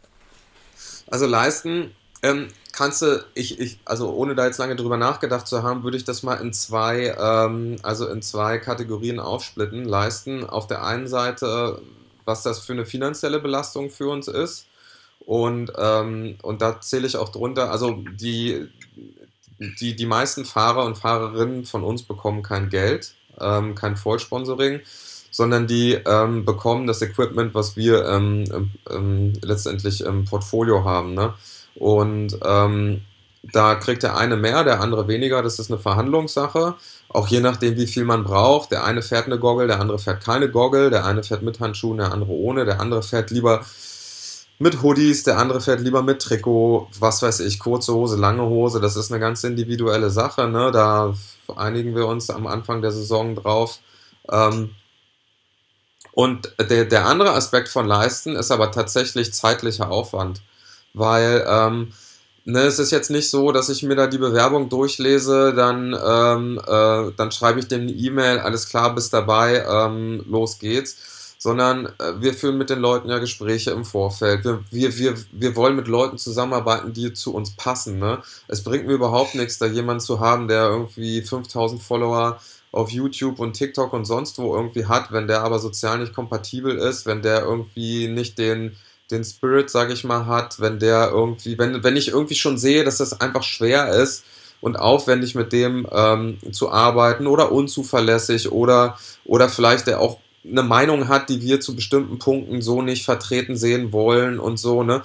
Also 1.08 1.26
leisten 1.26 1.92
ähm, 2.22 2.48
kannst 2.72 3.02
du, 3.02 3.26
ich, 3.34 3.60
ich, 3.60 3.80
also 3.86 4.14
ohne 4.14 4.36
da 4.36 4.46
jetzt 4.46 4.58
lange 4.58 4.76
drüber 4.76 4.98
nachgedacht 4.98 5.48
zu 5.48 5.64
haben, 5.64 5.84
würde 5.84 5.98
ich 5.98 6.04
das 6.04 6.24
mal 6.24 6.36
in 6.36 6.54
zwei, 6.54 7.16
ähm, 7.20 7.78
also 7.84 8.08
in 8.08 8.22
zwei 8.22 8.58
Kategorien 8.58 9.20
aufsplitten. 9.20 9.86
Leisten 9.86 10.46
auf 10.46 10.68
der 10.68 10.84
einen 10.84 11.08
Seite, 11.08 11.82
was 12.26 12.44
das 12.44 12.60
für 12.60 12.74
eine 12.74 12.86
finanzielle 12.86 13.40
Belastung 13.40 13.90
für 13.90 14.10
uns 14.10 14.28
ist. 14.28 14.69
Und, 15.30 15.72
ähm, 15.78 16.38
und 16.42 16.64
da 16.64 16.82
zähle 16.82 17.06
ich 17.06 17.16
auch 17.16 17.30
drunter, 17.30 17.70
also 17.70 18.04
die, 18.20 18.68
die, 19.80 19.96
die 19.96 20.06
meisten 20.08 20.44
Fahrer 20.44 20.86
und 20.86 20.98
Fahrerinnen 20.98 21.66
von 21.66 21.84
uns 21.84 22.02
bekommen 22.02 22.42
kein 22.42 22.70
Geld, 22.70 23.14
ähm, 23.40 23.76
kein 23.76 23.96
Vollsponsoring, 23.96 24.80
sondern 25.30 25.68
die 25.68 25.94
ähm, 25.94 26.46
bekommen 26.46 26.88
das 26.88 27.04
Equipment, 27.04 27.54
was 27.54 27.78
wir 27.78 28.08
ähm, 28.08 28.46
ähm, 28.52 28.72
ähm, 28.90 29.34
letztendlich 29.44 30.02
im 30.02 30.26
Portfolio 30.26 30.84
haben. 30.84 31.14
Ne? 31.14 31.36
Und 31.76 32.40
da 32.42 33.76
kriegt 33.76 34.02
der 34.02 34.18
eine 34.18 34.36
mehr, 34.36 34.64
der 34.64 34.82
andere 34.82 35.08
weniger. 35.08 35.44
Das 35.44 35.60
ist 35.60 35.70
eine 35.72 35.80
Verhandlungssache. 35.80 36.74
Auch 37.08 37.28
je 37.28 37.40
nachdem, 37.40 37.78
wie 37.78 37.88
viel 37.88 38.04
man 38.04 38.24
braucht. 38.24 38.72
Der 38.72 38.84
eine 38.84 39.04
fährt 39.04 39.28
eine 39.28 39.38
Goggle, 39.38 39.68
der 39.68 39.80
andere 39.80 40.00
fährt 40.00 40.24
keine 40.24 40.50
Goggle. 40.50 40.90
Der 40.90 41.06
eine 41.06 41.22
fährt 41.22 41.44
mit 41.44 41.60
Handschuhen, 41.60 42.00
der 42.00 42.12
andere 42.12 42.32
ohne. 42.32 42.66
Der 42.66 42.82
andere 42.82 43.04
fährt 43.04 43.30
lieber 43.30 43.64
mit 44.60 44.82
Hoodies, 44.84 45.24
der 45.24 45.38
andere 45.38 45.62
fährt 45.62 45.80
lieber 45.80 46.04
mit 46.04 46.22
Trikot, 46.22 46.90
was 47.00 47.22
weiß 47.22 47.40
ich, 47.42 47.60
kurze 47.60 47.94
Hose, 47.94 48.18
lange 48.18 48.44
Hose. 48.44 48.82
Das 48.82 48.98
ist 48.98 49.10
eine 49.12 49.20
ganz 49.20 49.44
individuelle 49.46 50.10
Sache. 50.10 50.48
Ne? 50.48 50.72
Da 50.72 51.14
einigen 51.56 51.96
wir 51.96 52.06
uns 52.08 52.30
am 52.30 52.46
Anfang 52.46 52.82
der 52.82 52.92
Saison 52.92 53.36
drauf. 53.36 53.80
Ähm, 54.30 54.72
und 56.12 56.54
der, 56.60 56.84
der 56.84 57.06
andere 57.06 57.34
Aspekt 57.34 57.70
von 57.70 57.88
Leisten 57.88 58.36
ist 58.36 58.52
aber 58.52 58.72
tatsächlich 58.72 59.34
zeitlicher 59.34 59.90
Aufwand. 59.90 60.42
Weil 60.94 61.46
ähm, 61.48 61.94
ne, 62.44 62.64
es 62.64 62.80
ist 62.80 62.92
jetzt 62.92 63.12
nicht 63.12 63.30
so, 63.30 63.54
dass 63.54 63.70
ich 63.70 63.84
mir 63.84 63.96
da 63.96 64.08
die 64.08 64.18
Bewerbung 64.18 64.68
durchlese, 64.68 65.54
dann, 65.54 65.96
ähm, 66.06 66.60
äh, 66.68 67.12
dann 67.16 67.32
schreibe 67.32 67.60
ich 67.60 67.70
dem 67.70 67.82
eine 67.82 67.92
E-Mail, 67.92 68.40
alles 68.40 68.68
klar, 68.68 68.94
bist 68.94 69.14
dabei, 69.14 69.64
ähm, 69.66 70.26
los 70.28 70.60
geht's. 70.60 70.98
Sondern 71.42 71.86
äh, 71.86 72.20
wir 72.20 72.34
führen 72.34 72.58
mit 72.58 72.70
den 72.70 72.80
Leuten 72.80 73.10
ja 73.10 73.18
Gespräche 73.18 73.72
im 73.72 73.86
Vorfeld. 73.86 74.44
Wir, 74.44 74.62
wir, 74.70 74.98
wir, 74.98 75.16
wir 75.32 75.56
wollen 75.56 75.76
mit 75.76 75.88
Leuten 75.88 76.18
zusammenarbeiten, 76.18 76.94
die 76.94 77.14
zu 77.14 77.34
uns 77.34 77.56
passen. 77.56 77.98
Ne? 77.98 78.22
Es 78.48 78.64
bringt 78.64 78.86
mir 78.86 78.94
überhaupt 78.94 79.36
nichts, 79.36 79.58
da 79.58 79.66
jemanden 79.66 80.02
zu 80.02 80.20
haben, 80.20 80.48
der 80.48 80.66
irgendwie 80.66 81.22
5000 81.22 81.82
Follower 81.82 82.40
auf 82.72 82.92
YouTube 82.92 83.40
und 83.40 83.54
TikTok 83.54 83.94
und 83.94 84.06
sonst 84.06 84.38
wo 84.38 84.56
irgendwie 84.56 84.86
hat, 84.86 85.12
wenn 85.12 85.28
der 85.28 85.42
aber 85.42 85.60
sozial 85.60 86.00
nicht 86.00 86.14
kompatibel 86.14 86.78
ist, 86.78 87.06
wenn 87.06 87.22
der 87.22 87.42
irgendwie 87.42 88.08
nicht 88.08 88.38
den, 88.38 88.76
den 89.10 89.24
Spirit, 89.24 89.70
sag 89.70 89.90
ich 89.90 90.04
mal, 90.04 90.26
hat, 90.28 90.60
wenn 90.60 90.80
der 90.80 91.10
irgendwie, 91.10 91.58
wenn, 91.58 91.84
wenn 91.84 91.98
ich 91.98 92.10
irgendwie 92.10 92.36
schon 92.36 92.58
sehe, 92.58 92.84
dass 92.84 92.98
das 92.98 93.20
einfach 93.22 93.44
schwer 93.44 93.90
ist 93.90 94.24
und 94.62 94.78
aufwendig 94.78 95.36
mit 95.36 95.52
dem 95.52 95.88
ähm, 95.92 96.38
zu 96.52 96.72
arbeiten 96.72 97.28
oder 97.28 97.52
unzuverlässig 97.52 98.52
oder, 98.52 98.98
oder 99.26 99.50
vielleicht 99.50 99.88
der 99.88 100.00
auch 100.00 100.20
eine 100.46 100.64
Meinung 100.64 101.08
hat, 101.08 101.30
die 101.30 101.42
wir 101.42 101.60
zu 101.60 101.76
bestimmten 101.76 102.20
Punkten 102.20 102.62
so 102.62 102.82
nicht 102.82 103.06
vertreten 103.06 103.56
sehen 103.56 103.92
wollen 103.92 104.40
und 104.40 104.58
so, 104.58 104.84
ne? 104.84 105.02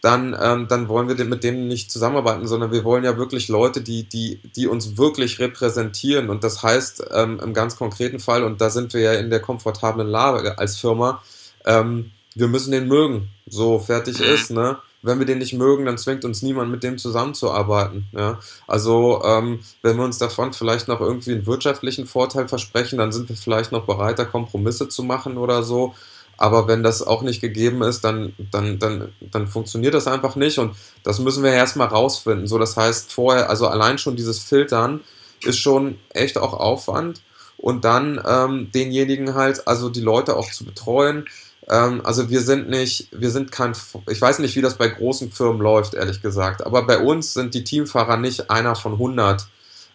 Dann, 0.00 0.36
ähm, 0.40 0.68
dann 0.68 0.88
wollen 0.88 1.08
wir 1.08 1.24
mit 1.24 1.42
denen 1.42 1.66
nicht 1.66 1.90
zusammenarbeiten, 1.90 2.46
sondern 2.46 2.70
wir 2.70 2.84
wollen 2.84 3.02
ja 3.02 3.16
wirklich 3.16 3.48
Leute, 3.48 3.80
die, 3.80 4.04
die, 4.04 4.40
die 4.54 4.68
uns 4.68 4.96
wirklich 4.96 5.40
repräsentieren. 5.40 6.30
Und 6.30 6.44
das 6.44 6.62
heißt 6.62 7.06
ähm, 7.12 7.40
im 7.42 7.52
ganz 7.52 7.74
konkreten 7.76 8.20
Fall, 8.20 8.44
und 8.44 8.60
da 8.60 8.70
sind 8.70 8.94
wir 8.94 9.00
ja 9.00 9.12
in 9.14 9.28
der 9.28 9.40
komfortablen 9.40 10.06
Lage 10.06 10.56
als 10.56 10.76
Firma, 10.76 11.20
ähm, 11.66 12.12
wir 12.36 12.46
müssen 12.46 12.70
den 12.70 12.86
mögen. 12.86 13.30
So 13.48 13.80
fertig 13.80 14.20
Mhm. 14.20 14.24
ist, 14.26 14.50
ne? 14.52 14.78
Wenn 15.02 15.18
wir 15.18 15.26
den 15.26 15.38
nicht 15.38 15.52
mögen, 15.52 15.86
dann 15.86 15.98
zwingt 15.98 16.24
uns 16.24 16.42
niemand, 16.42 16.70
mit 16.70 16.82
dem 16.82 16.98
zusammenzuarbeiten. 16.98 18.08
Ja? 18.12 18.40
Also, 18.66 19.22
ähm, 19.24 19.60
wenn 19.82 19.96
wir 19.96 20.04
uns 20.04 20.18
davon 20.18 20.52
vielleicht 20.52 20.88
noch 20.88 21.00
irgendwie 21.00 21.32
einen 21.32 21.46
wirtschaftlichen 21.46 22.06
Vorteil 22.06 22.48
versprechen, 22.48 22.98
dann 22.98 23.12
sind 23.12 23.28
wir 23.28 23.36
vielleicht 23.36 23.70
noch 23.70 23.86
bereit, 23.86 24.18
da 24.18 24.24
Kompromisse 24.24 24.88
zu 24.88 25.02
machen 25.04 25.38
oder 25.38 25.62
so. 25.62 25.94
Aber 26.38 26.68
wenn 26.68 26.84
das 26.84 27.04
auch 27.04 27.22
nicht 27.22 27.40
gegeben 27.40 27.82
ist, 27.82 28.02
dann, 28.04 28.32
dann, 28.52 28.78
dann, 28.78 29.12
dann 29.20 29.48
funktioniert 29.48 29.94
das 29.94 30.06
einfach 30.06 30.36
nicht. 30.36 30.58
Und 30.58 30.76
das 31.02 31.18
müssen 31.18 31.42
wir 31.42 31.52
erstmal 31.52 31.88
rausfinden. 31.88 32.46
So, 32.46 32.58
das 32.58 32.76
heißt, 32.76 33.12
vorher, 33.12 33.50
also 33.50 33.66
allein 33.66 33.98
schon 33.98 34.14
dieses 34.14 34.38
Filtern 34.38 35.00
ist 35.44 35.58
schon 35.58 35.98
echt 36.10 36.38
auch 36.38 36.54
Aufwand. 36.54 37.22
Und 37.56 37.84
dann 37.84 38.22
ähm, 38.24 38.70
denjenigen 38.72 39.34
halt, 39.34 39.66
also 39.66 39.88
die 39.88 40.00
Leute 40.00 40.36
auch 40.36 40.48
zu 40.48 40.64
betreuen. 40.64 41.26
Ähm, 41.70 42.00
also 42.04 42.30
wir 42.30 42.40
sind 42.40 42.68
nicht, 42.68 43.08
wir 43.12 43.30
sind 43.30 43.52
kein, 43.52 43.74
ich 44.08 44.20
weiß 44.20 44.38
nicht, 44.40 44.56
wie 44.56 44.62
das 44.62 44.78
bei 44.78 44.88
großen 44.88 45.30
Firmen 45.30 45.60
läuft, 45.60 45.94
ehrlich 45.94 46.22
gesagt. 46.22 46.64
Aber 46.64 46.86
bei 46.86 46.98
uns 46.98 47.34
sind 47.34 47.54
die 47.54 47.64
Teamfahrer 47.64 48.16
nicht 48.16 48.50
einer 48.50 48.74
von 48.74 48.92
100, 48.92 49.46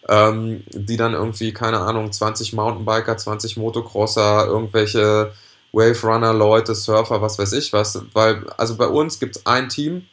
ähm, 0.08 0.64
die 0.70 0.96
dann 0.96 1.14
irgendwie, 1.14 1.52
keine 1.52 1.80
Ahnung, 1.80 2.12
20 2.12 2.52
Mountainbiker, 2.52 3.16
20 3.16 3.56
Motocrosser, 3.56 4.46
irgendwelche 4.46 5.32
Wave 5.72 6.06
Runner, 6.06 6.32
Leute, 6.32 6.74
Surfer, 6.74 7.20
was 7.20 7.38
weiß 7.38 7.52
ich 7.52 7.72
was. 7.72 8.00
Weil, 8.12 8.44
also 8.56 8.76
bei 8.76 8.86
uns 8.86 9.18
gibt 9.18 9.36
es 9.36 9.46
ein 9.46 9.68
Team 9.68 10.06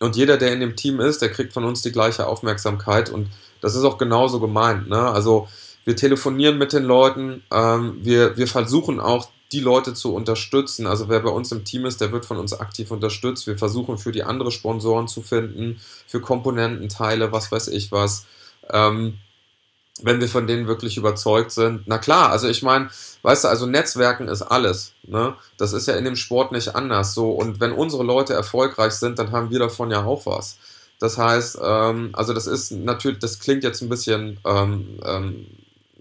und 0.00 0.16
jeder, 0.16 0.36
der 0.36 0.52
in 0.52 0.60
dem 0.60 0.76
Team 0.76 1.00
ist, 1.00 1.22
der 1.22 1.30
kriegt 1.30 1.52
von 1.52 1.64
uns 1.64 1.82
die 1.82 1.92
gleiche 1.92 2.26
Aufmerksamkeit 2.26 3.10
und 3.10 3.28
das 3.60 3.74
ist 3.74 3.84
auch 3.84 3.98
genauso 3.98 4.40
gemeint. 4.40 4.88
Ne? 4.88 5.00
Also 5.00 5.48
wir 5.84 5.96
telefonieren 5.96 6.58
mit 6.58 6.72
den 6.72 6.84
Leuten, 6.84 7.42
ähm, 7.52 7.98
wir, 8.02 8.36
wir 8.36 8.48
versuchen 8.48 9.00
auch 9.00 9.28
die 9.52 9.60
Leute 9.60 9.94
zu 9.94 10.14
unterstützen. 10.14 10.86
Also 10.86 11.08
wer 11.08 11.20
bei 11.20 11.30
uns 11.30 11.52
im 11.52 11.64
Team 11.64 11.86
ist, 11.86 12.00
der 12.00 12.12
wird 12.12 12.26
von 12.26 12.38
uns 12.38 12.52
aktiv 12.52 12.90
unterstützt. 12.90 13.46
Wir 13.46 13.58
versuchen 13.58 13.98
für 13.98 14.12
die 14.12 14.24
andere 14.24 14.50
Sponsoren 14.50 15.08
zu 15.08 15.22
finden, 15.22 15.80
für 16.06 16.20
Komponententeile, 16.20 17.32
was 17.32 17.52
weiß 17.52 17.68
ich 17.68 17.92
was. 17.92 18.26
Ähm, 18.70 19.18
wenn 20.02 20.20
wir 20.20 20.28
von 20.28 20.46
denen 20.46 20.66
wirklich 20.66 20.96
überzeugt 20.96 21.52
sind. 21.52 21.82
Na 21.86 21.98
klar, 21.98 22.30
also 22.30 22.48
ich 22.48 22.62
meine, 22.62 22.90
weißt 23.22 23.44
du, 23.44 23.48
also 23.48 23.66
Netzwerken 23.66 24.28
ist 24.28 24.42
alles. 24.42 24.92
Ne? 25.04 25.34
Das 25.56 25.72
ist 25.72 25.88
ja 25.88 25.94
in 25.94 26.04
dem 26.04 26.16
Sport 26.16 26.52
nicht 26.52 26.74
anders 26.74 27.14
so. 27.14 27.30
Und 27.30 27.60
wenn 27.60 27.72
unsere 27.72 28.02
Leute 28.02 28.34
erfolgreich 28.34 28.92
sind, 28.92 29.18
dann 29.18 29.32
haben 29.32 29.50
wir 29.50 29.58
davon 29.58 29.90
ja 29.90 30.04
auch 30.04 30.26
was. 30.26 30.58
Das 30.98 31.18
heißt, 31.18 31.58
ähm, 31.62 32.10
also 32.12 32.34
das 32.34 32.46
ist 32.46 32.72
natürlich, 32.72 33.18
das 33.20 33.38
klingt 33.38 33.64
jetzt 33.64 33.82
ein 33.82 33.88
bisschen 33.88 34.38
ähm, 34.44 34.98
ähm, 35.04 35.46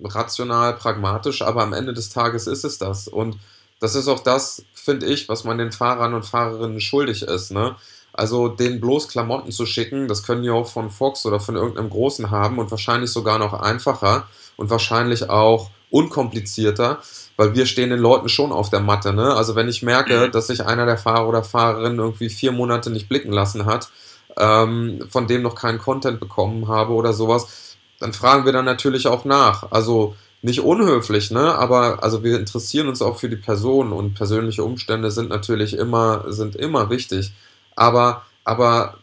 rational, 0.04 0.74
pragmatisch, 0.74 1.42
aber 1.42 1.64
am 1.64 1.74
Ende 1.74 1.94
des 1.94 2.10
Tages 2.10 2.48
ist 2.48 2.66
es 2.66 2.78
das. 2.78 3.08
Und 3.08 3.38
das 3.80 3.96
ist 3.96 4.08
auch 4.08 4.20
das, 4.20 4.64
finde 4.74 5.06
ich, 5.06 5.30
was 5.30 5.44
man 5.44 5.58
den 5.58 5.72
Fahrern 5.72 6.14
und 6.14 6.26
Fahrerinnen 6.26 6.82
schuldig 6.82 7.24
ist. 7.24 7.52
Ne? 7.52 7.76
Also 8.14 8.48
denen 8.48 8.80
bloß 8.80 9.08
Klamotten 9.10 9.52
zu 9.52 9.66
schicken, 9.66 10.08
das 10.08 10.24
können 10.24 10.44
die 10.44 10.50
auch 10.50 10.68
von 10.68 10.90
Fox 10.90 11.26
oder 11.26 11.40
von 11.40 11.56
irgendeinem 11.56 11.90
Großen 11.90 12.32
haben 12.32 12.60
und 12.60 12.72
wahrscheinlich 12.72 13.12
sogar 13.12 13.40
noch 13.40 13.54
einfacher 13.54 14.28
und 14.58 14.70
wahrscheinlich 14.70 15.30
auch 15.30 15.70
unkomplizierter, 15.90 17.00
weil 17.38 17.56
wir 17.56 17.66
stehen 17.66 17.90
den 17.90 18.00
Leuten 18.00 18.30
schon 18.30 18.52
auf 18.52 18.70
der 18.70 18.80
Matte. 18.80 19.14
Ne? 19.14 19.34
Also 19.34 19.56
wenn 19.56 19.68
ich 19.68 19.84
merke, 19.84 20.28
mhm. 20.28 20.32
dass 20.32 20.48
sich 20.48 20.66
einer 20.66 20.86
der 20.86 20.98
Fahrer 20.98 21.28
oder 21.28 21.44
Fahrerinnen 21.44 22.00
irgendwie 22.00 22.30
vier 22.30 22.52
Monate 22.52 22.90
nicht 22.90 23.10
blicken 23.10 23.32
lassen 23.32 23.66
hat, 23.66 23.90
ähm, 24.38 25.06
von 25.10 25.28
dem 25.28 25.42
noch 25.42 25.56
keinen 25.56 25.80
Content 25.80 26.20
bekommen 26.20 26.68
habe 26.68 26.94
oder 26.94 27.14
sowas, 27.14 27.65
dann 28.06 28.14
fragen 28.14 28.46
wir 28.46 28.54
dann 28.54 28.66
natürlich 28.66 29.08
auch 29.08 29.26
nach. 29.26 29.72
Also 29.72 30.16
nicht 30.44 30.60
unhöflich, 30.60 31.32
ne? 31.32 31.56
Aber 31.56 32.04
also 32.04 32.24
wir 32.24 32.38
interessieren 32.38 32.88
uns 32.88 33.02
auch 33.02 33.18
für 33.18 33.30
die 33.30 33.36
Person 33.36 33.92
und 33.92 34.14
persönliche 34.14 34.64
Umstände 34.64 35.10
sind 35.10 35.30
natürlich 35.30 35.76
immer, 35.76 36.32
sind 36.32 36.56
immer 36.56 36.92
wichtig. 36.92 37.34
Aber, 37.76 38.24
aber 38.44 39.00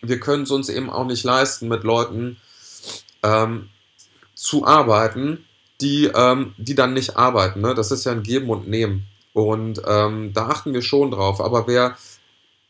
wir 0.00 0.20
können 0.20 0.44
es 0.44 0.52
uns 0.52 0.68
eben 0.68 0.90
auch 0.90 1.06
nicht 1.06 1.24
leisten, 1.24 1.66
mit 1.66 1.82
Leuten 1.82 2.36
ähm, 3.24 3.68
zu 4.36 4.64
arbeiten, 4.64 5.44
die, 5.80 6.04
ähm, 6.14 6.54
die 6.56 6.76
dann 6.76 6.94
nicht 6.94 7.16
arbeiten. 7.16 7.62
Ne? 7.62 7.74
Das 7.74 7.90
ist 7.90 8.04
ja 8.04 8.12
ein 8.12 8.22
Geben 8.22 8.48
und 8.48 8.68
Nehmen. 8.68 9.08
Und 9.32 9.82
ähm, 9.88 10.32
da 10.34 10.50
achten 10.50 10.72
wir 10.72 10.82
schon 10.82 11.10
drauf. 11.10 11.40
Aber 11.40 11.66
wer, 11.66 11.96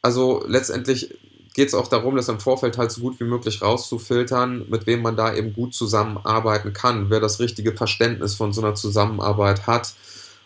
also 0.01 0.43
letztendlich 0.49 1.15
geht 1.57 1.69
es 1.69 1.75
auch 1.75 1.89
darum, 1.89 2.17
das 2.17 2.29
im 2.29 2.39
Vorfeld 2.39 2.79
halt 2.79 2.93
so 2.93 3.01
gut 3.01 3.19
wie 3.19 3.25
möglich 3.25 3.63
rauszufiltern, 3.63 4.67
mit 4.69 4.87
wem 4.87 5.03
man 5.03 5.17
da 5.17 5.35
eben 5.35 5.55
gut 5.55 5.75
zusammenarbeiten 5.75 6.75
kann, 6.75 7.11
wer 7.11 7.19
das 7.19 7.41
richtige 7.41 7.75
Verständnis 7.75 8.35
von 8.35 8.53
so 8.53 8.61
einer 8.61 8.75
Zusammenarbeit 8.75 9.67
hat 9.67 9.95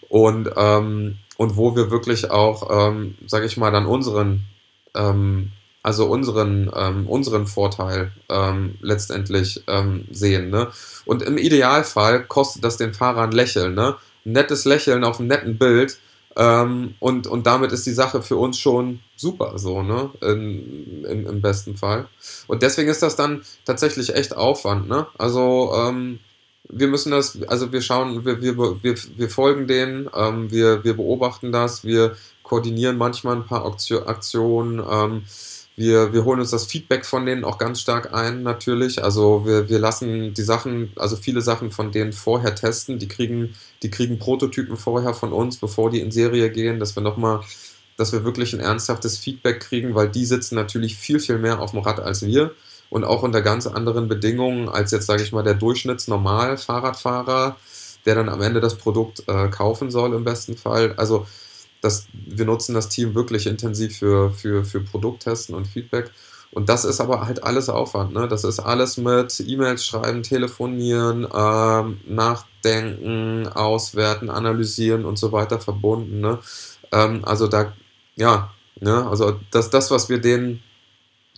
und, 0.08 0.48
ähm, 0.56 1.18
und 1.36 1.56
wo 1.56 1.74
wir 1.74 1.90
wirklich 1.90 2.30
auch, 2.30 2.88
ähm, 2.88 3.16
sage 3.26 3.46
ich 3.46 3.56
mal, 3.56 3.72
dann 3.72 3.86
unseren 3.86 4.46
ähm, 4.94 5.50
also 5.82 6.06
unseren, 6.06 6.70
ähm, 6.74 7.06
unseren 7.06 7.46
Vorteil 7.46 8.12
ähm, 8.28 8.76
letztendlich 8.82 9.62
ähm, 9.66 10.06
sehen. 10.10 10.50
Ne? 10.50 10.68
Und 11.06 11.22
im 11.22 11.38
Idealfall 11.38 12.24
kostet 12.24 12.64
das 12.64 12.76
den 12.76 12.92
Fahrer 12.92 13.22
ein 13.22 13.32
Lächeln. 13.32 13.74
Ne? 13.74 13.96
Ein 14.26 14.32
nettes 14.32 14.66
Lächeln 14.66 15.04
auf 15.04 15.18
einem 15.18 15.28
netten 15.28 15.58
Bild. 15.58 15.98
Ähm, 16.40 16.94
und, 17.00 17.26
und 17.26 17.46
damit 17.46 17.70
ist 17.70 17.84
die 17.84 17.92
Sache 17.92 18.22
für 18.22 18.36
uns 18.36 18.56
schon 18.56 19.00
super, 19.14 19.58
so, 19.58 19.82
ne? 19.82 20.08
In, 20.22 21.04
in, 21.04 21.26
Im 21.26 21.42
besten 21.42 21.76
Fall. 21.76 22.08
Und 22.46 22.62
deswegen 22.62 22.88
ist 22.88 23.02
das 23.02 23.14
dann 23.14 23.42
tatsächlich 23.66 24.14
echt 24.14 24.34
Aufwand, 24.34 24.88
ne? 24.88 25.06
Also, 25.18 25.70
ähm, 25.76 26.18
wir 26.66 26.88
müssen 26.88 27.10
das, 27.10 27.42
also 27.48 27.72
wir 27.72 27.82
schauen, 27.82 28.24
wir, 28.24 28.40
wir, 28.40 28.56
wir, 28.56 28.94
wir 29.16 29.28
folgen 29.28 29.66
denen, 29.66 30.08
ähm, 30.16 30.50
wir, 30.50 30.82
wir 30.82 30.94
beobachten 30.96 31.52
das, 31.52 31.84
wir 31.84 32.16
koordinieren 32.42 32.96
manchmal 32.96 33.36
ein 33.36 33.44
paar 33.44 33.66
Aktionen. 33.66 34.82
Ähm, 34.90 35.24
wir, 35.76 36.12
wir 36.12 36.24
holen 36.24 36.40
uns 36.40 36.50
das 36.50 36.66
Feedback 36.66 37.04
von 37.06 37.26
denen 37.26 37.44
auch 37.44 37.58
ganz 37.58 37.80
stark 37.80 38.14
ein, 38.14 38.42
natürlich. 38.42 39.02
Also 39.02 39.46
wir, 39.46 39.68
wir 39.68 39.78
lassen 39.78 40.32
die 40.32 40.42
Sachen, 40.42 40.92
also 40.96 41.16
viele 41.16 41.42
Sachen 41.42 41.70
von 41.70 41.92
denen 41.92 42.12
vorher 42.12 42.54
testen. 42.54 42.98
Die 42.98 43.08
kriegen, 43.08 43.54
die 43.82 43.90
kriegen 43.90 44.18
Prototypen 44.18 44.76
vorher 44.76 45.14
von 45.14 45.32
uns, 45.32 45.56
bevor 45.56 45.90
die 45.90 46.00
in 46.00 46.10
Serie 46.10 46.50
gehen, 46.50 46.80
dass 46.80 46.96
wir 46.96 47.02
nochmal, 47.02 47.40
dass 47.96 48.12
wir 48.12 48.24
wirklich 48.24 48.52
ein 48.52 48.60
ernsthaftes 48.60 49.18
Feedback 49.18 49.60
kriegen, 49.60 49.94
weil 49.94 50.08
die 50.08 50.26
sitzen 50.26 50.54
natürlich 50.54 50.96
viel, 50.96 51.20
viel 51.20 51.38
mehr 51.38 51.60
auf 51.60 51.70
dem 51.70 51.80
Rad 51.80 52.00
als 52.00 52.24
wir 52.24 52.52
und 52.90 53.04
auch 53.04 53.22
unter 53.22 53.40
ganz 53.40 53.66
anderen 53.66 54.08
Bedingungen 54.08 54.68
als 54.68 54.90
jetzt, 54.90 55.06
sage 55.06 55.22
ich 55.22 55.32
mal, 55.32 55.42
der 55.42 55.54
Durchschnittsnormal-Fahrradfahrer, 55.54 57.56
der 58.04 58.14
dann 58.14 58.28
am 58.28 58.42
Ende 58.42 58.60
das 58.60 58.76
Produkt 58.76 59.24
äh, 59.26 59.48
kaufen 59.48 59.90
soll 59.90 60.14
im 60.14 60.24
besten 60.24 60.56
Fall. 60.56 60.94
Also 60.96 61.26
das, 61.80 62.06
wir 62.12 62.44
nutzen 62.44 62.74
das 62.74 62.88
Team 62.88 63.14
wirklich 63.14 63.46
intensiv 63.46 63.98
für, 63.98 64.30
für, 64.30 64.64
für 64.64 64.80
Produkttesten 64.80 65.54
und 65.54 65.66
Feedback. 65.66 66.10
Und 66.52 66.68
das 66.68 66.84
ist 66.84 67.00
aber 67.00 67.26
halt 67.26 67.44
alles 67.44 67.68
Aufwand. 67.68 68.12
Ne? 68.12 68.26
Das 68.26 68.42
ist 68.42 68.58
alles 68.58 68.96
mit 68.96 69.38
E-Mails 69.46 69.84
schreiben, 69.84 70.22
telefonieren, 70.22 71.26
ähm, 71.32 72.00
nachdenken, 72.06 73.46
auswerten, 73.46 74.30
analysieren 74.30 75.04
und 75.04 75.18
so 75.18 75.30
weiter 75.30 75.60
verbunden. 75.60 76.20
Ne? 76.20 76.38
Ähm, 76.90 77.24
also 77.24 77.46
da, 77.46 77.72
ja, 78.16 78.50
ne? 78.80 79.08
also 79.08 79.38
das, 79.52 79.70
das, 79.70 79.90
was 79.92 80.08
wir 80.08 80.20
denen 80.20 80.62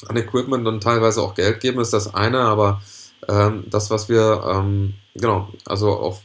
an 0.08 0.16
Equipment 0.16 0.66
und 0.66 0.82
teilweise 0.82 1.20
auch 1.20 1.34
Geld 1.34 1.60
geben, 1.60 1.80
ist 1.80 1.92
das 1.92 2.14
eine, 2.14 2.40
aber 2.40 2.80
ähm, 3.28 3.64
das, 3.68 3.90
was 3.90 4.08
wir, 4.08 4.42
ähm, 4.48 4.94
genau, 5.14 5.48
also 5.66 5.90
auch 5.90 6.20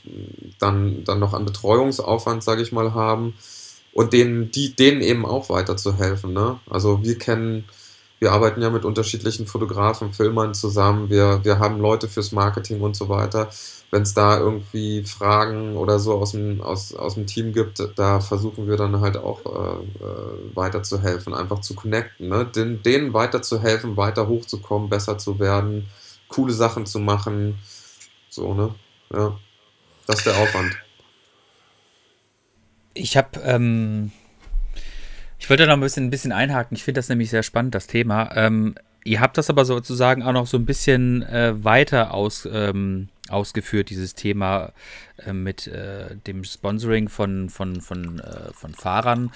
dann, 0.60 1.04
dann 1.04 1.20
noch 1.20 1.34
an 1.34 1.46
Betreuungsaufwand, 1.46 2.42
sage 2.42 2.62
ich 2.62 2.72
mal, 2.72 2.94
haben, 2.94 3.36
und 3.94 4.14
denen, 4.14 4.52
die, 4.52 4.76
denen 4.76 5.02
eben 5.02 5.26
auch 5.26 5.50
weiterzuhelfen. 5.50 6.32
Ne? 6.32 6.60
Also 6.70 7.04
wir 7.04 7.18
kennen, 7.18 7.66
wir 8.20 8.32
arbeiten 8.32 8.62
ja 8.62 8.70
mit 8.70 8.86
unterschiedlichen 8.86 9.46
Fotografen, 9.46 10.14
Filmern 10.14 10.54
zusammen, 10.54 11.10
wir, 11.10 11.44
wir 11.44 11.60
haben 11.60 11.80
Leute 11.80 12.08
fürs 12.08 12.32
Marketing 12.32 12.82
und 12.82 12.96
so 12.96 13.10
weiter. 13.10 13.50
Wenn 13.90 14.02
es 14.02 14.14
da 14.14 14.38
irgendwie 14.38 15.04
Fragen 15.04 15.78
oder 15.78 16.00
so 16.00 16.16
aus 16.16 16.32
dem, 16.32 16.60
aus, 16.62 16.94
aus 16.94 17.14
dem 17.14 17.26
Team 17.26 17.54
gibt, 17.54 17.82
da 17.96 18.20
versuchen 18.20 18.68
wir 18.68 18.76
dann 18.76 19.00
halt 19.00 19.16
auch 19.16 19.46
äh, 19.46 20.04
äh 20.04 20.56
weiterzuhelfen, 20.56 21.34
einfach 21.34 21.62
zu 21.62 21.74
connecten, 21.74 22.28
ne? 22.28 22.46
Den, 22.46 22.84
denen 22.84 23.14
weiterzuhelfen, 23.14 23.96
weiter 23.96 24.28
hochzukommen, 24.28 24.90
besser 24.90 25.18
zu 25.18 25.40
werden, 25.40 25.88
coole 26.28 26.52
Sachen 26.52 26.86
zu 26.86 27.00
machen. 27.00 27.60
So, 28.30 28.54
ne? 28.54 28.76
Ja. 29.14 29.38
Das 30.08 30.20
ist 30.20 30.26
der 30.26 30.38
Aufwand. 30.38 30.78
Ich 32.94 33.16
habe, 33.16 33.40
ähm, 33.42 34.12
ich 35.40 35.50
wollte 35.50 35.64
da 35.64 35.68
noch 35.68 35.78
ein 35.78 35.82
bisschen, 35.82 36.06
ein 36.06 36.10
bisschen 36.10 36.32
einhaken. 36.32 36.76
Ich 36.76 36.84
finde 36.84 37.00
das 37.00 37.10
nämlich 37.10 37.30
sehr 37.30 37.44
spannend, 37.44 37.76
das 37.76 37.88
Thema. 37.88 38.36
Ähm, 38.36 38.76
ihr 39.04 39.22
habt 39.22 39.38
das 39.38 39.50
aber 39.50 39.66
sozusagen 39.66 40.24
auch 40.24 40.34
noch 40.34 40.48
so 40.48 40.58
ein 40.58 40.66
bisschen 40.66 41.24
äh, 41.24 41.64
weiter 41.64 42.14
aus, 42.14 42.48
ähm, 42.52 43.10
ausgeführt, 43.30 43.90
dieses 43.90 44.16
Thema 44.16 44.74
äh, 45.26 45.34
mit 45.34 45.68
äh, 45.68 46.16
dem 46.28 46.44
Sponsoring 46.44 47.10
von, 47.10 47.50
von, 47.50 47.82
von, 47.82 48.20
äh, 48.20 48.54
von 48.54 48.74
Fahrern 48.74 49.32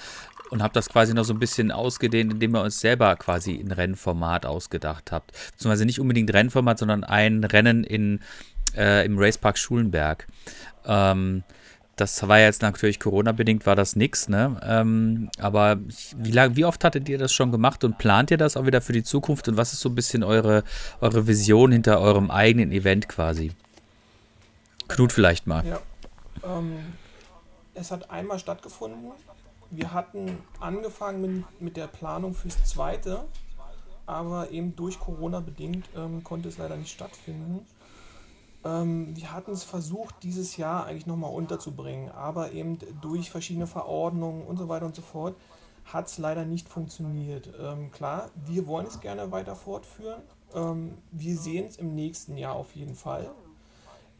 und 0.50 0.62
habt 0.62 0.76
das 0.76 0.90
quasi 0.90 1.14
noch 1.14 1.24
so 1.24 1.32
ein 1.32 1.38
bisschen 1.38 1.70
ausgedehnt, 1.70 2.34
indem 2.34 2.54
ihr 2.54 2.62
uns 2.62 2.80
selber 2.80 3.16
quasi 3.16 3.54
ein 3.54 3.72
Rennformat 3.72 4.44
ausgedacht 4.44 5.10
habt. 5.10 5.32
Beziehungsweise 5.52 5.86
nicht 5.86 5.98
unbedingt 5.98 6.32
Rennformat, 6.32 6.78
sondern 6.78 7.04
ein 7.04 7.42
Rennen 7.44 7.84
in, 7.84 8.20
äh, 8.76 9.06
im 9.06 9.18
Racepark 9.18 9.56
Schulenberg. 9.56 10.26
Ähm, 10.84 11.42
das 11.96 12.26
war 12.26 12.38
jetzt 12.38 12.62
natürlich 12.62 12.98
Corona-bedingt, 12.98 13.66
war 13.66 13.76
das 13.76 13.96
nix, 13.96 14.28
ne? 14.28 14.58
Ähm, 14.64 15.30
aber 15.38 15.78
wie, 16.16 16.30
lang, 16.30 16.56
wie 16.56 16.64
oft 16.64 16.82
hattet 16.84 17.08
ihr 17.08 17.18
das 17.18 17.32
schon 17.32 17.52
gemacht 17.52 17.84
und 17.84 17.98
plant 17.98 18.30
ihr 18.30 18.38
das 18.38 18.56
auch 18.56 18.66
wieder 18.66 18.80
für 18.80 18.92
die 18.92 19.02
Zukunft 19.02 19.48
und 19.48 19.56
was 19.56 19.72
ist 19.72 19.80
so 19.80 19.90
ein 19.90 19.94
bisschen 19.94 20.24
eure, 20.24 20.64
eure 21.00 21.26
Vision 21.26 21.70
hinter 21.72 22.00
eurem 22.00 22.30
eigenen 22.30 22.72
Event 22.72 23.08
quasi? 23.08 23.52
Knut 24.88 25.12
vielleicht 25.12 25.46
mal. 25.46 25.66
Ja. 25.66 25.80
Ähm, 26.44 26.78
es 27.74 27.90
hat 27.90 28.10
einmal 28.10 28.38
stattgefunden. 28.38 29.12
Wir 29.70 29.92
hatten 29.92 30.38
angefangen 30.60 31.20
mit, 31.20 31.60
mit 31.60 31.76
der 31.76 31.86
Planung 31.86 32.34
fürs 32.34 32.64
zweite, 32.64 33.24
aber 34.06 34.50
eben 34.50 34.76
durch 34.76 34.98
Corona 34.98 35.40
bedingt 35.40 35.86
ähm, 35.96 36.24
konnte 36.24 36.48
es 36.48 36.58
leider 36.58 36.76
nicht 36.76 36.92
stattfinden. 36.92 37.66
Ähm, 38.64 39.16
wir 39.16 39.32
hatten 39.32 39.52
es 39.52 39.64
versucht, 39.64 40.14
dieses 40.22 40.56
Jahr 40.56 40.86
eigentlich 40.86 41.06
nochmal 41.06 41.32
unterzubringen, 41.32 42.10
aber 42.10 42.52
eben 42.52 42.78
durch 43.00 43.30
verschiedene 43.30 43.66
Verordnungen 43.66 44.44
und 44.46 44.56
so 44.56 44.68
weiter 44.68 44.86
und 44.86 44.94
so 44.94 45.02
fort 45.02 45.36
hat 45.84 46.06
es 46.06 46.18
leider 46.18 46.44
nicht 46.44 46.68
funktioniert. 46.68 47.50
Ähm, 47.60 47.90
klar, 47.90 48.30
wir 48.46 48.66
wollen 48.66 48.86
es 48.86 49.00
gerne 49.00 49.32
weiter 49.32 49.56
fortführen. 49.56 50.22
Ähm, 50.54 50.98
wir 51.10 51.36
sehen 51.36 51.66
es 51.66 51.76
im 51.76 51.94
nächsten 51.94 52.36
Jahr 52.36 52.54
auf 52.54 52.72
jeden 52.72 52.94
Fall. 52.94 53.30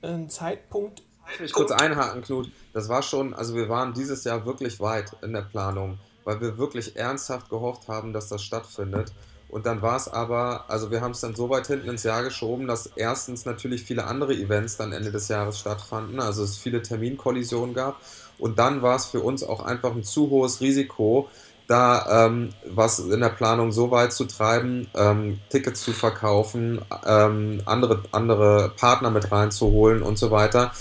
Ein 0.03 0.28
Zeitpunkt. 0.28 1.03
Ich 1.34 1.40
mich 1.40 1.53
kurz 1.53 1.70
einhaken, 1.70 2.22
Knut. 2.22 2.51
Das 2.72 2.88
war 2.88 3.03
schon, 3.03 3.32
also 3.32 3.55
wir 3.55 3.68
waren 3.68 3.95
dieses 3.95 4.24
Jahr 4.24 4.45
wirklich 4.45 4.80
weit 4.80 5.16
in 5.22 5.32
der 5.32 5.43
Planung, 5.43 5.99
weil 6.24 6.40
wir 6.40 6.59
wirklich 6.59 6.97
ernsthaft 6.97 7.49
gehofft 7.49 7.86
haben, 7.86 8.12
dass 8.12 8.28
das 8.28 8.43
stattfindet. 8.43 9.12
Und 9.53 9.66
dann 9.66 9.82
war 9.82 9.96
es 9.96 10.09
aber, 10.09 10.64
also 10.68 10.90
wir 10.90 11.03
haben 11.03 11.11
es 11.11 11.20
dann 11.20 11.34
so 11.34 11.50
weit 11.50 11.66
hinten 11.66 11.90
ins 11.90 12.05
Jahr 12.05 12.22
geschoben, 12.22 12.66
dass 12.66 12.86
erstens 12.96 13.44
natürlich 13.44 13.82
viele 13.82 14.05
andere 14.05 14.32
Events 14.32 14.78
dann 14.78 14.92
Ende 14.92 15.12
des 15.12 15.28
Jahres 15.28 15.59
stattfanden, 15.59 16.20
also 16.20 16.42
es 16.42 16.57
viele 16.57 16.80
Terminkollisionen 16.80 17.74
gab. 17.74 18.00
Und 18.38 18.59
dann 18.59 18.80
war 18.80 18.96
es 18.96 19.05
für 19.05 19.20
uns 19.20 19.42
auch 19.42 19.61
einfach 19.62 19.94
ein 19.94 20.05
zu 20.05 20.30
hohes 20.30 20.62
Risiko, 20.62 21.28
da 21.68 22.26
ähm, 22.26 22.55
was 22.64 22.98
in 22.98 23.20
der 23.20 23.28
Planung 23.28 23.72
so 23.72 23.90
weit 23.90 24.14
zu 24.14 24.24
treiben, 24.24 24.88
ähm, 24.94 25.38
Tickets 25.50 25.82
zu 25.82 25.92
verkaufen, 25.92 26.80
ähm, 27.07 27.61
andere, 27.66 28.05
andere 28.11 28.72
Partner 28.78 29.11
mit 29.11 29.30
reinzuholen 29.30 30.03
und 30.03 30.16
so 30.16 30.30
weiter, 30.30 30.72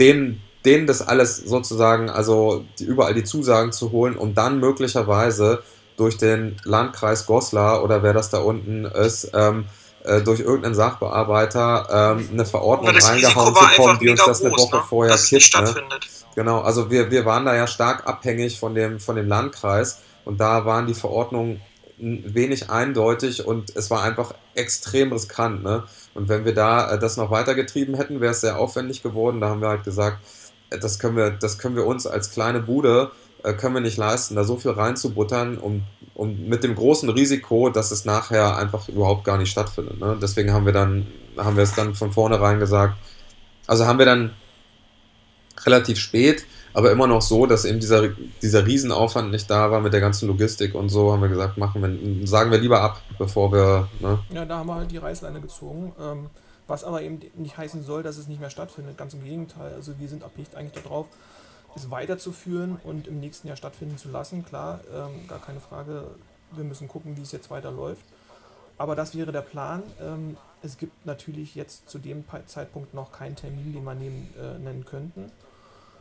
denen, 0.00 0.42
denen 0.64 0.88
das 0.88 1.00
alles 1.00 1.36
sozusagen, 1.36 2.10
also 2.10 2.64
die, 2.80 2.86
überall 2.86 3.14
die 3.14 3.22
Zusagen 3.22 3.70
zu 3.70 3.92
holen, 3.92 4.16
um 4.16 4.34
dann 4.34 4.58
möglicherweise 4.58 5.62
durch 5.96 6.18
den 6.18 6.56
Landkreis 6.64 7.26
Goslar 7.26 7.82
oder 7.82 8.02
wer 8.02 8.12
das 8.12 8.30
da 8.30 8.38
unten 8.38 8.84
ist, 8.84 9.30
ähm, 9.34 9.66
äh, 10.04 10.20
durch 10.20 10.40
irgendeinen 10.40 10.74
Sachbearbeiter 10.74 12.16
ähm, 12.18 12.28
eine 12.32 12.44
Verordnung 12.44 12.94
reingehauen 12.94 13.54
zu 13.54 13.82
kommen, 13.82 13.98
die 13.98 14.10
uns 14.10 14.24
das 14.24 14.42
eine 14.42 14.52
Woche 14.52 14.76
ne? 14.76 14.82
vorher 14.88 15.16
kippt. 15.16 15.54
Ne? 15.54 15.74
Genau, 16.34 16.60
also 16.60 16.90
wir, 16.90 17.10
wir 17.10 17.24
waren 17.24 17.44
da 17.44 17.54
ja 17.54 17.66
stark 17.66 18.06
abhängig 18.06 18.58
von 18.58 18.74
dem, 18.74 19.00
von 19.00 19.16
dem 19.16 19.26
Landkreis 19.28 20.00
und 20.24 20.38
da 20.38 20.64
waren 20.66 20.86
die 20.86 20.94
Verordnungen 20.94 21.60
wenig 21.98 22.68
eindeutig 22.70 23.46
und 23.46 23.74
es 23.74 23.90
war 23.90 24.02
einfach 24.02 24.34
extrem 24.54 25.12
riskant. 25.12 25.62
Ne? 25.62 25.84
Und 26.14 26.28
wenn 26.28 26.44
wir 26.44 26.54
da 26.54 26.92
äh, 26.92 26.98
das 26.98 27.16
noch 27.16 27.30
weitergetrieben 27.30 27.94
hätten, 27.94 28.20
wäre 28.20 28.32
es 28.32 28.42
sehr 28.42 28.58
aufwendig 28.58 29.02
geworden. 29.02 29.40
Da 29.40 29.48
haben 29.48 29.60
wir 29.60 29.68
halt 29.68 29.84
gesagt, 29.84 30.18
äh, 30.70 30.78
das 30.78 30.98
können 30.98 31.16
wir, 31.16 31.30
das 31.30 31.58
können 31.58 31.76
wir 31.76 31.86
uns 31.86 32.06
als 32.06 32.30
kleine 32.30 32.60
Bude 32.60 33.10
können 33.52 33.74
wir 33.74 33.80
nicht 33.80 33.96
leisten, 33.96 34.36
da 34.36 34.44
so 34.44 34.56
viel 34.56 34.72
reinzubuttern, 34.72 35.58
um, 35.58 35.82
um 36.14 36.48
mit 36.48 36.64
dem 36.64 36.74
großen 36.74 37.08
Risiko, 37.10 37.70
dass 37.70 37.90
es 37.90 38.04
nachher 38.04 38.56
einfach 38.56 38.88
überhaupt 38.88 39.24
gar 39.24 39.38
nicht 39.38 39.50
stattfindet. 39.50 40.00
Ne? 40.00 40.18
Deswegen 40.20 40.52
haben 40.52 40.66
wir 40.66 40.72
dann, 40.72 41.06
haben 41.36 41.56
wir 41.56 41.64
es 41.64 41.74
dann 41.74 41.94
von 41.94 42.12
vornherein 42.12 42.58
gesagt. 42.58 42.94
Also 43.66 43.86
haben 43.86 43.98
wir 43.98 44.06
dann 44.06 44.32
relativ 45.64 45.98
spät, 45.98 46.44
aber 46.74 46.92
immer 46.92 47.06
noch 47.06 47.22
so, 47.22 47.46
dass 47.46 47.64
eben 47.64 47.80
dieser, 47.80 48.08
dieser 48.42 48.66
Riesenaufwand 48.66 49.30
nicht 49.30 49.50
da 49.50 49.70
war 49.70 49.80
mit 49.80 49.92
der 49.92 50.00
ganzen 50.00 50.28
Logistik 50.28 50.74
und 50.74 50.88
so, 50.88 51.12
haben 51.12 51.22
wir 51.22 51.28
gesagt, 51.28 51.56
machen 51.56 51.82
wir, 51.82 52.26
sagen 52.26 52.50
wir 52.50 52.58
lieber 52.58 52.82
ab, 52.82 53.00
bevor 53.18 53.52
wir. 53.52 53.88
Ne? 54.00 54.18
Ja, 54.30 54.44
da 54.44 54.58
haben 54.58 54.68
wir 54.68 54.74
halt 54.74 54.90
die 54.90 54.98
Reißleine 54.98 55.40
gezogen. 55.40 55.94
Ähm, 56.00 56.30
was 56.68 56.84
aber 56.84 57.02
eben 57.02 57.20
nicht 57.36 57.56
heißen 57.56 57.82
soll, 57.82 58.02
dass 58.02 58.18
es 58.18 58.26
nicht 58.26 58.40
mehr 58.40 58.50
stattfindet. 58.50 58.98
Ganz 58.98 59.14
im 59.14 59.22
Gegenteil. 59.22 59.72
Also 59.74 59.98
wir 59.98 60.08
sind 60.08 60.22
erpicht 60.22 60.54
eigentlich 60.56 60.82
darauf, 60.82 61.06
es 61.76 61.90
weiterzuführen 61.90 62.80
und 62.82 63.06
im 63.06 63.20
nächsten 63.20 63.48
Jahr 63.48 63.56
stattfinden 63.56 63.98
zu 63.98 64.08
lassen. 64.08 64.44
Klar, 64.44 64.80
ähm, 64.92 65.28
gar 65.28 65.40
keine 65.40 65.60
Frage. 65.60 66.08
Wir 66.52 66.64
müssen 66.64 66.88
gucken, 66.88 67.16
wie 67.16 67.22
es 67.22 67.32
jetzt 67.32 67.50
weiterläuft. 67.50 68.04
Aber 68.78 68.94
das 68.96 69.14
wäre 69.14 69.32
der 69.32 69.42
Plan. 69.42 69.82
Ähm, 70.00 70.36
es 70.62 70.76
gibt 70.78 71.06
natürlich 71.06 71.54
jetzt 71.54 71.88
zu 71.88 71.98
dem 71.98 72.24
Zeitpunkt 72.46 72.94
noch 72.94 73.12
keinen 73.12 73.36
Termin, 73.36 73.72
den 73.72 73.84
wir 73.84 73.94
nehmen, 73.94 74.32
äh, 74.38 74.58
nennen 74.58 74.84
könnten. 74.84 75.30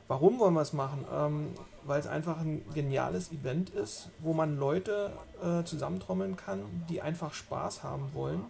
Warum 0.08 0.40
wollen 0.40 0.54
wir 0.54 0.62
es 0.62 0.74
machen? 0.74 1.06
Ähm, 1.12 1.48
weil 1.84 2.00
es 2.00 2.08
einfach 2.08 2.40
ein 2.40 2.64
geniales 2.74 3.32
Event 3.32 3.70
ist, 3.70 4.10
wo 4.20 4.34
man 4.34 4.58
Leute 4.58 5.12
äh, 5.44 5.64
zusammentrommeln 5.64 6.36
kann, 6.36 6.60
die 6.90 7.02
einfach 7.02 7.34
Spaß 7.34 7.84
haben 7.84 8.14
wollen 8.14 8.46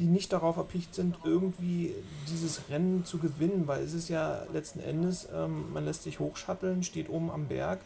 die 0.00 0.06
nicht 0.06 0.32
darauf 0.32 0.56
erpicht 0.56 0.94
sind, 0.94 1.18
irgendwie 1.24 1.94
dieses 2.28 2.68
Rennen 2.68 3.04
zu 3.04 3.18
gewinnen, 3.18 3.68
weil 3.68 3.82
es 3.82 3.94
ist 3.94 4.08
ja 4.08 4.42
letzten 4.52 4.80
Endes, 4.80 5.28
ähm, 5.32 5.72
man 5.72 5.84
lässt 5.84 6.02
sich 6.02 6.18
hochschatteln, 6.18 6.82
steht 6.82 7.08
oben 7.08 7.30
am 7.30 7.46
Berg. 7.46 7.80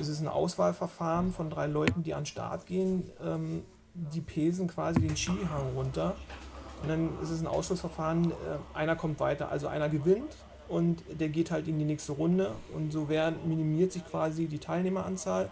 Es 0.00 0.08
ist 0.08 0.20
ein 0.20 0.28
Auswahlverfahren 0.28 1.32
von 1.32 1.50
drei 1.50 1.66
Leuten, 1.66 2.02
die 2.02 2.14
an 2.14 2.20
den 2.20 2.26
Start 2.26 2.66
gehen. 2.66 3.10
Ähm, 3.24 3.62
die 3.94 4.20
pesen 4.20 4.66
quasi 4.68 5.00
den 5.00 5.16
Skihang 5.16 5.74
runter. 5.76 6.16
Und 6.82 6.88
dann 6.88 7.10
ist 7.22 7.30
es 7.30 7.40
ein 7.40 7.46
Ausschlussverfahren, 7.46 8.32
äh, 8.32 8.34
einer 8.74 8.96
kommt 8.96 9.20
weiter, 9.20 9.50
also 9.50 9.68
einer 9.68 9.88
gewinnt 9.88 10.36
und 10.68 11.02
der 11.08 11.28
geht 11.28 11.50
halt 11.50 11.68
in 11.68 11.78
die 11.78 11.84
nächste 11.84 12.12
Runde. 12.12 12.52
Und 12.74 12.92
so 12.92 13.08
werden, 13.08 13.36
minimiert 13.46 13.92
sich 13.92 14.04
quasi 14.04 14.46
die 14.46 14.58
Teilnehmeranzahl. 14.58 15.50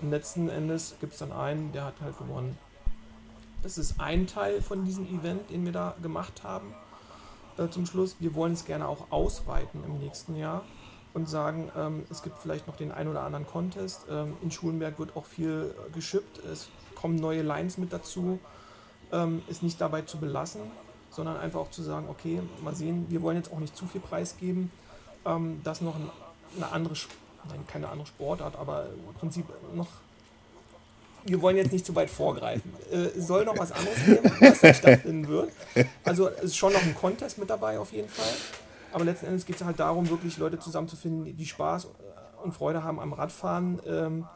Und 0.00 0.10
letzten 0.10 0.48
Endes 0.48 0.94
gibt 1.00 1.12
es 1.14 1.18
dann 1.18 1.32
einen, 1.32 1.72
der 1.72 1.84
hat 1.84 1.94
halt 2.00 2.16
gewonnen. 2.16 2.56
Das 3.62 3.76
ist 3.76 4.00
ein 4.00 4.26
Teil 4.26 4.62
von 4.62 4.84
diesem 4.84 5.06
Event, 5.06 5.50
den 5.50 5.64
wir 5.66 5.72
da 5.72 5.94
gemacht 6.02 6.42
haben. 6.44 6.74
Äh, 7.58 7.68
zum 7.68 7.84
Schluss, 7.84 8.16
wir 8.18 8.34
wollen 8.34 8.54
es 8.54 8.64
gerne 8.64 8.88
auch 8.88 9.10
ausweiten 9.10 9.84
im 9.84 9.98
nächsten 9.98 10.36
Jahr 10.36 10.62
und 11.12 11.28
sagen, 11.28 11.70
ähm, 11.76 12.04
es 12.10 12.22
gibt 12.22 12.38
vielleicht 12.38 12.66
noch 12.66 12.76
den 12.76 12.90
ein 12.90 13.06
oder 13.06 13.22
anderen 13.22 13.46
Contest. 13.46 14.06
Ähm, 14.10 14.34
in 14.40 14.50
Schulenberg 14.50 14.98
wird 14.98 15.14
auch 15.14 15.26
viel 15.26 15.74
geschippt. 15.92 16.38
Es 16.44 16.68
kommen 16.94 17.16
neue 17.16 17.42
Lines 17.42 17.76
mit 17.76 17.92
dazu. 17.92 18.38
Ähm, 19.12 19.42
es 19.50 19.60
nicht 19.60 19.78
dabei 19.80 20.02
zu 20.02 20.18
belassen, 20.18 20.62
sondern 21.10 21.36
einfach 21.36 21.60
auch 21.60 21.70
zu 21.70 21.82
sagen, 21.82 22.06
okay, 22.08 22.40
mal 22.62 22.74
sehen, 22.74 23.06
wir 23.10 23.20
wollen 23.20 23.36
jetzt 23.36 23.52
auch 23.52 23.58
nicht 23.58 23.76
zu 23.76 23.86
viel 23.86 24.00
preisgeben, 24.00 24.70
ähm, 25.26 25.60
dass 25.64 25.82
noch 25.82 25.96
ein, 25.96 26.08
eine 26.56 26.72
andere, 26.72 26.94
nein, 27.48 27.66
keine 27.66 27.88
andere 27.90 28.06
Sportart, 28.06 28.56
aber 28.56 28.86
im 28.86 29.14
Prinzip 29.14 29.46
noch 29.74 29.88
wir 31.24 31.42
wollen 31.42 31.56
jetzt 31.56 31.72
nicht 31.72 31.86
zu 31.86 31.94
weit 31.94 32.10
vorgreifen. 32.10 32.72
Äh, 32.90 33.18
soll 33.20 33.44
noch 33.44 33.58
was 33.58 33.72
anderes 33.72 34.04
geben, 34.04 34.32
was 34.40 34.62
nicht 34.62 34.76
stattfinden 34.76 35.28
wird. 35.28 35.52
Also 36.04 36.28
es 36.28 36.44
ist 36.44 36.56
schon 36.56 36.72
noch 36.72 36.82
ein 36.82 36.94
Contest 36.94 37.38
mit 37.38 37.50
dabei 37.50 37.78
auf 37.78 37.92
jeden 37.92 38.08
Fall. 38.08 38.32
Aber 38.92 39.04
letzten 39.04 39.26
Endes 39.26 39.46
geht 39.46 39.56
es 39.56 39.64
halt 39.64 39.78
darum, 39.78 40.08
wirklich 40.10 40.36
Leute 40.38 40.58
zusammenzufinden, 40.58 41.36
die 41.36 41.46
Spaß 41.46 41.88
und 42.42 42.54
Freude 42.54 42.82
haben 42.82 42.98
am 42.98 43.12
Radfahren, 43.12 43.80
ähm, 43.86 44.26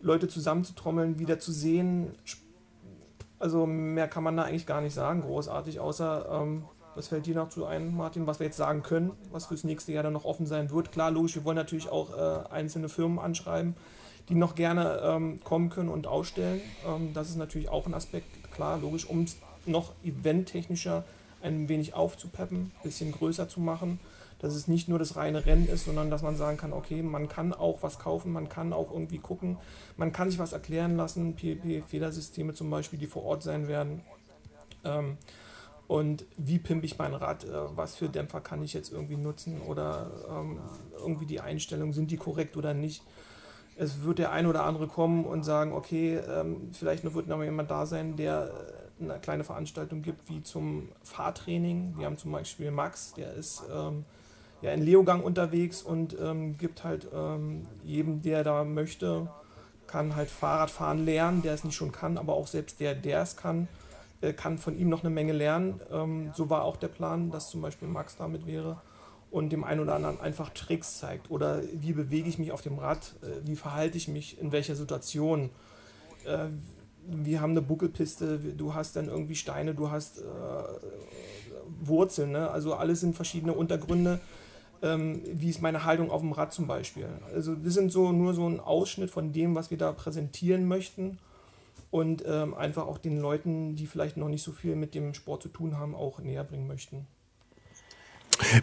Leute 0.00 0.28
zusammenzutrommeln, 0.28 1.18
wieder 1.18 1.38
zu 1.38 1.52
sehen. 1.52 2.14
Also 3.38 3.66
mehr 3.66 4.08
kann 4.08 4.22
man 4.22 4.36
da 4.36 4.44
eigentlich 4.44 4.66
gar 4.66 4.80
nicht 4.80 4.94
sagen, 4.94 5.22
großartig, 5.22 5.80
außer 5.80 6.42
ähm, 6.42 6.64
was 6.94 7.08
fällt 7.08 7.26
dir 7.26 7.34
noch 7.34 7.48
zu 7.48 7.66
ein, 7.66 7.94
Martin, 7.94 8.26
was 8.26 8.40
wir 8.40 8.46
jetzt 8.46 8.56
sagen 8.56 8.82
können, 8.82 9.12
was 9.30 9.46
fürs 9.46 9.64
nächste 9.64 9.92
Jahr 9.92 10.02
dann 10.02 10.12
noch 10.12 10.24
offen 10.24 10.46
sein 10.46 10.70
wird. 10.70 10.92
Klar, 10.92 11.10
logisch, 11.10 11.34
wir 11.34 11.44
wollen 11.44 11.56
natürlich 11.56 11.88
auch 11.88 12.16
äh, 12.16 12.48
einzelne 12.50 12.88
Firmen 12.88 13.18
anschreiben 13.18 13.74
die 14.28 14.34
noch 14.34 14.54
gerne 14.54 15.00
ähm, 15.02 15.40
kommen 15.42 15.70
können 15.70 15.88
und 15.88 16.06
ausstellen. 16.06 16.60
Ähm, 16.86 17.12
das 17.14 17.30
ist 17.30 17.36
natürlich 17.36 17.68
auch 17.68 17.86
ein 17.86 17.94
Aspekt, 17.94 18.52
klar, 18.52 18.78
logisch, 18.78 19.06
um 19.06 19.24
es 19.24 19.36
noch 19.66 19.92
eventtechnischer 20.04 21.04
ein 21.42 21.68
wenig 21.68 21.94
aufzupeppen, 21.94 22.58
ein 22.58 22.82
bisschen 22.82 23.12
größer 23.12 23.48
zu 23.48 23.60
machen, 23.60 23.98
dass 24.40 24.54
es 24.54 24.68
nicht 24.68 24.88
nur 24.88 24.98
das 24.98 25.16
reine 25.16 25.46
Rennen 25.46 25.68
ist, 25.68 25.84
sondern 25.84 26.10
dass 26.10 26.22
man 26.22 26.36
sagen 26.36 26.56
kann, 26.56 26.72
okay, 26.72 27.02
man 27.02 27.28
kann 27.28 27.52
auch 27.52 27.82
was 27.82 27.98
kaufen, 27.98 28.32
man 28.32 28.48
kann 28.48 28.72
auch 28.72 28.90
irgendwie 28.90 29.18
gucken, 29.18 29.56
man 29.96 30.12
kann 30.12 30.30
sich 30.30 30.38
was 30.38 30.52
erklären 30.52 30.96
lassen, 30.96 31.34
PEP-Federsysteme 31.34 32.54
zum 32.54 32.70
Beispiel, 32.70 32.98
die 32.98 33.06
vor 33.06 33.24
Ort 33.24 33.42
sein 33.42 33.68
werden. 33.68 34.02
Ähm, 34.84 35.18
und 35.88 36.24
wie 36.36 36.58
pimpe 36.58 36.86
ich 36.86 36.98
mein 36.98 37.14
Rad, 37.14 37.44
äh, 37.44 37.48
was 37.76 37.96
für 37.96 38.08
Dämpfer 38.08 38.40
kann 38.40 38.62
ich 38.62 38.72
jetzt 38.72 38.92
irgendwie 38.92 39.16
nutzen 39.16 39.60
oder 39.62 40.10
ähm, 40.30 40.58
irgendwie 40.98 41.26
die 41.26 41.40
Einstellungen, 41.40 41.92
sind 41.92 42.10
die 42.10 42.16
korrekt 42.16 42.56
oder 42.56 42.74
nicht 42.74 43.02
es 43.80 44.02
wird 44.02 44.18
der 44.18 44.30
ein 44.30 44.46
oder 44.46 44.64
andere 44.64 44.86
kommen 44.88 45.24
und 45.24 45.42
sagen, 45.42 45.72
okay, 45.72 46.16
ähm, 46.16 46.68
vielleicht 46.72 47.02
wird 47.14 47.28
noch 47.28 47.42
jemand 47.42 47.70
da 47.70 47.86
sein, 47.86 48.14
der 48.14 48.50
äh, 49.00 49.02
eine 49.02 49.18
kleine 49.20 49.42
Veranstaltung 49.42 50.02
gibt, 50.02 50.28
wie 50.28 50.42
zum 50.42 50.90
Fahrtraining. 51.02 51.94
Wir 51.96 52.04
haben 52.04 52.18
zum 52.18 52.30
Beispiel 52.30 52.70
Max, 52.70 53.14
der 53.14 53.32
ist 53.32 53.62
ähm, 53.74 54.04
ja 54.60 54.72
in 54.72 54.82
Leogang 54.82 55.22
unterwegs 55.22 55.82
und 55.82 56.14
ähm, 56.20 56.58
gibt 56.58 56.84
halt 56.84 57.08
ähm, 57.14 57.66
jedem, 57.82 58.20
der 58.20 58.44
da 58.44 58.64
möchte, 58.64 59.30
kann 59.86 60.14
halt 60.14 60.28
Fahrradfahren 60.28 61.06
lernen, 61.06 61.40
der 61.40 61.54
es 61.54 61.64
nicht 61.64 61.74
schon 61.74 61.90
kann, 61.90 62.18
aber 62.18 62.34
auch 62.34 62.48
selbst 62.48 62.80
der, 62.80 62.94
der 62.94 63.22
es 63.22 63.38
kann, 63.38 63.66
äh, 64.20 64.34
kann 64.34 64.58
von 64.58 64.78
ihm 64.78 64.90
noch 64.90 65.00
eine 65.00 65.10
Menge 65.10 65.32
lernen. 65.32 65.80
Ähm, 65.90 66.32
so 66.34 66.50
war 66.50 66.64
auch 66.64 66.76
der 66.76 66.88
Plan, 66.88 67.30
dass 67.30 67.48
zum 67.48 67.62
Beispiel 67.62 67.88
Max 67.88 68.14
damit 68.16 68.46
wäre 68.46 68.76
und 69.30 69.50
dem 69.50 69.64
einen 69.64 69.80
oder 69.80 69.94
anderen 69.94 70.20
einfach 70.20 70.50
Tricks 70.50 70.98
zeigt. 70.98 71.30
Oder 71.30 71.62
wie 71.72 71.92
bewege 71.92 72.28
ich 72.28 72.38
mich 72.38 72.52
auf 72.52 72.62
dem 72.62 72.78
Rad, 72.78 73.14
äh, 73.22 73.46
wie 73.46 73.56
verhalte 73.56 73.96
ich 73.96 74.08
mich 74.08 74.40
in 74.40 74.52
welcher 74.52 74.74
Situation. 74.74 75.50
Äh, 76.24 76.48
wir 77.06 77.40
haben 77.40 77.52
eine 77.52 77.62
Buckelpiste, 77.62 78.38
du 78.38 78.74
hast 78.74 78.96
dann 78.96 79.08
irgendwie 79.08 79.34
Steine, 79.34 79.74
du 79.74 79.90
hast 79.90 80.18
äh, 80.18 80.22
Wurzeln, 81.80 82.32
ne? 82.32 82.50
also 82.50 82.74
alles 82.74 83.00
sind 83.00 83.16
verschiedene 83.16 83.52
Untergründe. 83.52 84.20
Ähm, 84.82 85.22
wie 85.32 85.50
ist 85.50 85.60
meine 85.60 85.84
Haltung 85.84 86.10
auf 86.10 86.22
dem 86.22 86.32
Rad 86.32 86.54
zum 86.54 86.66
Beispiel. 86.66 87.06
Also 87.34 87.54
das 87.54 87.74
sind 87.74 87.92
so 87.92 88.12
nur 88.12 88.32
so 88.32 88.48
ein 88.48 88.60
Ausschnitt 88.60 89.10
von 89.10 89.30
dem, 89.32 89.54
was 89.54 89.70
wir 89.70 89.76
da 89.76 89.92
präsentieren 89.92 90.66
möchten 90.66 91.18
und 91.90 92.24
ähm, 92.26 92.54
einfach 92.54 92.86
auch 92.86 92.96
den 92.96 93.18
Leuten, 93.18 93.76
die 93.76 93.86
vielleicht 93.86 94.16
noch 94.16 94.28
nicht 94.28 94.42
so 94.42 94.52
viel 94.52 94.76
mit 94.76 94.94
dem 94.94 95.12
Sport 95.12 95.42
zu 95.42 95.48
tun 95.50 95.76
haben, 95.76 95.94
auch 95.94 96.18
näher 96.20 96.44
bringen 96.44 96.66
möchten. 96.66 97.06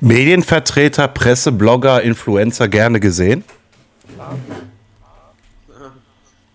Medienvertreter, 0.02 1.08
Presse, 1.08 1.52
Blogger, 1.52 2.02
Influencer 2.02 2.68
gerne 2.68 3.00
gesehen? 3.00 3.44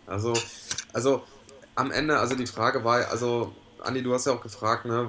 Also, 0.07 0.35
also 0.93 1.23
am 1.75 1.91
Ende, 1.91 2.19
also 2.19 2.35
die 2.35 2.47
Frage 2.47 2.85
war, 2.85 3.09
also 3.11 3.53
Andi, 3.81 4.03
du 4.03 4.13
hast 4.13 4.27
ja 4.27 4.33
auch 4.33 4.43
gefragt, 4.43 4.85
ne, 4.85 5.09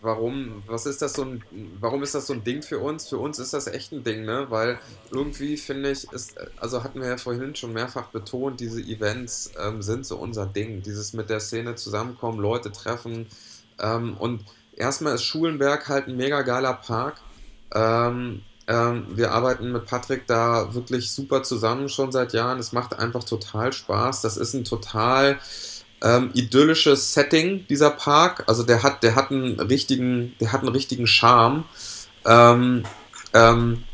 warum, 0.00 0.62
was 0.66 0.86
ist 0.86 1.00
das 1.02 1.14
so 1.14 1.22
ein, 1.22 1.42
warum 1.80 2.02
ist 2.02 2.14
das 2.14 2.26
so 2.26 2.34
ein 2.34 2.44
Ding 2.44 2.62
für 2.62 2.78
uns? 2.78 3.08
Für 3.08 3.18
uns 3.18 3.38
ist 3.38 3.54
das 3.54 3.66
echt 3.66 3.92
ein 3.92 4.04
Ding, 4.04 4.24
ne, 4.24 4.46
weil 4.50 4.78
irgendwie 5.10 5.56
finde 5.56 5.90
ich, 5.90 6.10
ist, 6.12 6.36
also 6.58 6.84
hatten 6.84 7.00
wir 7.00 7.08
ja 7.08 7.16
vorhin 7.16 7.54
schon 7.54 7.72
mehrfach 7.72 8.08
betont, 8.08 8.60
diese 8.60 8.80
Events 8.80 9.52
ähm, 9.58 9.82
sind 9.82 10.04
so 10.04 10.16
unser 10.16 10.46
Ding, 10.46 10.82
dieses 10.82 11.12
mit 11.12 11.30
der 11.30 11.40
Szene 11.40 11.74
zusammenkommen, 11.74 12.38
Leute 12.38 12.70
treffen 12.70 13.26
ähm, 13.78 14.16
und 14.18 14.44
erstmal 14.76 15.14
ist 15.14 15.24
Schulenberg 15.24 15.88
halt 15.88 16.08
ein 16.08 16.16
mega 16.16 16.42
geiler 16.42 16.74
Park 16.74 17.16
ähm, 17.74 18.42
Ähm, 18.66 19.06
wir 19.14 19.32
arbeiten 19.32 19.72
mit 19.72 19.84
Patrick 19.84 20.26
da 20.26 20.72
wirklich 20.72 21.10
super 21.10 21.42
zusammen 21.42 21.90
schon 21.90 22.10
seit 22.12 22.32
Jahren. 22.32 22.58
Es 22.58 22.72
macht 22.72 22.98
einfach 22.98 23.22
total 23.22 23.74
Spaß. 23.74 24.22
Das 24.22 24.38
ist 24.38 24.54
ein 24.54 24.64
total 24.64 25.38
ähm, 26.02 26.30
idyllisches 26.32 27.12
Setting, 27.12 27.66
dieser 27.68 27.90
Park. 27.90 28.44
Also 28.46 28.62
der 28.62 28.82
hat, 28.82 29.02
der 29.02 29.16
hat 29.16 29.30
einen 29.30 29.60
richtigen, 29.60 30.34
der 30.40 30.52
hat 30.52 30.60
einen 30.62 30.70
richtigen 30.70 31.06
Charme. 31.06 31.64
Ähm, 32.24 32.84
ähm, 33.34 33.84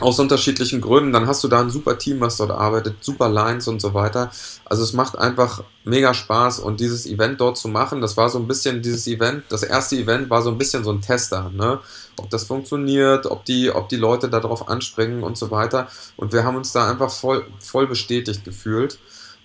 aus 0.00 0.18
unterschiedlichen 0.18 0.80
Gründen. 0.80 1.12
Dann 1.12 1.26
hast 1.26 1.44
du 1.44 1.48
da 1.48 1.60
ein 1.60 1.70
super 1.70 1.98
Team, 1.98 2.20
was 2.20 2.36
dort 2.36 2.50
arbeitet, 2.50 2.96
super 3.00 3.28
Lines 3.28 3.68
und 3.68 3.80
so 3.80 3.94
weiter. 3.94 4.30
Also 4.64 4.82
es 4.82 4.92
macht 4.92 5.16
einfach 5.16 5.62
mega 5.84 6.14
Spaß 6.14 6.60
und 6.60 6.80
dieses 6.80 7.06
Event 7.06 7.40
dort 7.40 7.56
zu 7.56 7.68
machen, 7.68 8.00
das 8.00 8.16
war 8.16 8.28
so 8.28 8.38
ein 8.38 8.48
bisschen 8.48 8.82
dieses 8.82 9.06
Event, 9.06 9.44
das 9.50 9.62
erste 9.62 9.96
Event 9.96 10.30
war 10.30 10.42
so 10.42 10.50
ein 10.50 10.58
bisschen 10.58 10.82
so 10.82 10.90
ein 10.90 11.00
Tester, 11.00 11.50
ne? 11.54 11.78
Ob 12.16 12.30
das 12.30 12.44
funktioniert, 12.44 13.26
ob 13.26 13.44
die, 13.44 13.70
ob 13.70 13.88
die 13.88 13.96
Leute 13.96 14.28
darauf 14.28 14.68
anspringen 14.68 15.22
und 15.22 15.36
so 15.36 15.50
weiter. 15.50 15.88
Und 16.16 16.32
wir 16.32 16.44
haben 16.44 16.56
uns 16.56 16.72
da 16.72 16.88
einfach 16.88 17.10
voll, 17.10 17.44
voll 17.58 17.86
bestätigt 17.88 18.44
gefühlt. 18.44 18.98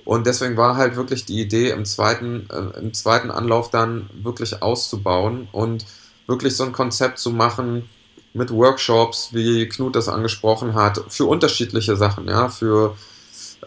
Und 0.06 0.28
deswegen 0.28 0.56
war 0.56 0.76
halt 0.78 0.96
wirklich 0.96 1.26
die 1.26 1.42
Idee, 1.42 1.72
im 1.72 1.86
zweiten, 1.86 2.48
äh, 2.50 2.80
im 2.80 2.94
zweiten 2.94 3.32
Anlauf 3.32 3.70
dann 3.70 4.10
wirklich 4.14 4.62
auszubauen 4.62 5.48
und 5.52 5.86
wirklich 6.28 6.56
so 6.56 6.64
ein 6.64 6.72
Konzept 6.72 7.20
zu 7.20 7.32
machen, 7.32 7.90
mit 8.34 8.52
Workshops, 8.52 9.30
wie 9.34 9.68
Knut 9.68 9.96
das 9.96 10.08
angesprochen 10.08 10.74
hat, 10.74 11.02
für 11.10 11.26
unterschiedliche 11.26 11.96
Sachen, 11.96 12.28
ja, 12.28 12.50
für 12.50 12.96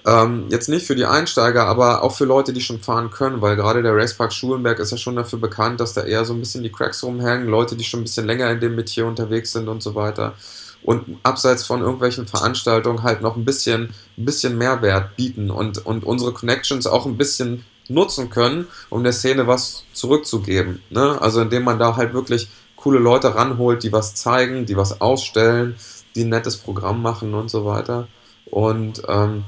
ähm, 0.06 0.46
jetzt 0.48 0.68
nicht 0.68 0.86
für 0.86 0.96
die 0.96 1.04
Einsteiger, 1.04 1.66
aber 1.66 2.02
auch 2.02 2.14
für 2.14 2.24
Leute, 2.24 2.52
die 2.52 2.60
schon 2.60 2.80
fahren 2.80 3.10
können, 3.10 3.40
weil 3.40 3.56
gerade 3.56 3.82
der 3.82 3.94
Racepark 3.94 4.32
Schulenberg 4.32 4.78
ist 4.78 4.90
ja 4.90 4.96
schon 4.96 5.16
dafür 5.16 5.38
bekannt, 5.38 5.80
dass 5.80 5.94
da 5.94 6.02
eher 6.02 6.24
so 6.24 6.32
ein 6.32 6.40
bisschen 6.40 6.62
die 6.62 6.72
Cracks 6.72 7.04
rumhängen, 7.04 7.46
Leute, 7.46 7.76
die 7.76 7.84
schon 7.84 8.00
ein 8.00 8.04
bisschen 8.04 8.26
länger 8.26 8.50
in 8.50 8.60
dem 8.60 8.74
Metier 8.74 9.06
unterwegs 9.06 9.52
sind 9.52 9.68
und 9.68 9.82
so 9.82 9.94
weiter. 9.94 10.34
Und 10.82 11.18
abseits 11.22 11.64
von 11.64 11.80
irgendwelchen 11.80 12.26
Veranstaltungen 12.26 13.04
halt 13.04 13.20
noch 13.20 13.36
ein 13.36 13.44
bisschen, 13.44 13.94
ein 14.18 14.24
bisschen 14.24 14.58
Mehrwert 14.58 15.14
bieten 15.16 15.50
und, 15.50 15.86
und 15.86 16.04
unsere 16.04 16.32
Connections 16.32 16.88
auch 16.88 17.06
ein 17.06 17.16
bisschen 17.16 17.64
nutzen 17.88 18.30
können, 18.30 18.66
um 18.90 19.04
der 19.04 19.12
Szene 19.12 19.46
was 19.46 19.84
zurückzugeben. 19.92 20.82
Ne? 20.90 21.20
Also 21.20 21.40
indem 21.40 21.62
man 21.62 21.78
da 21.78 21.96
halt 21.96 22.14
wirklich 22.14 22.48
coole 22.82 22.98
Leute 22.98 23.34
ranholt, 23.34 23.82
die 23.82 23.92
was 23.92 24.14
zeigen, 24.14 24.66
die 24.66 24.76
was 24.76 25.00
ausstellen, 25.00 25.76
die 26.14 26.24
ein 26.24 26.30
nettes 26.30 26.56
Programm 26.56 27.00
machen 27.00 27.34
und 27.34 27.48
so 27.48 27.64
weiter. 27.64 28.08
Und 28.46 29.02
ähm, 29.08 29.44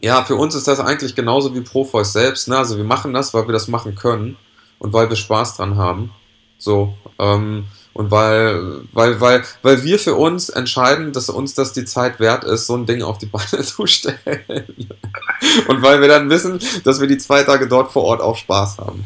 ja, 0.00 0.24
für 0.24 0.36
uns 0.36 0.54
ist 0.54 0.66
das 0.66 0.80
eigentlich 0.80 1.14
genauso 1.14 1.54
wie 1.54 1.60
Profois 1.60 2.04
selbst. 2.04 2.48
Ne? 2.48 2.56
Also 2.56 2.76
wir 2.76 2.84
machen 2.84 3.12
das, 3.12 3.34
weil 3.34 3.46
wir 3.46 3.52
das 3.52 3.68
machen 3.68 3.94
können 3.94 4.36
und 4.78 4.92
weil 4.92 5.08
wir 5.08 5.16
Spaß 5.16 5.56
dran 5.56 5.76
haben. 5.76 6.10
So, 6.58 6.94
ähm, 7.18 7.66
und 7.92 8.10
weil, 8.10 8.82
weil, 8.92 9.20
weil, 9.20 9.44
weil 9.62 9.82
wir 9.84 9.98
für 9.98 10.14
uns 10.14 10.48
entscheiden, 10.48 11.12
dass 11.12 11.28
uns 11.28 11.54
das 11.54 11.72
die 11.72 11.84
Zeit 11.84 12.20
wert 12.20 12.44
ist, 12.44 12.66
so 12.66 12.76
ein 12.76 12.86
Ding 12.86 13.02
auf 13.02 13.18
die 13.18 13.26
Beine 13.26 13.62
zu 13.62 13.86
stellen. 13.86 14.86
Und 15.68 15.82
weil 15.82 16.00
wir 16.00 16.08
dann 16.08 16.30
wissen, 16.30 16.60
dass 16.84 17.00
wir 17.00 17.08
die 17.08 17.18
zwei 17.18 17.42
Tage 17.42 17.68
dort 17.68 17.92
vor 17.92 18.04
Ort 18.04 18.20
auch 18.20 18.36
Spaß 18.36 18.78
haben. 18.78 19.04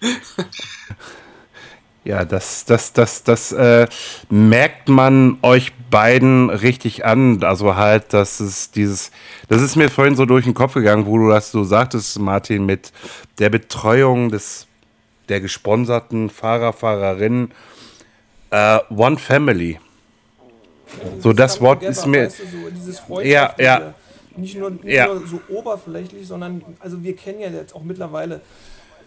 Ja, 2.08 2.24
das, 2.24 2.64
das, 2.64 2.94
das, 2.94 3.22
das 3.22 3.52
äh, 3.52 3.86
merkt 4.30 4.88
man 4.88 5.36
euch 5.42 5.74
beiden 5.90 6.48
richtig 6.48 7.04
an. 7.04 7.44
Also 7.44 7.76
halt, 7.76 8.14
dass 8.14 8.40
es 8.40 8.70
dieses, 8.70 9.10
das 9.50 9.60
ist 9.60 9.76
mir 9.76 9.90
vorhin 9.90 10.16
so 10.16 10.24
durch 10.24 10.46
den 10.46 10.54
Kopf 10.54 10.72
gegangen, 10.72 11.04
wo 11.04 11.18
du 11.18 11.28
das 11.28 11.50
so 11.50 11.64
sagtest, 11.64 12.18
Martin, 12.18 12.64
mit 12.64 12.92
der 13.38 13.50
Betreuung 13.50 14.30
des, 14.30 14.66
der 15.28 15.42
gesponserten 15.42 16.30
Fahrer, 16.30 16.72
Fahrerinnen. 16.72 17.52
Äh, 18.48 18.78
One 18.88 19.18
Family. 19.18 19.72
Ja, 19.72 21.20
so 21.20 21.34
das 21.34 21.60
Wort 21.60 21.80
together, 21.80 21.90
ist 21.90 22.06
mir. 22.06 22.24
Weißt 22.24 22.38
du, 22.38 22.44
so 22.46 22.70
dieses 22.70 23.02
Ja, 23.24 23.54
ja. 23.58 23.94
Nicht, 24.34 24.56
nur, 24.56 24.70
nicht 24.70 24.84
Ja. 24.86 25.08
nur 25.08 25.26
so 25.26 25.42
oberflächlich, 25.50 26.26
sondern 26.26 26.62
also 26.80 27.02
wir 27.02 27.14
kennen 27.14 27.40
ja 27.40 27.50
jetzt 27.50 27.74
auch 27.74 27.82
mittlerweile, 27.82 28.40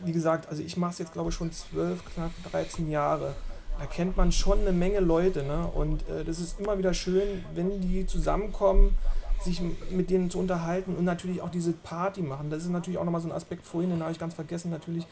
wie 0.05 0.11
gesagt, 0.11 0.49
also 0.49 0.61
ich 0.63 0.77
mache 0.77 0.91
es 0.91 0.97
jetzt 0.99 1.13
glaube 1.13 1.29
ich 1.29 1.35
schon 1.35 1.51
12, 1.51 2.03
knapp 2.13 2.31
13 2.51 2.89
Jahre. 2.89 3.35
Da 3.79 3.85
kennt 3.85 4.15
man 4.15 4.31
schon 4.31 4.59
eine 4.59 4.71
Menge 4.71 4.99
Leute, 4.99 5.43
ne? 5.43 5.65
Und 5.73 6.07
äh, 6.07 6.23
das 6.23 6.39
ist 6.39 6.59
immer 6.59 6.77
wieder 6.77 6.93
schön, 6.93 7.43
wenn 7.55 7.81
die 7.81 8.05
zusammenkommen, 8.05 8.95
sich 9.43 9.61
mit 9.89 10.09
denen 10.09 10.29
zu 10.29 10.37
unterhalten 10.37 10.95
und 10.95 11.03
natürlich 11.03 11.41
auch 11.41 11.49
diese 11.49 11.71
Party 11.71 12.21
machen. 12.21 12.49
Das 12.49 12.63
ist 12.63 12.69
natürlich 12.69 12.99
auch 12.99 13.05
nochmal 13.05 13.21
so 13.21 13.27
ein 13.27 13.33
Aspekt 13.33 13.65
vorhin, 13.65 13.89
den 13.89 14.01
habe 14.01 14.11
ich 14.11 14.19
ganz 14.19 14.35
vergessen, 14.35 14.69
natürlich 14.69 15.07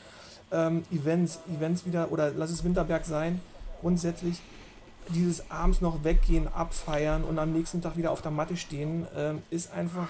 ähm, 0.51 0.83
Events, 0.91 1.39
Events 1.55 1.85
wieder, 1.85 2.11
oder 2.11 2.31
lass 2.31 2.51
es 2.51 2.63
Winterberg 2.63 3.05
sein, 3.05 3.41
grundsätzlich 3.81 4.39
dieses 5.09 5.49
abends 5.49 5.81
noch 5.81 6.03
weggehen, 6.03 6.47
abfeiern 6.47 7.23
und 7.23 7.39
am 7.39 7.51
nächsten 7.51 7.81
Tag 7.81 7.97
wieder 7.97 8.11
auf 8.11 8.21
der 8.21 8.31
Matte 8.31 8.57
stehen, 8.57 9.07
ähm, 9.15 9.41
ist 9.49 9.73
einfach 9.73 10.09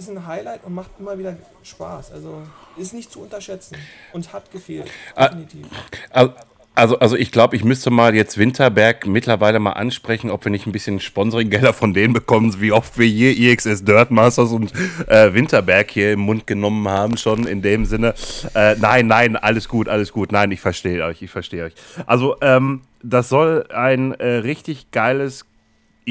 ist 0.00 0.08
ein 0.10 0.26
Highlight 0.26 0.64
und 0.64 0.74
macht 0.74 0.90
immer 0.98 1.16
wieder 1.18 1.36
Spaß. 1.62 2.12
Also 2.12 2.42
ist 2.76 2.94
nicht 2.94 3.12
zu 3.12 3.20
unterschätzen 3.20 3.76
und 4.12 4.32
hat 4.32 4.50
gefehlt. 4.50 4.90
Ah. 5.14 5.28
Definitiv. 5.28 5.66
Al- 6.10 6.34
Also, 6.76 6.98
also 7.00 7.16
ich 7.16 7.30
glaube, 7.32 7.56
ich 7.56 7.64
müsste 7.64 7.90
mal 7.90 8.14
jetzt 8.14 8.38
Winterberg 8.38 9.06
mittlerweile 9.06 9.58
mal 9.58 9.72
ansprechen, 9.72 10.30
ob 10.30 10.44
wir 10.44 10.50
nicht 10.50 10.66
ein 10.66 10.72
bisschen 10.72 10.98
Sponsoringgelder 11.00 11.74
von 11.74 11.92
denen 11.92 12.14
bekommen, 12.14 12.58
wie 12.60 12.72
oft 12.72 12.96
wir 12.96 13.06
hier 13.06 13.36
IXS 13.36 13.84
Dirt 13.84 14.10
Masters 14.10 14.52
und 14.52 14.72
äh, 15.08 15.34
Winterberg 15.34 15.90
hier 15.90 16.12
im 16.12 16.20
Mund 16.20 16.46
genommen 16.46 16.88
haben, 16.88 17.16
schon 17.18 17.46
in 17.46 17.60
dem 17.60 17.84
Sinne. 17.84 18.14
Äh, 18.54 18.76
nein, 18.76 19.08
nein, 19.08 19.36
alles 19.36 19.68
gut, 19.68 19.88
alles 19.88 20.12
gut. 20.12 20.32
Nein, 20.32 20.52
ich 20.52 20.60
verstehe 20.60 21.04
euch, 21.04 21.20
ich 21.20 21.30
verstehe 21.30 21.64
euch. 21.64 21.74
Also, 22.06 22.36
ähm, 22.40 22.82
das 23.02 23.28
soll 23.28 23.66
ein 23.74 24.12
äh, 24.14 24.26
richtig 24.36 24.90
geiles 24.90 25.44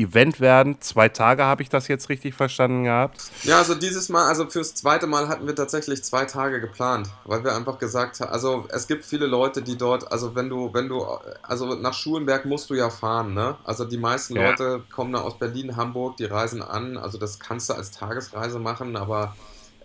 Event 0.02 0.40
werden. 0.40 0.82
Zwei 0.82 1.10
Tage 1.10 1.44
habe 1.44 1.62
ich 1.62 1.70
das 1.70 1.88
jetzt 1.88 2.10
richtig 2.10 2.34
verstanden 2.34 2.86
gehabt. 2.86 3.22
Ja, 3.44 3.58
also 3.58 3.76
dieses 3.76 4.10
Mal, 4.10 4.28
also 4.28 4.50
fürs 4.50 4.76
zweite 4.76 5.08
Mal 5.08 5.28
hatten 5.28 5.48
wir 5.48 5.56
tatsächlich 5.56 6.04
zwei 6.04 6.26
Tage 6.26 6.62
geplant, 6.62 7.10
weil 7.26 7.44
wir 7.44 7.56
einfach 7.56 7.78
gesagt 7.80 8.20
haben, 8.20 8.32
also 8.32 8.66
es 8.70 8.88
gibt 8.88 9.06
viele 9.06 9.26
Leute, 9.26 9.62
die 9.62 9.78
dort, 9.78 10.12
also 10.12 10.36
wenn 10.36 10.50
du, 10.50 10.74
wenn 10.74 10.90
du, 10.90 11.06
also 11.44 11.76
nach 11.76 11.94
Schulenberg 11.94 12.46
musst 12.46 12.70
du 12.70 12.74
ja 12.74 12.90
fahren, 12.90 13.34
ne? 13.34 13.58
Also 13.64 13.86
die 13.86 13.98
meisten 13.98 14.36
Ja. 14.36 14.50
Leute 14.50 14.84
kommen 14.94 15.14
da 15.14 15.22
aus 15.22 15.38
Berlin, 15.38 15.76
Hamburg, 15.76 16.18
die 16.18 16.26
reisen 16.26 16.62
an, 16.62 16.98
also 16.98 17.18
das 17.18 17.40
kannst 17.40 17.70
du 17.70 17.74
als 17.74 17.92
Tagesreise 17.92 18.60
machen, 18.60 18.96
aber 18.96 19.36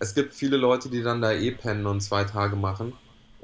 es 0.00 0.14
gibt 0.14 0.34
viele 0.34 0.56
Leute, 0.56 0.88
die 0.88 1.02
dann 1.02 1.20
da 1.22 1.32
eh 1.32 1.52
pennen 1.52 1.86
und 1.86 2.00
zwei 2.00 2.24
Tage 2.24 2.56
machen. 2.56 2.92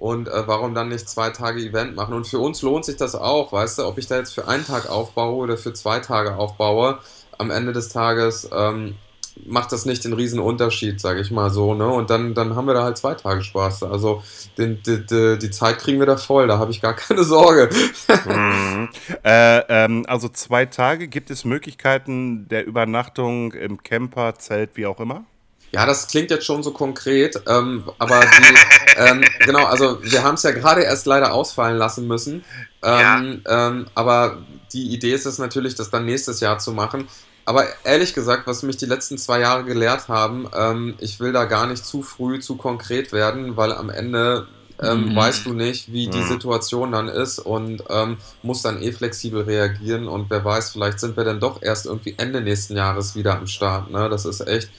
Und 0.01 0.29
äh, 0.29 0.47
warum 0.47 0.75
dann 0.75 0.89
nicht 0.89 1.09
zwei 1.11 1.29
Tage 1.29 1.61
Event 1.61 1.95
machen? 1.95 2.15
Und 2.15 2.27
für 2.27 2.39
uns 2.39 2.63
lohnt 2.63 2.87
sich 2.87 2.97
das 2.97 3.15
auch, 3.15 3.53
weißt 3.53 3.79
du, 3.79 3.87
ob 3.87 3.99
ich 3.99 4.07
da 4.07 4.17
jetzt 4.17 4.35
für 4.35 4.49
einen 4.49 4.65
Tag 4.65 4.89
aufbaue 4.89 5.37
oder 5.37 5.59
für 5.59 5.75
zwei 5.75 6.01
Tage 6.01 6.37
aufbaue. 6.37 6.99
Am 7.37 7.51
Ende 7.51 7.75
des 7.75 7.91
Tages 7.91 8.49
ähm, 8.51 8.95
macht 9.45 9.73
das 9.73 9.85
nicht 9.85 10.03
den 10.05 10.15
riesen 10.15 10.41
Unterschied, 10.41 11.03
sage 11.03 11.21
ich 11.21 11.31
mal 11.31 11.51
so. 11.51 11.75
Ne? 11.75 11.87
Und 11.87 12.09
dann, 12.09 12.33
dann 12.33 12.57
haben 12.57 12.67
wir 12.67 12.73
da 12.73 12.83
halt 12.83 12.97
zwei 12.97 13.13
Tage 13.15 13.43
Spaß. 13.43 13.83
Also 13.83 14.23
den, 14.57 14.83
die, 14.87 15.05
die, 15.05 15.39
die 15.39 15.51
Zeit 15.51 15.79
kriegen 15.79 15.99
wir 15.99 16.07
da 16.07 16.17
voll, 16.17 16.49
da 16.49 16.59
habe 16.59 16.71
ich 16.71 16.81
gar 16.81 16.95
keine 16.97 17.23
Sorge. 17.23 17.69
Mhm. 18.25 18.89
Äh, 19.23 19.59
ähm, 19.69 20.07
also 20.09 20.31
zwei 20.31 20.65
Tage. 20.65 21.09
Gibt 21.09 21.31
es 21.31 21.45
Möglichkeiten 21.45 22.49
der 22.49 22.67
Übernachtung 22.67 23.53
im 23.53 23.83
Camper, 23.83 24.35
Zelt, 24.37 24.79
wie 24.79 24.87
auch 24.87 24.99
immer? 24.99 25.27
Ja, 25.73 25.87
das 25.87 26.09
klingt 26.09 26.31
jetzt 26.31 26.45
schon 26.47 26.63
so 26.63 26.73
konkret, 26.73 27.41
ähm, 27.47 27.85
aber 27.99 28.21
die, 28.21 28.55
ähm, 28.97 29.25
genau, 29.45 29.65
also 29.67 30.03
wir 30.03 30.23
haben 30.25 30.35
es 30.35 30.43
ja 30.43 30.51
gerade 30.51 30.83
erst 30.83 31.07
leider 31.07 31.33
ausfallen 31.33 31.79
lassen 31.79 32.07
müssen. 32.09 32.45
Ähm, 32.83 33.43
ähm, 33.49 33.87
aber 33.95 34.39
die 34.73 34.93
Idee 34.93 35.13
ist 35.13 35.27
es 35.27 35.39
natürlich, 35.39 35.77
das 35.77 35.91
dann 35.91 36.07
nächstes 36.07 36.41
Jahr 36.41 36.59
zu 36.59 36.73
machen. 36.73 37.09
Aber 37.45 37.65
ehrlich 37.85 38.15
gesagt, 38.15 38.47
was 38.47 38.63
mich 38.63 38.77
die 38.77 38.87
letzten 38.87 39.17
zwei 39.19 39.41
Jahre 39.41 39.65
gelehrt 39.65 40.09
haben, 40.09 40.49
ähm, 40.55 40.95
ich 40.99 41.21
will 41.21 41.33
da 41.33 41.45
gar 41.45 41.67
nicht 41.67 41.85
zu 41.85 42.03
früh 42.03 42.41
zu 42.41 42.57
konkret 42.57 43.13
werden, 43.13 43.57
weil 43.57 43.73
am 43.73 43.91
Ende 43.91 44.47
ähm, 44.83 45.11
Mhm. 45.11 45.17
weißt 45.17 45.45
du 45.47 45.53
nicht, 45.53 45.93
wie 45.93 46.09
die 46.09 46.19
Mhm. 46.19 46.23
Situation 46.23 46.93
dann 46.93 47.09
ist 47.09 47.39
und 47.39 47.83
ähm, 47.91 48.17
musst 48.43 48.65
dann 48.65 48.81
eh 48.83 48.93
flexibel 48.93 49.43
reagieren 49.43 50.09
und 50.09 50.31
wer 50.31 50.43
weiß, 50.45 50.71
vielleicht 50.71 51.01
sind 51.01 51.17
wir 51.19 51.25
dann 51.25 51.39
doch 51.39 51.61
erst 51.63 51.85
irgendwie 51.87 52.15
Ende 52.17 52.41
nächsten 52.41 52.77
Jahres 52.77 53.15
wieder 53.15 53.37
am 53.37 53.47
Start. 53.47 53.91
Ne? 53.91 54.09
Das 54.09 54.25
ist 54.25 54.41
echt. 54.47 54.71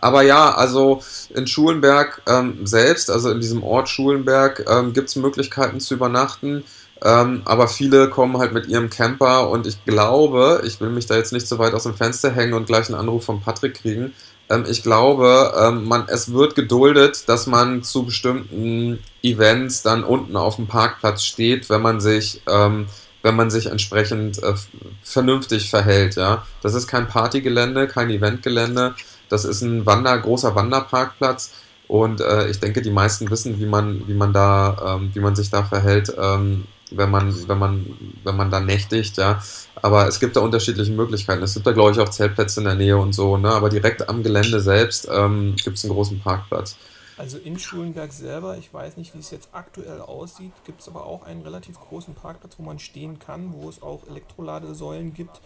Aber 0.00 0.22
ja, 0.22 0.54
also 0.54 1.02
in 1.34 1.46
Schulenberg 1.46 2.22
ähm, 2.26 2.66
selbst, 2.66 3.10
also 3.10 3.30
in 3.30 3.40
diesem 3.40 3.62
Ort 3.62 3.88
Schulenberg, 3.88 4.64
ähm, 4.68 4.92
gibt 4.92 5.08
es 5.08 5.16
Möglichkeiten 5.16 5.80
zu 5.80 5.94
übernachten. 5.94 6.64
Ähm, 7.02 7.42
aber 7.44 7.68
viele 7.68 8.10
kommen 8.10 8.38
halt 8.38 8.52
mit 8.52 8.66
ihrem 8.66 8.90
Camper 8.90 9.48
und 9.48 9.66
ich 9.66 9.84
glaube, 9.84 10.62
ich 10.66 10.80
will 10.80 10.90
mich 10.90 11.06
da 11.06 11.16
jetzt 11.16 11.32
nicht 11.32 11.48
so 11.48 11.58
weit 11.58 11.72
aus 11.72 11.84
dem 11.84 11.94
Fenster 11.94 12.30
hängen 12.30 12.52
und 12.52 12.66
gleich 12.66 12.88
einen 12.88 12.98
Anruf 12.98 13.24
von 13.24 13.40
Patrick 13.40 13.74
kriegen. 13.74 14.12
Ähm, 14.50 14.64
ich 14.68 14.82
glaube, 14.82 15.54
ähm, 15.58 15.84
man, 15.84 16.04
es 16.08 16.32
wird 16.32 16.54
geduldet, 16.56 17.28
dass 17.28 17.46
man 17.46 17.82
zu 17.82 18.04
bestimmten 18.04 18.98
Events 19.22 19.82
dann 19.82 20.04
unten 20.04 20.36
auf 20.36 20.56
dem 20.56 20.66
Parkplatz 20.66 21.22
steht, 21.22 21.70
wenn 21.70 21.80
man 21.80 22.00
sich, 22.00 22.42
ähm, 22.46 22.86
wenn 23.22 23.36
man 23.36 23.50
sich 23.50 23.66
entsprechend 23.66 24.42
äh, 24.42 24.54
vernünftig 25.02 25.70
verhält. 25.70 26.16
Ja, 26.16 26.46
das 26.62 26.74
ist 26.74 26.86
kein 26.86 27.08
Partygelände, 27.08 27.86
kein 27.86 28.10
Eventgelände. 28.10 28.94
Das 29.30 29.46
ist 29.46 29.62
ein 29.62 29.86
Wander, 29.86 30.18
großer 30.18 30.54
Wanderparkplatz. 30.54 31.52
Und 31.88 32.20
äh, 32.20 32.48
ich 32.48 32.60
denke, 32.60 32.82
die 32.82 32.90
meisten 32.90 33.30
wissen, 33.30 33.58
wie 33.58 33.66
man, 33.66 34.06
wie 34.06 34.14
man 34.14 34.32
da, 34.32 34.96
ähm, 34.96 35.10
wie 35.14 35.20
man 35.20 35.34
sich 35.34 35.50
da 35.50 35.64
verhält, 35.64 36.14
ähm, 36.20 36.66
wenn 36.92 37.10
man, 37.10 37.48
wenn 37.48 37.58
man, 37.58 37.86
wenn 38.24 38.36
man 38.36 38.50
da 38.50 38.60
nächtigt, 38.60 39.16
ja. 39.16 39.42
Aber 39.82 40.06
es 40.06 40.20
gibt 40.20 40.36
da 40.36 40.40
unterschiedliche 40.40 40.92
Möglichkeiten. 40.92 41.42
Es 41.42 41.54
gibt 41.54 41.66
da, 41.66 41.72
glaube 41.72 41.92
ich, 41.92 41.98
auch 41.98 42.08
Zeltplätze 42.08 42.60
in 42.60 42.66
der 42.66 42.74
Nähe 42.74 42.96
und 42.96 43.12
so, 43.12 43.36
ne? 43.36 43.50
Aber 43.50 43.70
direkt 43.70 44.08
am 44.08 44.22
Gelände 44.22 44.60
selbst 44.60 45.08
ähm, 45.10 45.56
gibt 45.64 45.78
es 45.78 45.84
einen 45.84 45.94
großen 45.94 46.20
Parkplatz. 46.20 46.76
Also 47.20 47.36
in 47.36 47.58
Schulenberg 47.58 48.12
selber, 48.12 48.56
ich 48.56 48.72
weiß 48.72 48.96
nicht, 48.96 49.14
wie 49.14 49.18
es 49.18 49.30
jetzt 49.30 49.50
aktuell 49.52 50.00
aussieht, 50.00 50.52
gibt 50.64 50.80
es 50.80 50.88
aber 50.88 51.04
auch 51.04 51.24
einen 51.24 51.42
relativ 51.42 51.78
großen 51.78 52.14
Parkplatz, 52.14 52.54
wo 52.56 52.62
man 52.62 52.78
stehen 52.78 53.18
kann, 53.18 53.52
wo 53.52 53.68
es 53.68 53.82
auch 53.82 54.06
Elektroladesäulen 54.08 55.12
gibt. 55.12 55.40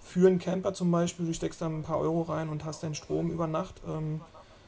Für 0.00 0.26
einen 0.26 0.38
Camper 0.38 0.72
zum 0.74 0.90
Beispiel, 0.90 1.26
du 1.26 1.34
steckst 1.34 1.60
da 1.60 1.66
ein 1.66 1.82
paar 1.82 1.98
Euro 1.98 2.22
rein 2.22 2.48
und 2.48 2.64
hast 2.64 2.82
deinen 2.82 2.94
Strom 2.94 3.30
über 3.30 3.46
Nacht. 3.46 3.82
Ähm, 3.86 4.20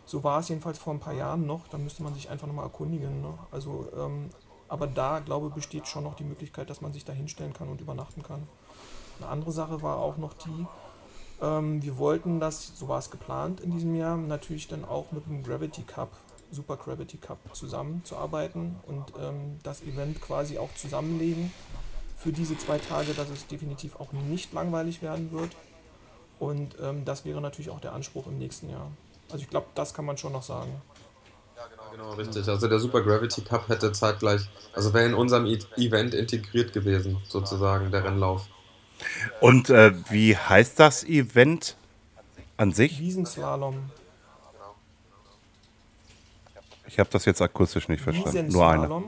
so 0.04 0.24
war 0.24 0.40
es 0.40 0.48
jedenfalls 0.48 0.78
vor 0.78 0.92
ein 0.92 1.00
paar 1.00 1.14
Jahren 1.14 1.46
noch. 1.46 1.68
Da 1.68 1.78
müsste 1.78 2.02
man 2.02 2.14
sich 2.14 2.30
einfach 2.30 2.46
nochmal 2.46 2.66
erkundigen. 2.66 3.22
Ne? 3.22 3.38
Also, 3.50 3.88
ähm, 3.96 4.30
aber 4.68 4.86
da, 4.86 5.20
glaube 5.20 5.48
ich, 5.48 5.54
besteht 5.54 5.88
schon 5.88 6.04
noch 6.04 6.14
die 6.14 6.24
Möglichkeit, 6.24 6.68
dass 6.70 6.80
man 6.80 6.92
sich 6.92 7.04
da 7.04 7.12
hinstellen 7.12 7.52
kann 7.52 7.68
und 7.68 7.80
übernachten 7.80 8.22
kann. 8.22 8.46
Eine 9.18 9.28
andere 9.28 9.52
Sache 9.52 9.82
war 9.82 9.98
auch 9.98 10.16
noch 10.16 10.34
die, 10.34 10.66
ähm, 11.42 11.82
wir 11.82 11.96
wollten 11.98 12.40
das, 12.40 12.72
so 12.76 12.88
war 12.88 12.98
es 12.98 13.10
geplant 13.10 13.60
in 13.60 13.70
diesem 13.70 13.94
Jahr, 13.94 14.16
natürlich 14.16 14.68
dann 14.68 14.84
auch 14.84 15.10
mit 15.12 15.26
dem 15.26 15.42
Gravity 15.42 15.82
Cup, 15.82 16.10
Super 16.50 16.76
Gravity 16.76 17.16
Cup 17.16 17.38
zusammenzuarbeiten 17.52 18.76
und 18.86 19.04
ähm, 19.18 19.58
das 19.62 19.82
Event 19.82 20.20
quasi 20.20 20.58
auch 20.58 20.74
zusammenlegen 20.74 21.52
für 22.20 22.32
diese 22.32 22.56
zwei 22.58 22.78
Tage, 22.78 23.14
dass 23.14 23.30
es 23.30 23.46
definitiv 23.46 23.96
auch 23.96 24.12
nicht 24.12 24.52
langweilig 24.52 25.02
werden 25.02 25.32
wird. 25.32 25.50
Und 26.38 26.76
ähm, 26.80 27.04
das 27.04 27.24
wäre 27.24 27.40
natürlich 27.40 27.70
auch 27.70 27.80
der 27.80 27.92
Anspruch 27.92 28.26
im 28.26 28.38
nächsten 28.38 28.70
Jahr. 28.70 28.90
Also 29.30 29.42
ich 29.42 29.50
glaube, 29.50 29.66
das 29.74 29.94
kann 29.94 30.04
man 30.04 30.18
schon 30.18 30.32
noch 30.32 30.42
sagen. 30.42 30.70
Genau, 31.92 32.12
richtig. 32.12 32.48
Also 32.48 32.68
der 32.68 32.78
Super 32.78 33.02
Gravity 33.02 33.42
Cup 33.42 33.68
hätte 33.68 33.92
zeitgleich, 33.92 34.42
also 34.72 34.94
wäre 34.94 35.06
in 35.06 35.14
unserem 35.14 35.46
e 35.46 35.58
Event 35.76 36.14
integriert 36.14 36.72
gewesen, 36.72 37.18
sozusagen, 37.28 37.90
der 37.90 38.04
Rennlauf. 38.04 38.46
Und 39.40 39.70
äh, 39.70 39.92
wie 40.10 40.36
heißt 40.36 40.78
das 40.78 41.04
Event 41.04 41.76
an 42.56 42.72
sich? 42.72 43.00
Wiesenslalom. 43.00 43.90
Ich 46.86 46.98
habe 46.98 47.10
das 47.10 47.24
jetzt 47.24 47.40
akustisch 47.40 47.88
nicht 47.88 48.02
verstanden. 48.02 48.52
Nur 48.52 48.68
eine. 48.68 49.02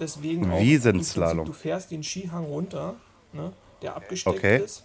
Deswegen 0.00 0.50
auch, 0.50 0.60
Wiesenslalom. 0.60 1.44
Du 1.46 1.52
fährst 1.52 1.90
den 1.90 2.02
Skihang 2.02 2.44
runter, 2.44 2.94
ne, 3.32 3.52
der 3.82 3.96
abgesteckt 3.96 4.38
okay. 4.38 4.64
ist. 4.64 4.84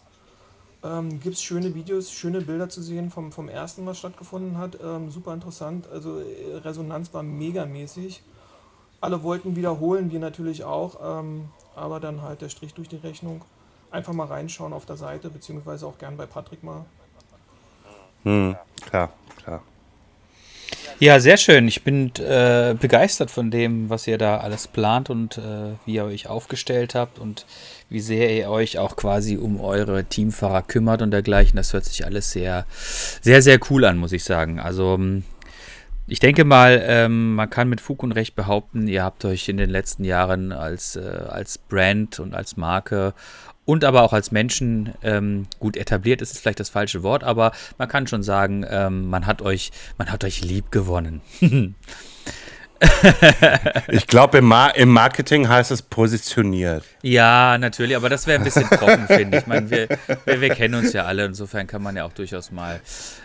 Ähm, 0.84 1.20
Gibt 1.20 1.36
es 1.36 1.42
schöne 1.42 1.74
Videos, 1.74 2.12
schöne 2.12 2.42
Bilder 2.42 2.70
zu 2.70 2.82
sehen 2.82 3.10
vom, 3.10 3.32
vom 3.32 3.50
ersten, 3.50 3.86
was 3.86 3.98
stattgefunden 3.98 4.58
hat. 4.58 4.78
Ähm, 4.84 5.10
super 5.10 5.34
interessant. 5.34 5.88
Also 5.90 6.20
äh, 6.20 6.58
Resonanz 6.58 7.14
war 7.14 7.24
megamäßig. 7.24 8.22
Alle 9.02 9.24
wollten 9.24 9.56
wiederholen, 9.56 10.12
wir 10.12 10.20
natürlich 10.20 10.64
auch. 10.64 11.20
Ähm, 11.20 11.50
aber 11.76 12.00
dann 12.00 12.22
halt 12.22 12.42
der 12.42 12.50
Strich 12.50 12.74
durch 12.74 12.88
die 12.88 12.98
Rechnung. 12.98 13.42
Einfach 13.90 14.14
mal 14.14 14.28
reinschauen 14.28 14.74
auf 14.74 14.86
der 14.86 14.98
Seite, 14.98 15.30
beziehungsweise 15.30 15.88
auch 15.88 15.98
gern 15.98 16.18
bei 16.18 16.26
Patrick 16.26 16.64
mal. 16.64 16.86
Hm, 18.24 18.56
klar, 18.82 18.90
klar. 18.90 19.10
Ja, 21.00 21.20
sehr 21.20 21.36
schön. 21.36 21.68
Ich 21.68 21.84
bin 21.84 22.14
äh, 22.20 22.74
begeistert 22.80 23.30
von 23.30 23.52
dem, 23.52 23.90
was 23.90 24.08
ihr 24.08 24.18
da 24.18 24.38
alles 24.38 24.68
plant 24.68 25.10
und 25.10 25.38
äh, 25.38 25.74
wie 25.86 25.96
ihr 25.96 26.06
euch 26.06 26.28
aufgestellt 26.28 26.96
habt 26.96 27.20
und 27.20 27.46
wie 27.90 28.00
sehr 28.00 28.34
ihr 28.34 28.50
euch 28.50 28.78
auch 28.78 28.96
quasi 28.96 29.36
um 29.36 29.60
eure 29.60 30.06
Teamfahrer 30.06 30.62
kümmert 30.62 31.02
und 31.02 31.12
dergleichen. 31.12 31.58
Das 31.58 31.74
hört 31.74 31.84
sich 31.84 32.06
alles 32.06 32.32
sehr, 32.32 32.66
sehr, 33.22 33.42
sehr 33.42 33.60
cool 33.70 33.84
an, 33.84 33.98
muss 33.98 34.14
ich 34.14 34.24
sagen. 34.24 34.62
Also 34.62 34.98
ich 36.08 36.20
denke 36.20 36.46
mal, 36.46 36.82
ähm, 36.86 37.36
man 37.36 37.50
kann 37.50 37.68
mit 37.68 37.82
Fug 37.82 38.02
und 38.02 38.14
Recht 38.14 38.36
behaupten, 38.36 38.88
ihr 38.88 39.04
habt 39.04 39.26
euch 39.26 39.50
in 39.50 39.58
den 39.58 39.72
letzten 39.72 40.06
Jahren 40.06 40.54
als, 40.54 40.96
äh, 40.96 41.02
als 41.28 41.58
Brand 41.58 42.20
und 42.20 42.34
als 42.34 42.56
Marke 42.56 43.14
und 43.66 43.84
aber 43.84 44.04
auch 44.04 44.14
als 44.14 44.32
Menschen 44.32 44.94
ähm, 45.04 45.48
gut 45.60 45.76
etabliert 45.78 46.22
ist, 46.22 46.32
ist 46.32 46.40
vielleicht 46.40 46.60
das 46.60 46.70
falsche 46.70 47.04
Wort, 47.04 47.24
aber 47.24 47.52
man 47.78 47.88
kann 47.88 48.08
schon 48.08 48.24
sagen, 48.24 48.66
ähm, 48.70 49.10
man 49.10 49.26
hat 49.26 49.42
euch, 49.42 49.72
man 49.98 50.12
hat 50.12 50.24
euch 50.24 50.42
lieb 50.42 50.72
gewonnen. 50.72 51.22
ich 53.88 54.08
glaube, 54.08 54.40
im, 54.40 54.46
Mar 54.46 54.76
im, 54.76 54.90
Marketing 54.90 55.48
heißt 55.48 55.72
es 55.72 55.82
positioniert. 55.82 56.84
Ja, 57.02 57.58
natürlich, 57.58 57.96
aber 57.96 58.10
das 58.10 58.28
wäre 58.28 58.40
ein 58.40 58.44
bisschen 58.44 58.68
trocken, 58.70 59.08
finde 59.08 59.38
ich. 59.38 59.44
ich 59.44 59.48
meine, 59.48 59.70
wir, 59.70 59.88
wir, 60.26 60.42
wir, 60.42 60.50
kennen 60.50 60.76
uns 60.76 60.92
ja 60.94 61.06
alle, 61.06 61.26
insofern 61.26 61.68
kann 61.68 61.82
man 61.82 61.96
ja 61.96 62.06
auch 62.06 62.14
durchaus 62.14 62.52
mal 62.52 62.82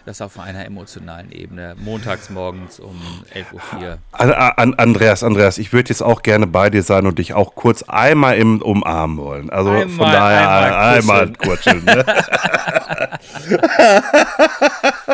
das 0.07 0.21
auf 0.21 0.39
einer 0.39 0.65
emotionalen 0.65 1.33
Ebene 1.33 1.75
montags 1.79 2.31
morgens 2.31 2.79
um 2.81 3.01
11.04 3.35 3.83
Uhr. 3.83 3.99
An, 4.13 4.33
an, 4.33 4.75
Andreas, 4.75 5.25
Andreas, 5.25 5.59
ich 5.59 5.73
würde 5.73 5.89
jetzt 5.91 6.03
auch 6.03 6.23
gerne 6.23 6.47
bei 6.47 6.71
dir 6.71 6.83
sein 6.83 7.07
und 7.07 7.19
dich 7.19 7.35
auch 7.35 7.55
kurz 7.55 7.83
einmal 7.83 8.39
im 8.39 8.63
Umarmen 8.63 9.19
wollen. 9.19 9.51
Also 9.51 9.71
einmal, 9.71 9.89
von 9.89 10.07
daher 10.07 10.79
einmal 10.79 11.33
kuscheln. 11.33 11.89
Einmal 11.89 12.05
kuscheln 12.05 12.05
ne? 12.05 12.05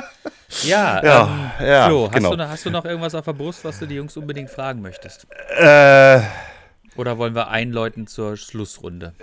Ja, 0.63 1.03
ja, 1.05 1.51
ähm, 1.61 1.67
ja 1.67 1.87
Flo, 1.87 2.09
genau. 2.09 2.31
hast, 2.31 2.39
du, 2.39 2.49
hast 2.49 2.67
du 2.67 2.71
noch 2.71 2.85
irgendwas 2.85 3.15
auf 3.15 3.25
der 3.25 3.33
Brust, 3.33 3.65
was 3.65 3.79
du 3.79 3.87
die 3.87 3.97
Jungs 3.97 4.17
unbedingt 4.17 4.51
fragen 4.51 4.81
möchtest? 4.81 5.27
Äh, 5.57 6.21
Oder 6.97 7.19
wollen 7.19 7.35
wir 7.35 7.49
einläuten 7.49 8.07
zur 8.07 8.37
Schlussrunde? 8.37 9.15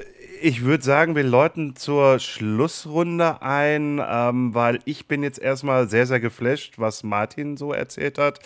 Ich 0.41 0.63
würde 0.63 0.83
sagen, 0.83 1.15
wir 1.15 1.23
läuten 1.23 1.75
zur 1.75 2.19
Schlussrunde 2.19 3.41
ein, 3.41 4.01
ähm, 4.05 4.53
weil 4.53 4.79
ich 4.85 5.07
bin 5.07 5.23
jetzt 5.23 5.39
erstmal 5.39 5.87
sehr, 5.87 6.05
sehr 6.05 6.19
geflasht, 6.19 6.73
was 6.77 7.03
Martin 7.03 7.55
so 7.55 7.71
erzählt 7.71 8.17
hat, 8.17 8.39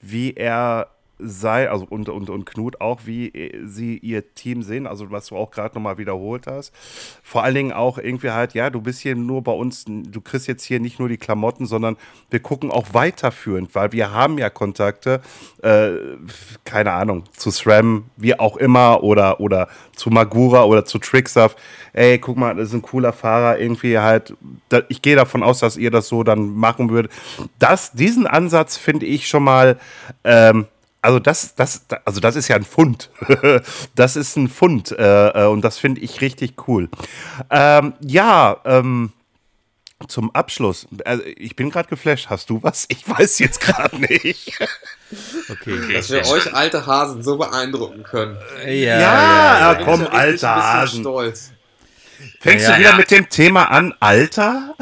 wie 0.00 0.32
er 0.32 0.88
sei, 1.22 1.70
also 1.70 1.86
und, 1.88 2.08
und, 2.08 2.30
und 2.30 2.44
Knut 2.46 2.80
auch, 2.80 3.02
wie 3.04 3.32
sie 3.64 3.98
ihr 3.98 4.34
Team 4.34 4.62
sehen, 4.62 4.86
also 4.86 5.10
was 5.10 5.26
du 5.26 5.36
auch 5.36 5.50
gerade 5.50 5.74
nochmal 5.74 5.98
wiederholt 5.98 6.46
hast. 6.46 6.72
Vor 7.22 7.42
allen 7.44 7.54
Dingen 7.54 7.72
auch 7.72 7.98
irgendwie 7.98 8.30
halt, 8.30 8.54
ja, 8.54 8.70
du 8.70 8.80
bist 8.80 9.00
hier 9.00 9.16
nur 9.16 9.42
bei 9.42 9.52
uns, 9.52 9.84
du 9.86 10.20
kriegst 10.20 10.46
jetzt 10.46 10.64
hier 10.64 10.80
nicht 10.80 10.98
nur 10.98 11.08
die 11.08 11.16
Klamotten, 11.16 11.66
sondern 11.66 11.96
wir 12.30 12.40
gucken 12.40 12.70
auch 12.70 12.88
weiterführend, 12.92 13.74
weil 13.74 13.92
wir 13.92 14.12
haben 14.12 14.38
ja 14.38 14.50
Kontakte, 14.50 15.20
äh, 15.62 15.92
keine 16.64 16.92
Ahnung, 16.92 17.24
zu 17.36 17.50
SRAM, 17.50 18.04
wie 18.16 18.38
auch 18.38 18.56
immer, 18.56 19.02
oder, 19.02 19.40
oder 19.40 19.68
zu 19.96 20.10
Magura 20.10 20.64
oder 20.64 20.84
zu 20.84 20.98
Trickstuff. 20.98 21.56
Ey, 21.92 22.18
guck 22.18 22.36
mal, 22.36 22.54
das 22.54 22.68
ist 22.68 22.74
ein 22.74 22.82
cooler 22.82 23.12
Fahrer, 23.12 23.58
irgendwie 23.58 23.98
halt, 23.98 24.34
da, 24.68 24.80
ich 24.88 25.02
gehe 25.02 25.16
davon 25.16 25.42
aus, 25.42 25.60
dass 25.60 25.76
ihr 25.76 25.90
das 25.90 26.08
so 26.08 26.22
dann 26.22 26.54
machen 26.54 26.90
würdet. 26.90 27.12
Das, 27.58 27.92
diesen 27.92 28.26
Ansatz 28.26 28.76
finde 28.76 29.06
ich 29.06 29.28
schon 29.28 29.44
mal, 29.44 29.78
ähm, 30.24 30.66
also 31.02 31.18
das, 31.18 31.54
das, 31.56 31.84
also 32.04 32.20
das 32.20 32.36
ist 32.36 32.48
ja 32.48 32.56
ein 32.56 32.64
Fund. 32.64 33.10
das 33.94 34.16
ist 34.16 34.36
ein 34.36 34.48
Fund 34.48 34.92
äh, 34.92 35.46
und 35.46 35.62
das 35.62 35.78
finde 35.78 36.00
ich 36.00 36.20
richtig 36.20 36.68
cool. 36.68 36.88
Ähm, 37.50 37.94
ja, 38.00 38.56
ähm, 38.64 39.12
zum 40.08 40.34
Abschluss. 40.34 40.86
Also 41.04 41.22
ich 41.24 41.56
bin 41.56 41.70
gerade 41.70 41.88
geflasht. 41.88 42.28
Hast 42.30 42.50
du 42.50 42.62
was? 42.62 42.86
Ich 42.88 43.08
weiß 43.08 43.38
jetzt 43.40 43.60
gerade 43.60 43.96
nicht. 44.00 44.58
Okay, 45.50 45.92
Dass 45.92 46.10
wir 46.10 46.26
euch 46.26 46.52
alte 46.54 46.86
Hasen 46.86 47.22
so 47.22 47.36
beeindrucken 47.36 48.02
können. 48.02 48.36
Ja, 48.64 48.70
ja, 48.70 49.00
ja, 49.00 49.72
ja 49.72 49.84
komm, 49.84 50.06
alte 50.06 50.48
Hasen. 50.48 51.00
Stolz. 51.00 51.52
Fängst 52.40 52.68
du 52.68 52.78
wieder 52.78 52.96
mit 52.96 53.10
dem 53.10 53.28
Thema 53.28 53.70
an, 53.70 53.94
Alter? 54.00 54.74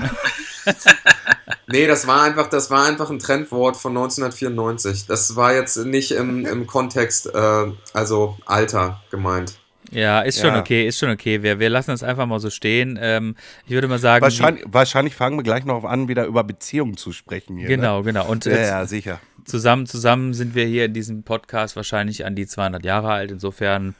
nee, 1.67 1.87
das 1.87 2.07
war 2.07 2.23
einfach, 2.23 2.49
das 2.49 2.71
war 2.71 2.87
einfach 2.87 3.11
ein 3.11 3.19
Trendwort 3.19 3.77
von 3.77 3.93
1994. 3.93 5.07
Das 5.07 5.37
war 5.37 5.55
jetzt 5.55 5.77
nicht 5.77 6.13
im, 6.13 6.47
im 6.47 6.67
Kontext, 6.67 7.27
äh, 7.35 7.67
also 7.93 8.39
Alter 8.47 9.03
gemeint. 9.11 9.61
Ja, 9.91 10.21
ist 10.21 10.41
schon 10.41 10.55
ja. 10.55 10.61
okay, 10.61 10.87
ist 10.87 10.99
schon 10.99 11.11
okay. 11.11 11.43
Wir, 11.43 11.59
wir 11.59 11.69
lassen 11.69 11.91
das 11.91 12.03
einfach 12.03 12.27
mal 12.27 12.39
so 12.39 12.51
stehen. 12.51 12.99
Ähm, 13.01 13.35
ich 13.67 13.73
würde 13.73 13.89
mal 13.89 13.99
sagen. 13.99 14.23
Wahrscheinlich, 14.23 14.65
wahrscheinlich, 14.69 15.15
fangen 15.17 15.37
wir 15.37 15.43
gleich 15.43 15.65
noch 15.65 15.85
an, 15.85 16.07
wieder 16.07 16.27
über 16.27 16.45
Beziehungen 16.45 16.97
zu 16.97 17.13
sprechen 17.13 17.57
hier. 17.57 17.67
Genau, 17.67 17.99
ne? 17.99 18.05
genau. 18.05 18.27
Und 18.29 18.45
ja, 18.45 18.57
ja, 18.57 18.87
sicher. 18.87 19.21
Zusammen, 19.45 19.87
zusammen 19.87 20.33
sind 20.33 20.55
wir 20.55 20.67
hier 20.67 20.85
in 20.85 20.95
diesem 20.95 21.25
Podcast 21.25 21.75
wahrscheinlich 21.75 22.25
an 22.25 22.37
die 22.37 22.47
200 22.47 22.85
Jahre 22.85 23.11
alt. 23.11 23.33
Insofern. 23.33 23.97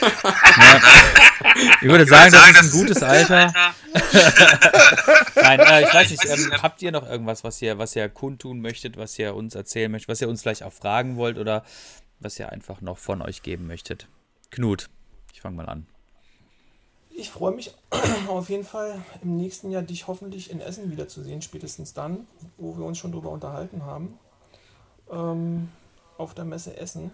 Ja, 0.00 0.80
ich 1.80 1.88
würde 1.88 2.06
sagen, 2.06 2.32
das 2.32 2.50
ist 2.50 2.74
ein 2.74 2.80
gutes 2.80 3.02
Alter. 3.02 3.52
Nein, 5.34 5.60
äh, 5.60 5.82
ich 5.82 5.94
weiß 5.94 6.10
nicht, 6.10 6.24
ähm, 6.26 6.62
habt 6.62 6.82
ihr 6.82 6.92
noch 6.92 7.08
irgendwas, 7.08 7.44
was 7.44 7.60
ihr, 7.62 7.78
was 7.78 7.96
ihr 7.96 8.08
kundtun 8.08 8.60
möchtet, 8.60 8.96
was 8.96 9.18
ihr 9.18 9.34
uns 9.34 9.54
erzählen 9.54 9.90
möchtet, 9.90 10.08
was 10.08 10.20
ihr 10.20 10.28
uns 10.28 10.42
vielleicht 10.42 10.62
auch 10.62 10.72
fragen 10.72 11.16
wollt 11.16 11.38
oder 11.38 11.64
was 12.18 12.38
ihr 12.38 12.50
einfach 12.50 12.80
noch 12.80 12.98
von 12.98 13.22
euch 13.22 13.42
geben 13.42 13.66
möchtet? 13.66 14.08
Knut, 14.50 14.88
ich 15.32 15.40
fange 15.40 15.56
mal 15.56 15.68
an. 15.68 15.86
Ich 17.10 17.30
freue 17.30 17.52
mich 17.52 17.74
auf 18.28 18.48
jeden 18.48 18.64
Fall 18.64 19.02
im 19.22 19.36
nächsten 19.36 19.70
Jahr 19.70 19.82
dich 19.82 20.06
hoffentlich 20.06 20.50
in 20.50 20.60
Essen 20.60 20.90
wiederzusehen, 20.90 21.42
spätestens 21.42 21.92
dann, 21.92 22.26
wo 22.56 22.76
wir 22.76 22.84
uns 22.84 22.98
schon 22.98 23.12
drüber 23.12 23.30
unterhalten 23.30 23.84
haben. 23.84 24.18
Ähm, 25.10 25.68
auf 26.16 26.34
der 26.34 26.44
Messe 26.44 26.76
Essen. 26.76 27.10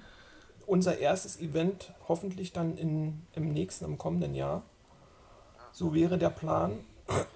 Unser 0.67 0.99
erstes 0.99 1.39
Event 1.41 1.95
hoffentlich 2.09 2.53
dann 2.53 2.77
in, 2.77 3.23
im 3.35 3.53
nächsten, 3.53 3.85
im 3.85 3.99
kommenden 3.99 4.35
Jahr. 4.35 4.63
So 5.73 5.95
wäre 5.95 6.19
der 6.19 6.31
Plan. 6.31 6.81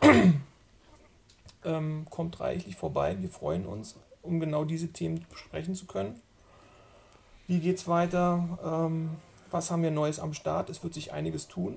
ähm, 1.64 2.06
kommt 2.10 2.40
reichlich 2.40 2.76
vorbei, 2.76 3.16
wir 3.20 3.28
freuen 3.28 3.66
uns. 3.66 3.96
um 4.22 4.40
genau 4.40 4.64
diese 4.64 4.88
Themen 4.88 5.24
besprechen 5.30 5.74
zu 5.74 5.86
können. 5.86 6.20
Wie 7.46 7.60
geht 7.60 7.78
es 7.78 7.88
weiter? 7.88 8.58
Ähm, 8.62 9.16
was 9.50 9.70
haben 9.70 9.82
wir 9.82 9.90
Neues 9.90 10.20
am 10.20 10.34
Start? 10.34 10.68
Es 10.70 10.82
wird 10.82 10.94
sich 10.94 11.12
einiges 11.12 11.48
tun. 11.48 11.76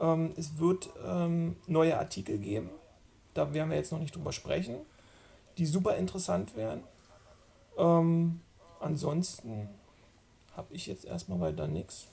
Ähm, 0.00 0.32
es 0.36 0.58
wird 0.58 0.90
ähm, 1.06 1.56
neue 1.66 1.98
Artikel 1.98 2.38
geben. 2.38 2.70
Da 3.34 3.52
werden 3.54 3.70
wir 3.70 3.76
jetzt 3.76 3.92
noch 3.92 3.98
nicht 3.98 4.14
drüber 4.14 4.32
sprechen, 4.32 4.76
die 5.58 5.66
super 5.66 5.96
interessant 5.96 6.56
wären. 6.56 6.82
Ähm, 7.78 8.40
ansonsten 8.80 9.68
habe 10.56 10.74
ich 10.74 10.86
jetzt 10.86 11.04
erstmal 11.04 11.40
weiter 11.40 11.66
nichts. 11.66 12.08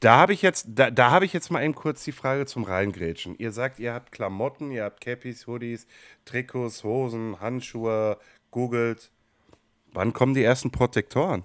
Da 0.00 0.16
habe 0.18 0.34
ich 0.34 0.42
jetzt, 0.42 0.66
da, 0.68 0.90
da 0.90 1.10
habe 1.10 1.24
ich 1.24 1.32
jetzt 1.32 1.50
mal 1.50 1.62
eben 1.62 1.74
kurz 1.74 2.04
die 2.04 2.12
Frage 2.12 2.44
zum 2.46 2.64
Reingrätschen. 2.64 3.34
Ihr 3.38 3.50
sagt, 3.50 3.78
ihr 3.78 3.94
habt 3.94 4.12
Klamotten, 4.12 4.70
ihr 4.70 4.84
habt 4.84 5.00
Cappies, 5.00 5.46
Hoodies, 5.46 5.86
Trikots, 6.26 6.84
Hosen, 6.84 7.40
Handschuhe, 7.40 8.18
googelt. 8.50 9.10
Wann 9.92 10.12
kommen 10.12 10.34
die 10.34 10.44
ersten 10.44 10.70
Protektoren? 10.70 11.44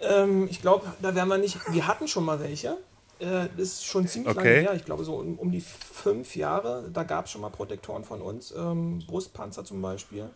Ähm, 0.00 0.46
ich 0.50 0.60
glaube, 0.60 0.92
da 1.00 1.14
werden 1.14 1.28
wir 1.28 1.38
nicht. 1.38 1.58
Wir 1.72 1.86
hatten 1.86 2.08
schon 2.08 2.24
mal 2.24 2.40
welche. 2.40 2.76
Äh, 3.18 3.48
das 3.56 3.68
ist 3.68 3.86
schon 3.86 4.06
ziemlich 4.06 4.36
Okay. 4.36 4.56
lange 4.56 4.68
her. 4.68 4.74
Ich 4.74 4.84
glaube, 4.84 5.02
so 5.04 5.16
um, 5.16 5.38
um 5.38 5.50
die 5.50 5.62
fünf 5.62 6.36
Jahre. 6.36 6.90
Da 6.92 7.04
gab 7.04 7.24
es 7.24 7.32
schon 7.32 7.40
mal 7.40 7.50
Protektoren 7.50 8.04
von 8.04 8.20
uns. 8.20 8.52
Ähm, 8.56 9.02
Brustpanzer 9.06 9.64
zum 9.64 9.80
Beispiel. 9.80 10.28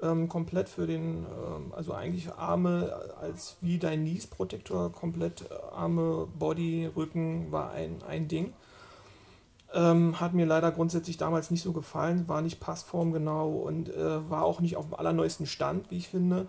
Ähm, 0.00 0.28
komplett 0.28 0.68
für 0.68 0.86
den, 0.86 1.26
ähm, 1.26 1.72
also 1.72 1.92
eigentlich 1.92 2.32
Arme 2.32 2.92
als 3.20 3.56
wie 3.60 3.78
dein 3.78 4.04
Nies-Protektor, 4.04 4.92
komplett 4.92 5.42
äh, 5.50 5.54
Arme, 5.74 6.28
Body, 6.38 6.88
Rücken 6.94 7.50
war 7.50 7.72
ein, 7.72 7.96
ein 8.08 8.28
Ding. 8.28 8.52
Ähm, 9.74 10.20
hat 10.20 10.34
mir 10.34 10.46
leider 10.46 10.70
grundsätzlich 10.70 11.16
damals 11.16 11.50
nicht 11.50 11.62
so 11.62 11.72
gefallen, 11.72 12.28
war 12.28 12.42
nicht 12.42 12.60
passformgenau 12.60 13.50
und 13.50 13.88
äh, 13.88 14.30
war 14.30 14.44
auch 14.44 14.60
nicht 14.60 14.76
auf 14.76 14.86
dem 14.86 14.94
allerneuesten 14.94 15.46
Stand, 15.46 15.90
wie 15.90 15.96
ich 15.96 16.08
finde. 16.08 16.46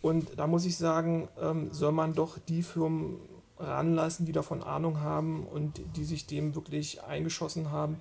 Und 0.00 0.38
da 0.38 0.46
muss 0.46 0.64
ich 0.64 0.76
sagen, 0.76 1.28
ähm, 1.40 1.68
soll 1.72 1.92
man 1.92 2.14
doch 2.14 2.38
die 2.48 2.62
Firmen 2.62 3.18
ranlassen, 3.58 4.24
die 4.24 4.32
davon 4.32 4.62
Ahnung 4.62 5.00
haben 5.00 5.46
und 5.46 5.80
die 5.96 6.04
sich 6.04 6.26
dem 6.26 6.54
wirklich 6.54 7.02
eingeschossen 7.02 7.70
haben. 7.70 7.98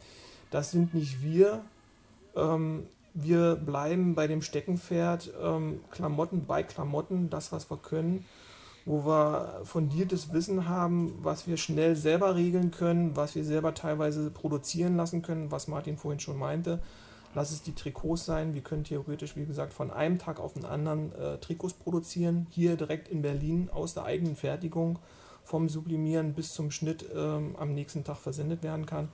Das 0.50 0.72
sind 0.72 0.94
nicht 0.94 1.22
wir. 1.22 1.62
Wir 3.20 3.56
bleiben 3.56 4.14
bei 4.14 4.28
dem 4.28 4.44
Steckenpferd 4.44 5.34
ähm, 5.42 5.80
Klamotten 5.90 6.46
bei 6.46 6.62
Klamotten, 6.62 7.32
das, 7.32 7.52
was 7.52 7.68
wir 7.72 7.78
können, 7.78 8.26
wo 8.86 9.08
wir 9.08 9.62
fundiertes 9.64 10.34
Wissen 10.34 10.70
haben, 10.70 11.16
was 11.24 11.48
wir 11.48 11.58
schnell 11.58 11.96
selber 11.96 12.36
regeln 12.36 12.70
können, 12.70 13.16
was 13.16 13.34
wir 13.34 13.44
selber 13.44 13.74
teilweise 13.74 14.30
produzieren 14.30 14.98
lassen 14.98 15.24
können, 15.24 15.50
was 15.50 15.68
Martin 15.68 15.98
vorhin 15.98 16.20
schon 16.20 16.38
meinte. 16.38 16.80
Lass 17.34 17.50
es 17.50 17.64
die 17.64 17.74
Trikots 17.74 18.24
sein. 18.24 18.54
Wir 18.54 18.62
können 18.62 18.84
theoretisch, 18.84 19.36
wie 19.36 19.46
gesagt, 19.46 19.74
von 19.74 19.90
einem 19.90 20.20
Tag 20.20 20.40
auf 20.40 20.54
den 20.54 20.66
anderen 20.66 21.12
äh, 21.14 21.40
Trikots 21.40 21.74
produzieren. 21.74 22.46
Hier 22.52 22.76
direkt 22.76 23.08
in 23.08 23.24
Berlin 23.24 23.72
aus 23.74 23.96
der 23.96 24.04
eigenen 24.04 24.36
Fertigung 24.36 25.00
vom 25.44 25.70
Sublimieren 25.70 26.36
bis 26.36 26.54
zum 26.54 26.70
Schnitt 26.70 27.04
ähm, 27.16 27.56
am 27.58 27.74
nächsten 27.74 28.04
Tag 28.04 28.18
versendet 28.18 28.62
werden 28.62 28.86
kann. 28.86 29.10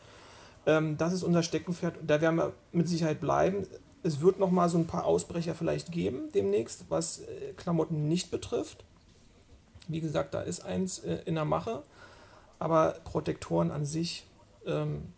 Ähm, 0.65 0.97
das 0.97 1.13
ist 1.13 1.23
unser 1.23 1.41
Steckenpferd. 1.41 1.99
Da 2.05 2.19
werden 2.19 2.35
wir 2.35 2.51
mit 2.73 2.89
Sicherheit 2.89 3.21
bleiben. 3.21 3.65
Es 4.03 4.19
wird 4.19 4.37
noch 4.37 4.51
mal 4.51 4.67
so 4.67 4.77
ein 4.77 4.87
paar 4.87 5.05
Ausbrecher 5.05 5.55
vielleicht 5.55 5.91
geben 5.91 6.31
demnächst, 6.33 6.85
was 6.89 7.19
äh, 7.19 7.53
Klamotten 7.55 8.07
nicht 8.09 8.31
betrifft. 8.31 8.83
Wie 9.87 10.01
gesagt, 10.01 10.33
da 10.33 10.41
ist 10.41 10.65
eins 10.65 10.99
äh, 10.99 11.19
in 11.25 11.35
der 11.35 11.45
Mache. 11.45 11.83
Aber 12.59 12.91
Protektoren 13.03 13.71
an 13.71 13.85
sich, 13.85 14.27
ähm, 14.65 15.13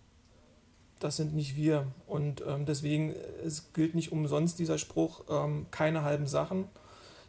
das 1.00 1.18
sind 1.18 1.34
nicht 1.36 1.56
wir. 1.56 1.88
Und 2.08 2.44
ähm, 2.48 2.66
deswegen, 2.66 3.12
äh, 3.12 3.18
es 3.44 3.74
gilt 3.74 3.96
nicht 3.96 4.12
umsonst 4.12 4.60
dieser 4.60 4.78
Spruch, 4.78 5.24
ähm, 5.30 5.66
keine 5.72 6.04
halben 6.04 6.28
Sachen, 6.28 6.68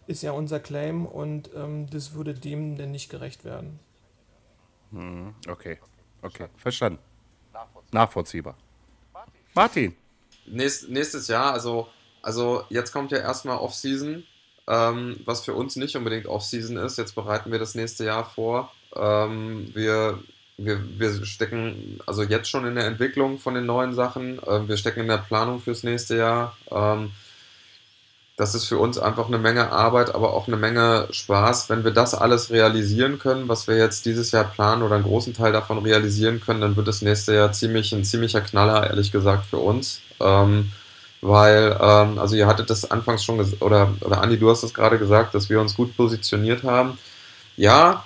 ist 0.07 0.23
ja 0.23 0.33
unser 0.33 0.61
Claim 0.61 1.05
und 1.05 1.51
das 1.91 2.13
würde 2.15 2.33
dem 2.33 2.77
denn 2.77 2.93
nicht 2.93 3.11
gerecht 3.11 3.45
werden. 3.45 3.81
Okay, 5.49 5.81
okay, 6.23 6.47
verstanden. 6.57 7.01
Nachvollziehbar. 7.91 8.57
Martin, 9.53 9.97
Nächst, 10.47 10.89
nächstes 10.89 11.29
Jahr, 11.29 11.53
also, 11.53 11.89
also 12.23 12.65
jetzt 12.71 12.93
kommt 12.93 13.13
ja 13.13 13.19
erstmal 13.19 13.59
Off-Season, 13.59 14.25
ähm, 14.69 15.21
was 15.25 15.45
für 15.45 15.55
uns 15.55 15.77
nicht 15.77 15.97
unbedingt 15.97 16.27
Off-Season 16.27 16.77
ist. 16.77 16.99
Jetzt 16.99 17.15
bereiten 17.15 17.53
wir 17.53 17.59
das 17.59 17.75
nächste 17.75 18.05
Jahr 18.05 18.25
vor. 18.25 18.73
Ähm, 18.95 19.71
wir, 19.75 20.19
wir, 20.57 20.81
wir 20.99 21.25
stecken 21.25 22.01
also 22.07 22.23
jetzt 22.23 22.49
schon 22.49 22.67
in 22.67 22.75
der 22.75 22.87
Entwicklung 22.87 23.39
von 23.39 23.55
den 23.55 23.67
neuen 23.67 23.95
Sachen. 23.95 24.41
Ähm, 24.47 24.69
wir 24.69 24.77
stecken 24.77 25.01
in 25.01 25.09
der 25.09 25.19
Planung 25.19 25.61
fürs 25.61 25.83
nächste 25.83 26.17
Jahr. 26.17 26.57
Ähm, 26.71 27.13
das 28.37 28.55
ist 28.55 28.67
für 28.67 28.79
uns 28.79 28.99
einfach 28.99 29.29
eine 29.29 29.39
Menge 29.39 29.73
Arbeit, 29.73 30.15
aber 30.15 30.35
auch 30.35 30.47
eine 30.47 30.59
Menge 30.59 31.09
Spaß. 31.11 31.71
Wenn 31.71 31.85
wir 31.85 31.91
das 31.91 32.15
alles 32.15 32.51
realisieren 32.51 33.19
können, 33.19 33.49
was 33.49 33.67
wir 33.67 33.79
jetzt 33.79 34.05
dieses 34.05 34.31
Jahr 34.31 34.45
planen 34.45 34.83
oder 34.83 34.97
einen 34.97 35.05
großen 35.05 35.33
Teil 35.33 35.53
davon 35.53 35.79
realisieren 35.79 36.41
können, 36.41 36.61
dann 36.61 36.77
wird 36.77 36.87
das 36.87 37.01
nächste 37.01 37.35
Jahr 37.35 37.53
ziemlich 37.53 37.93
ein 37.93 38.05
ziemlicher 38.05 38.43
Knaller, 38.43 38.89
ehrlich 38.89 39.11
gesagt, 39.11 39.47
für 39.47 39.57
uns. 39.57 40.01
Ähm, 40.21 40.71
weil, 41.23 41.79
ähm, 41.81 42.19
also 42.19 42.37
ihr 42.37 42.47
hattet 42.47 42.69
das 42.69 42.91
anfangs 42.91 43.25
schon, 43.25 43.41
oder, 43.61 43.95
oder 44.01 44.21
Andi, 44.21 44.39
du 44.39 44.51
hast 44.51 44.63
es 44.63 44.75
gerade 44.75 44.99
gesagt, 44.99 45.35
dass 45.35 45.49
wir 45.49 45.61
uns 45.61 45.75
gut 45.75 45.97
positioniert 45.97 46.63
haben. 46.63 46.99
Ja, 47.57 48.05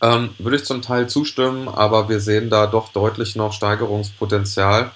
ähm, 0.00 0.30
würde 0.38 0.56
ich 0.56 0.64
zum 0.64 0.80
Teil 0.80 1.08
zustimmen, 1.08 1.68
aber 1.68 2.08
wir 2.08 2.20
sehen 2.20 2.48
da 2.48 2.66
doch 2.66 2.88
deutlich 2.92 3.36
noch 3.36 3.52
Steigerungspotenzial. 3.52 4.90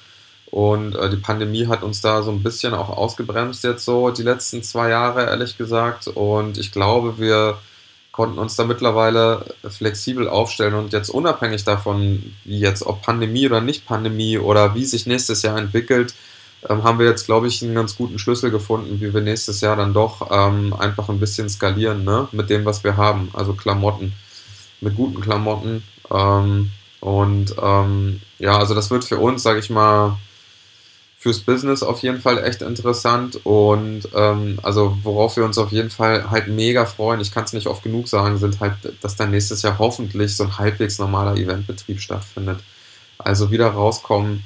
Und 0.51 0.97
äh, 0.97 1.09
die 1.11 1.17
Pandemie 1.17 1.67
hat 1.67 1.83
uns 1.83 2.01
da 2.01 2.23
so 2.23 2.31
ein 2.31 2.43
bisschen 2.43 2.75
auch 2.75 2.89
ausgebremst 2.89 3.63
jetzt 3.63 3.85
so 3.85 4.11
die 4.11 4.23
letzten 4.23 4.63
zwei 4.63 4.91
Jahre, 4.91 5.27
ehrlich 5.27 5.57
gesagt. 5.57 6.09
Und 6.09 6.59
ich 6.59 6.73
glaube, 6.73 7.19
wir 7.19 7.59
konnten 8.11 8.39
uns 8.39 8.57
da 8.57 8.65
mittlerweile 8.65 9.45
flexibel 9.69 10.29
aufstellen 10.29 10.75
und 10.75 10.93
jetzt 10.93 11.09
unabhängig 11.09 11.63
davon, 11.65 12.35
wie 12.45 12.59
jetzt 12.59 12.85
ob 12.85 13.03
Pandemie 13.03 13.47
oder 13.47 13.61
nicht 13.61 13.87
Pandemie 13.87 14.39
oder 14.39 14.75
wie 14.75 14.85
sich 14.85 15.07
nächstes 15.07 15.43
Jahr 15.43 15.57
entwickelt, 15.57 16.15
ähm, 16.69 16.83
haben 16.83 16.99
wir 16.99 17.07
jetzt, 17.07 17.27
glaube 17.27 17.47
ich, 17.47 17.63
einen 17.63 17.75
ganz 17.75 17.97
guten 17.97 18.19
Schlüssel 18.19 18.51
gefunden, 18.51 19.01
wie 19.01 19.15
wir 19.15 19.21
nächstes 19.21 19.61
Jahr 19.61 19.77
dann 19.77 19.95
doch 19.95 20.29
ähm, 20.31 20.75
einfach 20.75 21.09
ein 21.09 21.21
bisschen 21.21 21.49
skalieren, 21.49 22.05
ne? 22.05 22.29
Mit 22.33 22.51
dem, 22.51 22.65
was 22.65 22.85
wir 22.85 22.97
haben. 22.97 23.31
Also 23.33 23.55
Klamotten. 23.55 24.13
Mit 24.81 24.97
guten 24.97 25.21
Klamotten. 25.21 25.83
Ähm, 26.11 26.73
und 27.01 27.55
ähm, 27.63 28.21
ja, 28.39 28.59
also 28.59 28.75
das 28.75 28.91
wird 28.91 29.05
für 29.05 29.19
uns, 29.19 29.43
sage 29.43 29.61
ich 29.61 29.71
mal, 29.71 30.19
fürs 31.21 31.41
Business 31.41 31.83
auf 31.83 32.01
jeden 32.03 32.19
Fall 32.19 32.43
echt 32.43 32.63
interessant 32.63 33.45
und 33.45 34.09
ähm, 34.15 34.59
also 34.63 34.97
worauf 35.03 35.37
wir 35.37 35.45
uns 35.45 35.59
auf 35.59 35.71
jeden 35.71 35.91
Fall 35.91 36.31
halt 36.31 36.49
mega 36.49 36.87
freuen, 36.87 37.21
ich 37.21 37.31
kann 37.31 37.45
es 37.45 37.53
nicht 37.53 37.67
oft 37.67 37.83
genug 37.83 38.09
sagen, 38.09 38.39
sind 38.39 38.59
halt, 38.59 38.73
dass 39.03 39.17
dann 39.17 39.31
nächstes 39.31 39.61
Jahr 39.61 39.79
hoffentlich 39.79 40.35
so 40.35 40.45
ein 40.45 40.57
halbwegs 40.57 40.99
normaler 40.99 41.37
Eventbetrieb 41.37 42.01
stattfindet. 42.01 42.61
Also 43.19 43.51
wieder 43.51 43.69
rauskommen, 43.69 44.45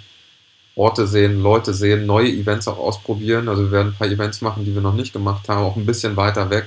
Orte 0.75 1.07
sehen, 1.07 1.41
Leute 1.41 1.75
sehen, 1.75 2.07
neue 2.07 2.29
Events 2.29 2.66
auch 2.66 2.79
ausprobieren. 2.79 3.49
Also 3.49 3.66
wir 3.66 3.70
werden 3.70 3.93
ein 3.93 3.97
paar 3.97 4.09
Events 4.09 4.41
machen, 4.41 4.64
die 4.64 4.75
wir 4.75 4.83
noch 4.83 4.95
nicht 4.95 5.12
gemacht 5.12 5.49
haben, 5.49 5.62
auch 5.62 5.77
ein 5.77 5.87
bisschen 5.87 6.16
weiter 6.16 6.51
weg 6.51 6.66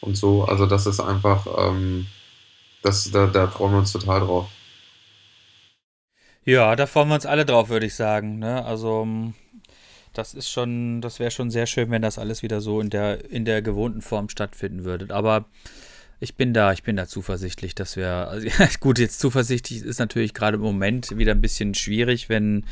und 0.00 0.16
so. 0.16 0.44
Also 0.44 0.64
das 0.64 0.86
ist 0.86 0.98
einfach, 0.98 1.46
ähm, 1.58 2.06
das, 2.80 3.10
da, 3.10 3.26
da 3.26 3.48
freuen 3.48 3.72
wir 3.72 3.78
uns 3.80 3.92
total 3.92 4.20
drauf. 4.20 4.48
Ja, 6.44 6.74
da 6.74 6.86
freuen 6.86 7.08
wir 7.08 7.16
uns 7.16 7.26
alle 7.26 7.44
drauf, 7.44 7.68
würde 7.68 7.86
ich 7.86 7.94
sagen. 7.94 8.38
Ne? 8.38 8.64
Also, 8.64 9.04
mm, 9.04 9.34
das 10.12 10.34
ist 10.34 10.50
schon, 10.50 11.00
das 11.00 11.18
wäre 11.18 11.30
schon 11.30 11.50
sehr 11.50 11.66
schön, 11.66 11.90
wenn 11.90 12.02
das 12.02 12.18
alles 12.18 12.42
wieder 12.42 12.60
so 12.60 12.80
in 12.80 12.90
der, 12.90 13.30
in 13.30 13.44
der 13.44 13.62
gewohnten 13.62 14.02
Form 14.02 14.28
stattfinden 14.28 14.84
würde. 14.84 15.14
Aber 15.14 15.46
ich 16.20 16.36
bin 16.36 16.54
da, 16.54 16.72
ich 16.72 16.82
bin 16.82 16.96
da 16.96 17.06
zuversichtlich, 17.08 17.74
dass 17.74 17.96
wir, 17.96 18.08
also, 18.28 18.46
ja, 18.58 18.68
gut, 18.80 18.98
jetzt 18.98 19.18
zuversichtlich 19.20 19.82
ist 19.82 19.98
natürlich 19.98 20.34
gerade 20.34 20.56
im 20.56 20.62
Moment 20.62 21.16
wieder 21.16 21.32
ein 21.32 21.40
bisschen 21.40 21.74
schwierig, 21.74 22.28
wenn, 22.28 22.64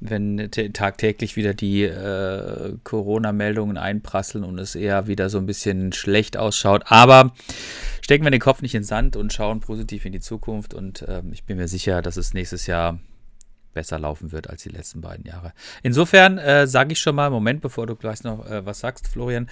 wenn 0.00 0.50
tagtäglich 0.50 1.36
wieder 1.36 1.52
die 1.52 1.82
äh, 1.82 2.76
Corona-Meldungen 2.84 3.76
einprasseln 3.76 4.44
und 4.44 4.58
es 4.58 4.74
eher 4.74 5.06
wieder 5.06 5.28
so 5.28 5.38
ein 5.38 5.46
bisschen 5.46 5.92
schlecht 5.92 6.36
ausschaut. 6.36 6.84
Aber 6.86 7.34
stecken 8.00 8.24
wir 8.24 8.30
den 8.30 8.40
Kopf 8.40 8.62
nicht 8.62 8.74
in 8.74 8.82
den 8.82 8.86
Sand 8.86 9.16
und 9.16 9.32
schauen 9.32 9.60
positiv 9.60 10.04
in 10.04 10.12
die 10.12 10.20
Zukunft. 10.20 10.72
Und 10.72 11.04
ähm, 11.08 11.32
ich 11.32 11.44
bin 11.44 11.56
mir 11.56 11.68
sicher, 11.68 12.00
dass 12.00 12.16
es 12.16 12.32
nächstes 12.32 12.66
Jahr 12.66 13.00
besser 13.78 14.00
laufen 14.00 14.32
wird 14.32 14.50
als 14.50 14.64
die 14.64 14.70
letzten 14.70 15.00
beiden 15.00 15.24
Jahre. 15.24 15.52
Insofern 15.84 16.36
äh, 16.36 16.66
sage 16.66 16.94
ich 16.94 16.98
schon 16.98 17.14
mal, 17.14 17.30
Moment, 17.30 17.60
bevor 17.60 17.86
du 17.86 17.94
gleich 17.94 18.24
noch 18.24 18.44
äh, 18.50 18.66
was 18.66 18.80
sagst, 18.80 19.06
Florian, 19.06 19.48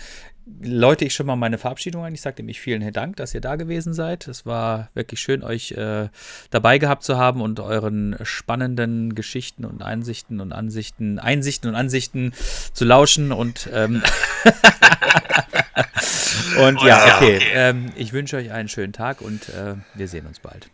läute 0.61 1.05
ich 1.05 1.15
schon 1.15 1.27
mal 1.27 1.37
meine 1.37 1.59
Verabschiedung 1.59 2.05
ein. 2.05 2.13
Ich 2.13 2.23
sage 2.23 2.39
nämlich 2.39 2.61
vielen 2.61 2.93
Dank, 2.93 3.15
dass 3.15 3.35
ihr 3.35 3.41
da 3.41 3.55
gewesen 3.55 3.95
seid. 3.95 4.27
Es 4.27 4.45
war 4.45 4.91
wirklich 4.95 5.21
schön, 5.21 5.45
euch 5.45 5.71
äh, 5.73 6.09
dabei 6.51 6.79
gehabt 6.79 7.05
zu 7.05 7.17
haben 7.17 7.41
und 7.41 7.61
euren 7.61 8.17
spannenden 8.23 9.15
Geschichten 9.15 9.65
und 9.65 9.85
Einsichten 9.85 10.41
und 10.41 10.53
Ansichten, 10.53 11.21
Einsichten 11.21 11.71
und 11.71 11.77
Ansichten 11.77 12.33
zu 12.73 12.85
lauschen 12.85 13.31
und 13.31 13.69
ähm, 13.73 14.03
und 16.67 16.83
ja, 16.83 17.17
okay. 17.17 17.41
Ähm, 17.53 17.93
ich 17.95 18.13
wünsche 18.13 18.39
euch 18.39 18.51
einen 18.51 18.69
schönen 18.69 18.93
Tag 18.93 19.21
und 19.21 19.51
äh, 19.51 19.77
wir 19.95 20.09
sehen 20.09 20.27
uns 20.27 20.41
bald. 20.41 20.69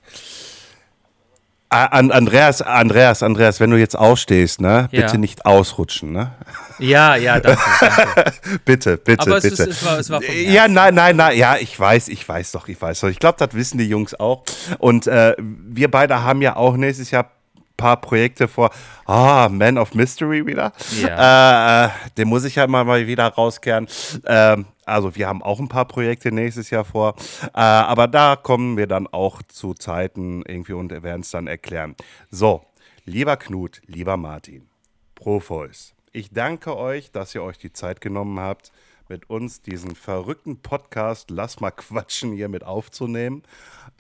An 1.73 2.11
Andreas, 2.11 2.61
Andreas, 2.61 3.23
Andreas, 3.23 3.59
wenn 3.59 3.71
du 3.71 3.79
jetzt 3.79 3.97
ausstehst, 3.97 4.61
ne, 4.61 4.89
Ja. 4.91 5.03
bitte 5.03 5.17
nicht 5.19 5.47
ausrutschen, 5.47 6.13
ne? 6.13 6.33
Ja, 6.79 7.17
ja, 7.17 7.41
danke. 7.41 7.63
danke. 7.81 8.33
bitte, 8.65 8.97
bitte, 8.99 9.23
Aber 9.23 9.37
es, 9.39 9.45
bitte. 9.45 9.63
ist, 9.63 9.69
es, 9.81 9.85
war, 9.87 9.99
es 9.99 10.11
war 10.11 10.23
Ja, 10.25 10.69
nein, 10.69 10.95
nein, 10.95 11.17
nein, 11.17 11.37
ja, 11.39 11.57
ich 11.57 11.79
weiß, 11.79 12.09
ich 12.09 12.29
weiß 12.29 12.53
doch, 12.53 12.69
ich 12.69 12.81
weiß 12.81 13.01
doch. 13.01 13.09
Ich 13.09 13.19
glaube, 13.19 13.37
das 13.39 13.55
wissen 13.55 13.79
die 13.79 13.89
Jungs 13.89 14.13
auch. 14.15 14.43
Und 14.79 15.07
äh, 15.07 15.35
wir 15.39 15.91
beide 15.91 16.23
haben 16.23 16.43
ja 16.43 16.57
auch 16.57 16.77
nächstes 16.77 17.11
Jahr 17.11 17.31
paar 17.77 18.01
Projekte 18.01 18.49
vor. 18.49 18.71
Ah, 19.07 19.49
Man 19.51 19.79
of 19.79 19.95
Mystery 19.95 20.47
wieder. 20.47 20.73
Ja. 21.01 21.85
Äh, 21.85 21.87
äh, 21.87 21.91
den 22.17 22.29
muss 22.29 22.45
ich 22.45 22.57
ja 22.57 22.67
mal, 22.67 22.85
mal 22.85 23.07
wieder 23.07 23.27
rauskehren. 23.27 23.87
Ähm, 24.27 24.67
also 24.85 25.15
wir 25.15 25.29
haben 25.29 25.43
auch 25.43 25.61
ein 25.61 25.69
paar 25.69 25.87
Projekte 25.87 26.33
nächstes 26.33 26.71
Jahr 26.71 26.85
vor. 26.85 27.15
Äh, 27.55 27.61
aber 27.61 28.09
da 28.09 28.37
kommen 28.37 28.77
wir 28.77 28.87
dann 28.87 29.07
auch 29.07 29.43
zu 29.43 29.75
Zeiten 29.75 30.43
irgendwie 30.47 30.73
und 30.73 30.91
werden 31.03 31.23
es 31.23 31.31
dann 31.31 31.47
erklären. 31.47 31.95
So, 32.31 32.63
lieber 33.05 33.37
Knut, 33.37 33.81
lieber 33.87 34.17
Martin, 34.17 34.69
Profois. 35.15 35.95
Ich 36.13 36.31
danke 36.31 36.77
euch, 36.77 37.11
dass 37.11 37.35
ihr 37.35 37.43
euch 37.43 37.59
die 37.59 37.73
Zeit 37.73 38.01
genommen 38.01 38.39
habt, 38.39 38.71
mit 39.09 39.29
uns 39.31 39.63
diesen 39.63 39.95
verrückten 39.95 40.59
Podcast 40.59 41.31
Lass 41.31 41.61
mal 41.61 41.71
quatschen 41.71 42.33
hier 42.33 42.49
mit 42.49 42.65
aufzunehmen. 42.65 43.43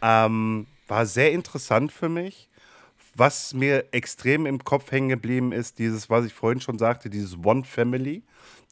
Ähm, 0.02 0.66
war 0.88 1.06
sehr 1.06 1.32
interessant 1.32 1.92
für 1.92 2.08
mich. 2.08 2.48
Was 3.14 3.52
mir 3.54 3.84
extrem 3.92 4.46
im 4.46 4.64
Kopf 4.64 4.90
hängen 4.90 5.08
geblieben 5.08 5.52
ist, 5.52 5.78
dieses, 5.78 6.08
was 6.08 6.24
ich 6.24 6.32
vorhin 6.32 6.60
schon 6.60 6.78
sagte, 6.78 7.10
dieses 7.10 7.36
One 7.44 7.64
Family, 7.64 8.22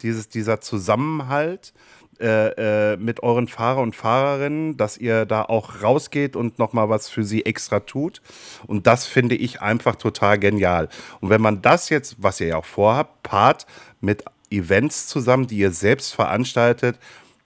dieses, 0.02 0.28
dieser 0.28 0.60
Zusammenhalt 0.60 1.74
äh, 2.20 2.92
äh, 2.92 2.96
mit 2.98 3.22
euren 3.22 3.48
Fahrer 3.48 3.80
und 3.80 3.96
Fahrerinnen, 3.96 4.76
dass 4.76 4.98
ihr 4.98 5.24
da 5.24 5.42
auch 5.42 5.82
rausgeht 5.82 6.36
und 6.36 6.58
nochmal 6.58 6.90
was 6.90 7.08
für 7.08 7.24
sie 7.24 7.46
extra 7.46 7.80
tut. 7.80 8.20
Und 8.66 8.86
das 8.86 9.06
finde 9.06 9.36
ich 9.36 9.62
einfach 9.62 9.96
total 9.96 10.38
genial. 10.38 10.90
Und 11.20 11.30
wenn 11.30 11.40
man 11.40 11.62
das 11.62 11.88
jetzt, 11.88 12.16
was 12.18 12.38
ihr 12.40 12.48
ja 12.48 12.56
auch 12.58 12.66
vorhabt, 12.66 13.22
paart 13.22 13.66
mit 14.02 14.22
Events 14.50 15.06
zusammen, 15.06 15.46
die 15.46 15.56
ihr 15.56 15.72
selbst 15.72 16.14
veranstaltet, 16.14 16.98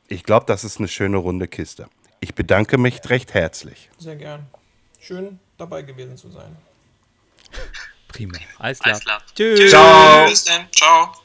ich 0.09 0.25
glaube, 0.25 0.47
das 0.47 0.65
ist 0.65 0.79
eine 0.79 0.89
schöne 0.89 1.19
runde 1.19 1.47
Kiste. 1.47 1.87
Ich 2.19 2.35
bedanke 2.35 2.77
mich 2.77 3.01
recht 3.09 3.33
herzlich. 3.33 3.91
Sehr 3.99 4.17
gern. 4.17 4.47
Schön 4.99 5.39
dabei 5.57 5.83
gewesen 5.83 6.17
zu 6.17 6.31
sein. 6.31 6.57
Prima. 8.09 8.39
Alles 8.59 8.79
klar. 8.79 8.95
Alles 8.95 9.05
klar. 9.05 9.23
Tschüss. 9.35 9.71
Ciao. 9.71 10.27
Bis 10.29 10.45
dann. 10.45 10.69
Ciao. 10.73 11.24